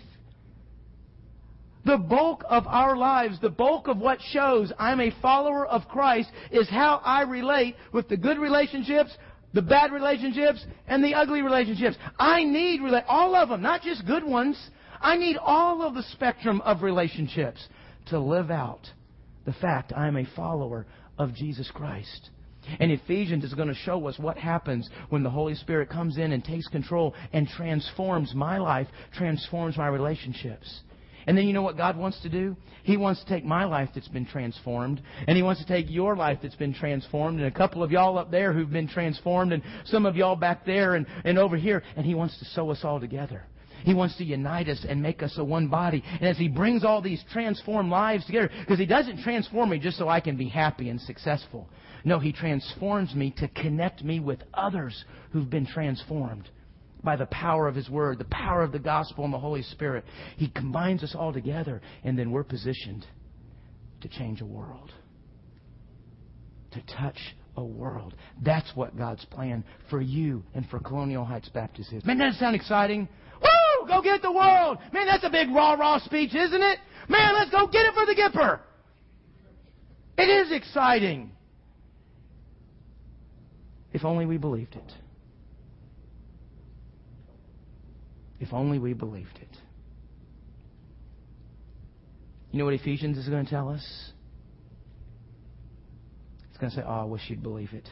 The 1.86 1.98
bulk 1.98 2.44
of 2.50 2.68
our 2.68 2.98
lives, 2.98 3.40
the 3.40 3.50
bulk 3.50 3.88
of 3.88 3.98
what 3.98 4.20
shows 4.32 4.74
I'm 4.78 5.00
a 5.00 5.14
follower 5.22 5.66
of 5.66 5.88
Christ 5.88 6.30
is 6.52 6.68
how 6.70 7.02
I 7.04 7.22
relate 7.22 7.76
with 7.94 8.10
the 8.10 8.18
good 8.18 8.40
relationships, 8.40 9.16
the 9.58 9.62
bad 9.64 9.92
relationships 9.92 10.64
and 10.88 11.04
the 11.04 11.16
ugly 11.16 11.42
relationships. 11.42 11.98
I 12.20 12.44
need 12.44 12.80
all 13.08 13.34
of 13.34 13.50
them, 13.50 13.64
not 13.64 13.82
just 13.82 14.06
good 14.06 14.24
ones. 14.24 14.56
I 15.02 15.18
need 15.18 15.36
all 15.38 15.82
of 15.82 15.96
the 15.96 16.04
spectrum 16.12 16.62
of 16.62 16.84
relationships 16.84 17.68
to 18.10 18.20
live 18.20 18.52
out 18.52 18.88
the 19.46 19.54
fact 19.54 19.94
I 19.98 20.08
am 20.08 20.16
a 20.16 20.28
follower 20.36 20.86
of 21.18 21.34
Jesus 21.34 21.72
Christ. 21.74 22.30
And 22.80 22.92
Ephesians 22.92 23.44
is 23.44 23.56
going 23.56 23.70
to 23.70 23.74
show 23.74 24.06
us 24.06 24.20
what 24.20 24.38
happens 24.38 24.88
when 25.10 25.24
the 25.24 25.32
Holy 25.32 25.56
Spirit 25.56 25.90
comes 25.90 26.20
in 26.20 26.34
and 26.34 26.44
takes 26.44 26.68
control 26.68 27.16
and 27.34 27.48
transforms 27.48 28.36
my 28.36 28.60
life, 28.60 28.88
transforms 29.12 29.76
my 29.76 29.88
relationships. 29.88 30.82
And 31.28 31.38
then 31.38 31.46
you 31.46 31.54
know 31.54 31.62
what 31.62 31.76
God 31.76 31.98
wants 31.98 32.20
to 32.22 32.30
do? 32.30 32.56
He 32.84 32.96
wants 32.96 33.22
to 33.22 33.28
take 33.28 33.44
my 33.44 33.66
life 33.66 33.90
that's 33.94 34.08
been 34.08 34.26
transformed, 34.26 35.02
and 35.28 35.36
He 35.36 35.44
wants 35.44 35.62
to 35.62 35.68
take 35.68 35.88
your 35.90 36.16
life 36.16 36.40
that's 36.42 36.56
been 36.56 36.74
transformed, 36.74 37.40
and 37.40 37.48
a 37.48 37.52
couple 37.52 37.84
of 37.84 37.92
y'all 37.92 38.18
up 38.18 38.32
there 38.32 38.54
who've 38.54 38.72
been 38.72 38.88
transformed, 38.88 39.52
and 39.52 39.62
some 39.86 40.06
of 40.06 40.16
y'all 40.16 40.38
back 40.38 40.66
there 40.66 40.96
and, 40.96 41.06
and 41.26 41.38
over 41.38 41.58
here, 41.58 41.84
and 41.98 42.06
He 42.06 42.16
wants 42.16 42.40
to 42.40 42.46
sew 42.46 42.72
us 42.72 42.80
all 42.84 43.02
together. 43.02 43.44
He 43.84 43.94
wants 43.94 44.18
to 44.18 44.24
unite 44.24 44.70
us 44.70 44.86
and 44.88 45.02
make 45.02 45.22
us 45.22 45.36
a 45.38 45.44
one 45.44 45.68
body. 45.68 46.02
And 46.20 46.30
as 46.30 46.38
He 46.38 46.48
brings 46.48 46.86
all 46.86 47.02
these 47.02 47.24
transformed 47.32 47.90
lives 47.90 48.26
together, 48.26 48.50
because 48.62 48.80
He 48.80 48.86
doesn't 48.86 49.22
transform 49.22 49.70
me 49.70 49.80
just 49.80 49.98
so 49.98 50.08
I 50.08 50.22
can 50.22 50.38
be 50.38 50.48
happy 50.48 50.90
and 50.90 51.00
successful. 51.02 51.68
No, 52.06 52.20
He 52.20 52.32
transforms 52.32 53.14
me 53.14 53.34
to 53.38 53.50
connect 53.50 54.02
me 54.02 54.22
with 54.22 54.40
others 54.54 55.04
who've 55.32 55.50
been 55.50 55.68
transformed 55.68 56.50
by 57.04 57.16
the 57.16 57.26
power 57.28 57.68
of 57.68 57.76
His 57.76 57.90
Word, 57.90 58.20
the 58.20 58.26
power 58.26 58.64
of 58.64 58.72
the 58.72 58.80
gospel 58.80 59.26
and 59.26 59.34
the 59.34 59.40
Holy 59.40 59.64
Spirit. 59.64 60.04
He 60.36 60.50
combines 60.50 61.04
us 61.04 61.16
all 61.18 61.34
together, 61.34 61.82
and 62.04 62.18
then 62.18 62.32
we're 62.32 62.44
positioned 62.44 63.06
to 64.02 64.08
change 64.08 64.42
a 64.42 64.46
world, 64.46 64.92
to 66.72 66.82
touch 66.82 67.18
a 67.56 67.64
world. 67.64 68.14
That's 68.44 68.72
what 68.76 68.98
God's 68.98 69.26
plan 69.26 69.64
for 69.90 70.02
you 70.02 70.44
and 70.54 70.68
for 70.70 70.80
Colonial 70.80 71.26
Heights 71.26 71.50
Baptist 71.50 71.92
is. 71.94 72.06
Man, 72.06 72.20
that 72.20 72.34
sound 72.36 72.56
exciting? 72.56 73.08
Woo! 73.42 73.88
Go 73.88 74.02
get 74.02 74.22
the 74.22 74.32
world! 74.32 74.78
Man, 74.94 75.08
that's 75.08 75.24
a 75.24 75.30
big 75.30 75.50
rah 75.50 75.74
rah 75.74 76.00
speech, 76.00 76.36
isn't 76.36 76.62
it? 76.62 76.80
Man, 77.10 77.34
let's 77.36 77.52
go 77.52 77.68
get 77.68 77.86
it 77.86 77.94
for 77.94 78.06
the 78.06 78.16
Gipper! 78.16 78.60
It 80.18 80.30
is 80.30 80.52
exciting. 80.52 81.32
If 83.94 84.04
only 84.04 84.26
we 84.26 84.38
believed 84.38 84.76
it. 84.76 84.92
If 88.40 88.54
only 88.54 88.80
we 88.80 88.94
believed 88.94 89.40
it. 89.42 89.58
You 92.52 92.60
know 92.60 92.66
what 92.66 92.74
Ephesians 92.74 93.18
is 93.18 93.28
going 93.28 93.46
to 93.46 93.50
tell 93.50 93.70
us? 93.70 94.12
It's 96.50 96.58
going 96.58 96.72
to 96.72 96.76
say, 96.78 96.84
Oh, 96.86 97.02
I 97.02 97.04
wish 97.04 97.22
you'd 97.28 97.44
believe 97.44 97.74
it. 97.74 97.88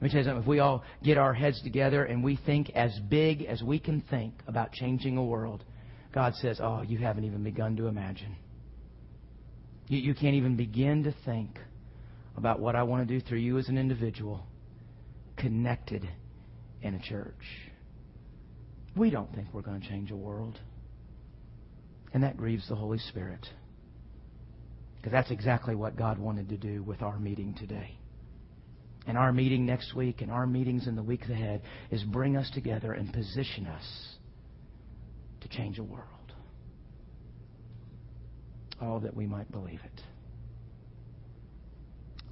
Let 0.00 0.02
me 0.02 0.08
tell 0.10 0.18
you 0.18 0.24
something. 0.24 0.42
If 0.42 0.48
we 0.48 0.58
all 0.58 0.84
get 1.02 1.18
our 1.18 1.32
heads 1.32 1.62
together 1.62 2.04
and 2.04 2.22
we 2.22 2.38
think 2.44 2.70
as 2.70 2.98
big 3.08 3.42
as 3.42 3.62
we 3.62 3.78
can 3.78 4.02
think 4.10 4.34
about 4.46 4.72
changing 4.72 5.16
a 5.16 5.24
world, 5.24 5.64
God 6.12 6.34
says, 6.36 6.60
Oh, 6.62 6.82
you 6.82 6.98
haven't 6.98 7.24
even 7.24 7.42
begun 7.42 7.76
to 7.76 7.86
imagine. 7.86 8.36
You, 9.88 9.98
you 9.98 10.14
can't 10.14 10.34
even 10.34 10.56
begin 10.56 11.04
to 11.04 11.14
think 11.24 11.58
about 12.36 12.60
what 12.60 12.76
I 12.76 12.82
want 12.82 13.06
to 13.06 13.18
do 13.18 13.24
through 13.24 13.38
you 13.38 13.58
as 13.58 13.68
an 13.68 13.78
individual, 13.78 14.46
connected 15.36 16.08
in 16.82 16.94
a 16.94 16.98
church. 17.00 17.34
We 18.96 19.10
don't 19.10 19.32
think 19.34 19.48
we're 19.52 19.62
going 19.62 19.80
to 19.80 19.88
change 19.88 20.10
a 20.10 20.16
world. 20.16 20.58
And 22.12 22.22
that 22.22 22.36
grieves 22.36 22.68
the 22.68 22.76
Holy 22.76 22.98
Spirit. 22.98 23.44
Because 24.96 25.12
that's 25.12 25.30
exactly 25.30 25.74
what 25.74 25.96
God 25.96 26.18
wanted 26.18 26.48
to 26.50 26.56
do 26.56 26.82
with 26.82 27.02
our 27.02 27.18
meeting 27.18 27.54
today. 27.58 27.98
And 29.06 29.18
our 29.18 29.32
meeting 29.32 29.66
next 29.66 29.94
week 29.94 30.22
and 30.22 30.30
our 30.30 30.46
meetings 30.46 30.86
in 30.86 30.96
the 30.96 31.02
weeks 31.02 31.28
ahead 31.28 31.62
is 31.90 32.02
bring 32.04 32.36
us 32.36 32.50
together 32.54 32.92
and 32.92 33.12
position 33.12 33.66
us 33.66 33.84
to 35.42 35.48
change 35.48 35.78
a 35.78 35.82
world. 35.82 36.08
All 38.80 39.00
that 39.00 39.14
we 39.14 39.26
might 39.26 39.50
believe 39.52 39.80
it. 39.84 40.00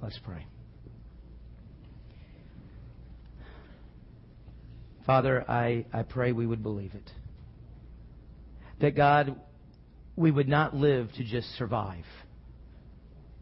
Let's 0.01 0.19
pray. 0.25 0.45
Father, 5.05 5.43
I, 5.49 5.85
I 5.91 6.03
pray 6.03 6.31
we 6.31 6.45
would 6.45 6.63
believe 6.63 6.93
it. 6.93 7.11
That 8.79 8.95
God, 8.95 9.39
we 10.15 10.31
would 10.31 10.47
not 10.47 10.75
live 10.75 11.11
to 11.17 11.23
just 11.23 11.47
survive. 11.57 12.05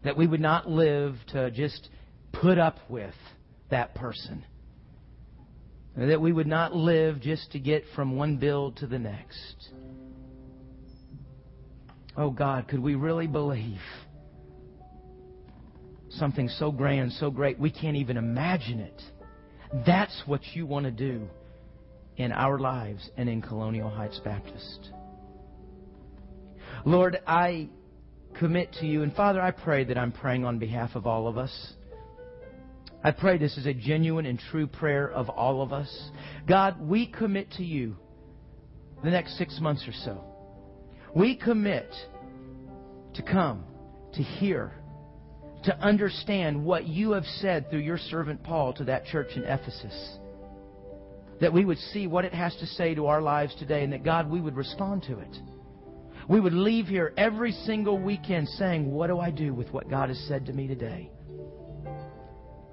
That 0.04 0.16
we 0.16 0.26
would 0.26 0.40
not 0.40 0.68
live 0.68 1.14
to 1.28 1.50
just 1.52 1.88
put 2.32 2.58
up 2.58 2.78
with 2.88 3.14
that 3.70 3.94
person. 3.94 4.44
That 5.96 6.20
we 6.20 6.32
would 6.32 6.46
not 6.46 6.74
live 6.74 7.20
just 7.20 7.52
to 7.52 7.60
get 7.60 7.84
from 7.94 8.16
one 8.16 8.38
bill 8.38 8.72
to 8.78 8.86
the 8.86 8.98
next. 8.98 9.68
Oh 12.16 12.30
God, 12.30 12.66
could 12.66 12.80
we 12.80 12.94
really 12.96 13.26
believe 13.26 13.80
something 16.10 16.48
so 16.48 16.72
grand, 16.72 17.12
so 17.12 17.30
great, 17.30 17.58
we 17.58 17.70
can't 17.70 17.96
even 17.96 18.16
imagine 18.16 18.80
it? 18.80 19.02
That's 19.86 20.22
what 20.26 20.40
you 20.54 20.66
want 20.66 20.86
to 20.86 20.90
do 20.90 21.28
in 22.22 22.32
our 22.32 22.58
lives 22.58 23.10
and 23.16 23.28
in 23.28 23.42
Colonial 23.42 23.90
Heights 23.90 24.20
Baptist. 24.24 24.90
Lord, 26.84 27.20
I 27.26 27.68
commit 28.38 28.72
to 28.80 28.86
you, 28.86 29.02
and 29.02 29.14
Father, 29.14 29.40
I 29.40 29.50
pray 29.50 29.84
that 29.84 29.98
I'm 29.98 30.12
praying 30.12 30.44
on 30.44 30.58
behalf 30.58 30.94
of 30.94 31.06
all 31.06 31.28
of 31.28 31.36
us. 31.36 31.74
I 33.04 33.10
pray 33.10 33.38
this 33.38 33.56
is 33.56 33.66
a 33.66 33.74
genuine 33.74 34.26
and 34.26 34.38
true 34.38 34.66
prayer 34.66 35.10
of 35.10 35.28
all 35.28 35.62
of 35.62 35.72
us. 35.72 36.10
God, 36.46 36.80
we 36.80 37.06
commit 37.06 37.50
to 37.52 37.64
you 37.64 37.96
the 39.02 39.10
next 39.10 39.36
six 39.36 39.58
months 39.60 39.86
or 39.88 39.92
so. 40.04 40.24
We 41.14 41.36
commit 41.36 41.92
to 43.14 43.22
come, 43.22 43.64
to 44.14 44.22
hear, 44.22 44.72
to 45.64 45.76
understand 45.78 46.64
what 46.64 46.86
you 46.86 47.12
have 47.12 47.26
said 47.40 47.70
through 47.70 47.80
your 47.80 47.98
servant 47.98 48.42
Paul 48.42 48.72
to 48.74 48.84
that 48.84 49.06
church 49.06 49.30
in 49.34 49.42
Ephesus 49.42 50.18
that 51.42 51.52
we 51.52 51.64
would 51.64 51.78
see 51.92 52.06
what 52.06 52.24
it 52.24 52.32
has 52.32 52.54
to 52.54 52.66
say 52.66 52.94
to 52.94 53.06
our 53.06 53.20
lives 53.20 53.52
today, 53.58 53.82
and 53.82 53.92
that 53.92 54.04
God, 54.04 54.30
we 54.30 54.40
would 54.40 54.54
respond 54.54 55.02
to 55.08 55.18
it. 55.18 55.36
We 56.28 56.38
would 56.38 56.52
leave 56.52 56.86
here 56.86 57.12
every 57.16 57.50
single 57.50 57.98
weekend 57.98 58.48
saying, 58.50 58.88
What 58.88 59.08
do 59.08 59.18
I 59.18 59.32
do 59.32 59.52
with 59.52 59.68
what 59.72 59.90
God 59.90 60.08
has 60.08 60.24
said 60.28 60.46
to 60.46 60.52
me 60.52 60.68
today? 60.68 61.10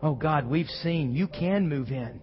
Oh 0.03 0.13
God, 0.13 0.47
we've 0.47 0.69
seen 0.83 1.15
you 1.15 1.27
can 1.27 1.67
move 1.67 1.89
in. 1.89 2.21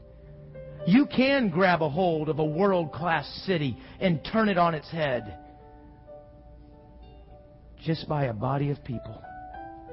You 0.86 1.06
can 1.06 1.48
grab 1.50 1.82
a 1.82 1.88
hold 1.88 2.28
of 2.28 2.38
a 2.38 2.44
world 2.44 2.92
class 2.92 3.26
city 3.44 3.76
and 3.98 4.24
turn 4.32 4.48
it 4.48 4.56
on 4.56 4.72
its 4.76 4.88
head 4.88 5.36
just 7.84 8.08
by 8.08 8.26
a 8.26 8.32
body 8.32 8.70
of 8.70 8.82
people 8.84 9.20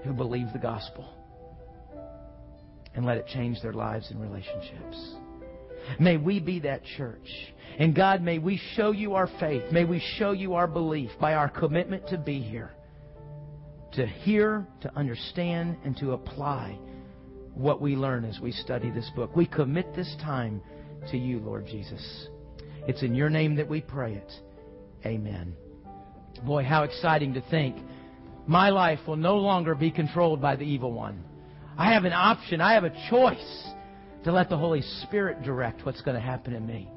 who 0.03 0.13
believe 0.13 0.53
the 0.53 0.59
gospel 0.59 1.09
and 2.93 3.05
let 3.05 3.17
it 3.17 3.25
change 3.25 3.59
their 3.63 3.73
lives 3.73 4.11
and 4.11 4.21
relationships. 4.21 5.15
May 5.99 6.17
we 6.17 6.39
be 6.39 6.59
that 6.61 6.83
church. 6.97 7.27
And 7.77 7.95
God, 7.95 8.21
may 8.21 8.39
we 8.39 8.61
show 8.75 8.91
you 8.91 9.15
our 9.15 9.29
faith. 9.39 9.63
May 9.71 9.85
we 9.85 10.01
show 10.17 10.31
you 10.31 10.53
our 10.53 10.67
belief 10.67 11.09
by 11.19 11.33
our 11.33 11.49
commitment 11.49 12.07
to 12.09 12.17
be 12.17 12.39
here, 12.39 12.71
to 13.93 14.05
hear, 14.05 14.67
to 14.81 14.95
understand, 14.95 15.77
and 15.83 15.97
to 15.97 16.11
apply 16.11 16.77
what 17.53 17.81
we 17.81 17.95
learn 17.95 18.25
as 18.25 18.39
we 18.39 18.51
study 18.51 18.89
this 18.91 19.09
book. 19.15 19.35
We 19.35 19.45
commit 19.45 19.95
this 19.95 20.15
time 20.21 20.61
to 21.11 21.17
you, 21.17 21.39
Lord 21.39 21.65
Jesus. 21.65 22.27
It's 22.87 23.01
in 23.01 23.15
your 23.15 23.29
name 23.29 23.55
that 23.55 23.69
we 23.69 23.81
pray 23.81 24.15
it. 24.15 24.31
Amen. 25.05 25.55
Boy, 26.45 26.63
how 26.63 26.83
exciting 26.83 27.33
to 27.35 27.41
think 27.49 27.77
my 28.47 28.69
life 28.69 28.99
will 29.07 29.15
no 29.15 29.37
longer 29.37 29.75
be 29.75 29.91
controlled 29.91 30.41
by 30.41 30.55
the 30.55 30.63
evil 30.63 30.91
one. 30.91 31.23
I 31.77 31.93
have 31.93 32.05
an 32.05 32.13
option. 32.13 32.61
I 32.61 32.73
have 32.73 32.83
a 32.83 33.09
choice 33.09 33.72
to 34.23 34.31
let 34.31 34.49
the 34.49 34.57
Holy 34.57 34.81
Spirit 35.03 35.43
direct 35.43 35.85
what's 35.85 36.01
going 36.01 36.15
to 36.15 36.21
happen 36.21 36.53
in 36.53 36.65
me. 36.65 36.89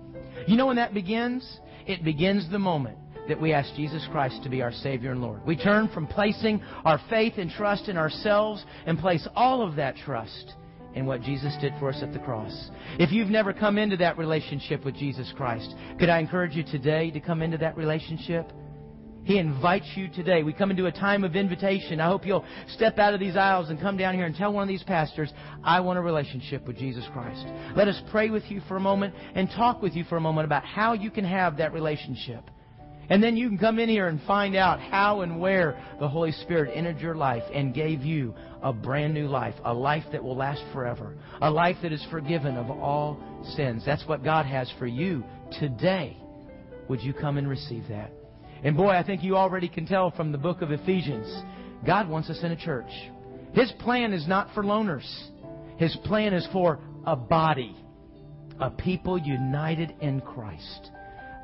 You 0.46 0.56
know 0.56 0.66
when 0.66 0.76
that 0.76 0.94
begins? 0.94 1.60
It 1.86 2.04
begins 2.04 2.50
the 2.50 2.58
moment 2.58 2.98
that 3.28 3.40
we 3.40 3.52
ask 3.52 3.74
Jesus 3.74 4.06
Christ 4.12 4.42
to 4.42 4.48
be 4.48 4.62
our 4.62 4.72
Savior 4.72 5.10
and 5.10 5.20
Lord. 5.20 5.44
We 5.44 5.56
turn 5.56 5.88
from 5.88 6.06
placing 6.06 6.62
our 6.84 7.00
faith 7.10 7.34
and 7.38 7.50
trust 7.50 7.88
in 7.88 7.96
ourselves 7.96 8.64
and 8.86 8.98
place 8.98 9.26
all 9.34 9.66
of 9.66 9.76
that 9.76 9.96
trust 9.96 10.54
in 10.94 11.06
what 11.06 11.22
Jesus 11.22 11.54
did 11.60 11.74
for 11.78 11.90
us 11.90 12.02
at 12.02 12.12
the 12.12 12.18
cross. 12.20 12.70
If 12.98 13.12
you've 13.12 13.28
never 13.28 13.52
come 13.52 13.78
into 13.78 13.96
that 13.98 14.16
relationship 14.16 14.84
with 14.84 14.96
Jesus 14.96 15.32
Christ, 15.36 15.74
could 15.98 16.08
I 16.08 16.18
encourage 16.20 16.54
you 16.54 16.62
today 16.62 17.10
to 17.10 17.20
come 17.20 17.42
into 17.42 17.58
that 17.58 17.76
relationship? 17.76 18.50
He 19.26 19.38
invites 19.38 19.90
you 19.96 20.06
today. 20.06 20.44
We 20.44 20.52
come 20.52 20.70
into 20.70 20.86
a 20.86 20.92
time 20.92 21.24
of 21.24 21.34
invitation. 21.34 22.00
I 22.00 22.06
hope 22.06 22.24
you'll 22.24 22.44
step 22.68 22.96
out 23.00 23.12
of 23.12 23.18
these 23.18 23.36
aisles 23.36 23.70
and 23.70 23.80
come 23.80 23.96
down 23.96 24.14
here 24.14 24.24
and 24.24 24.36
tell 24.36 24.52
one 24.52 24.62
of 24.62 24.68
these 24.68 24.84
pastors, 24.84 25.32
I 25.64 25.80
want 25.80 25.98
a 25.98 26.02
relationship 26.02 26.64
with 26.64 26.78
Jesus 26.78 27.04
Christ. 27.12 27.44
Let 27.74 27.88
us 27.88 28.00
pray 28.12 28.30
with 28.30 28.44
you 28.48 28.60
for 28.68 28.76
a 28.76 28.80
moment 28.80 29.14
and 29.34 29.50
talk 29.50 29.82
with 29.82 29.94
you 29.94 30.04
for 30.04 30.16
a 30.16 30.20
moment 30.20 30.44
about 30.44 30.64
how 30.64 30.92
you 30.92 31.10
can 31.10 31.24
have 31.24 31.56
that 31.56 31.72
relationship. 31.72 32.48
And 33.08 33.20
then 33.20 33.36
you 33.36 33.48
can 33.48 33.58
come 33.58 33.80
in 33.80 33.88
here 33.88 34.06
and 34.06 34.22
find 34.28 34.54
out 34.54 34.78
how 34.78 35.22
and 35.22 35.40
where 35.40 35.76
the 35.98 36.06
Holy 36.06 36.30
Spirit 36.30 36.70
entered 36.72 37.00
your 37.00 37.16
life 37.16 37.42
and 37.52 37.74
gave 37.74 38.02
you 38.02 38.32
a 38.62 38.72
brand 38.72 39.12
new 39.12 39.26
life, 39.26 39.56
a 39.64 39.74
life 39.74 40.04
that 40.12 40.22
will 40.22 40.36
last 40.36 40.62
forever, 40.72 41.16
a 41.42 41.50
life 41.50 41.78
that 41.82 41.92
is 41.92 42.06
forgiven 42.12 42.56
of 42.56 42.70
all 42.70 43.18
sins. 43.56 43.82
That's 43.84 44.06
what 44.06 44.22
God 44.22 44.46
has 44.46 44.72
for 44.78 44.86
you 44.86 45.24
today. 45.58 46.16
Would 46.88 47.00
you 47.00 47.12
come 47.12 47.38
and 47.38 47.48
receive 47.48 47.88
that? 47.88 48.12
And 48.64 48.76
boy, 48.76 48.90
I 48.90 49.02
think 49.02 49.22
you 49.22 49.36
already 49.36 49.68
can 49.68 49.86
tell 49.86 50.10
from 50.10 50.32
the 50.32 50.38
book 50.38 50.62
of 50.62 50.70
Ephesians, 50.70 51.26
God 51.86 52.08
wants 52.08 52.30
us 52.30 52.40
in 52.42 52.52
a 52.52 52.56
church. 52.56 52.90
His 53.52 53.70
plan 53.80 54.12
is 54.12 54.26
not 54.26 54.48
for 54.54 54.62
loners. 54.62 55.06
His 55.78 55.96
plan 56.04 56.32
is 56.32 56.46
for 56.52 56.80
a 57.06 57.16
body, 57.16 57.76
a 58.60 58.70
people 58.70 59.18
united 59.18 59.94
in 60.00 60.20
Christ. 60.20 60.90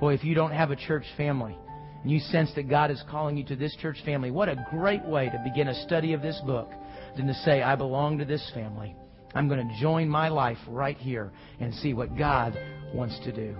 Boy, 0.01 0.15
if 0.15 0.25
you 0.25 0.35
don't 0.35 0.53
have 0.53 0.71
a 0.71 0.77
church 0.77 1.05
family, 1.17 1.57
and 2.03 2.11
you 2.11 2.19
sense 2.19 2.51
that 2.57 2.69
God 2.69 2.91
is 2.91 3.03
calling 3.09 3.37
you 3.37 3.45
to 3.45 3.57
this 3.57 3.77
church 3.77 3.99
family, 4.05 4.31
what 4.31 4.49
a 4.49 4.67
great 4.71 5.05
way 5.05 5.29
to 5.29 5.41
begin 5.45 5.69
a 5.69 5.85
study 5.85 6.13
of 6.15 6.23
this 6.23 6.41
book 6.45 6.71
than 7.17 7.27
to 7.29 7.35
say, 7.35 7.63
I 7.63 7.77
belong 7.77 8.19
to 8.19 8.25
this 8.25 8.51
family. 8.55 8.97
I'm 9.35 9.49
going 9.49 9.67
to 9.67 9.81
join 9.81 10.09
my 10.09 10.29
life 10.29 10.59
right 10.69 10.97
here 10.97 11.33
and 11.61 11.73
see 11.75 11.95
what 11.95 12.19
God 12.19 12.59
wants 12.93 13.19
to 13.25 13.33
do. 13.33 13.57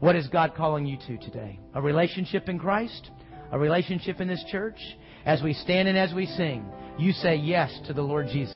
What 0.00 0.16
is 0.16 0.28
God 0.28 0.54
calling 0.54 0.86
you 0.86 0.98
to 1.06 1.16
today? 1.18 1.58
A 1.74 1.80
relationship 1.80 2.48
in 2.48 2.58
Christ? 2.58 3.10
A 3.52 3.58
relationship 3.58 4.20
in 4.20 4.28
this 4.28 4.44
church? 4.50 4.78
As 5.24 5.42
we 5.42 5.54
stand 5.54 5.88
and 5.88 5.96
as 5.96 6.12
we 6.12 6.26
sing, 6.26 6.64
you 6.98 7.12
say 7.12 7.36
yes 7.36 7.76
to 7.86 7.92
the 7.92 8.02
Lord 8.02 8.28
Jesus. 8.28 8.52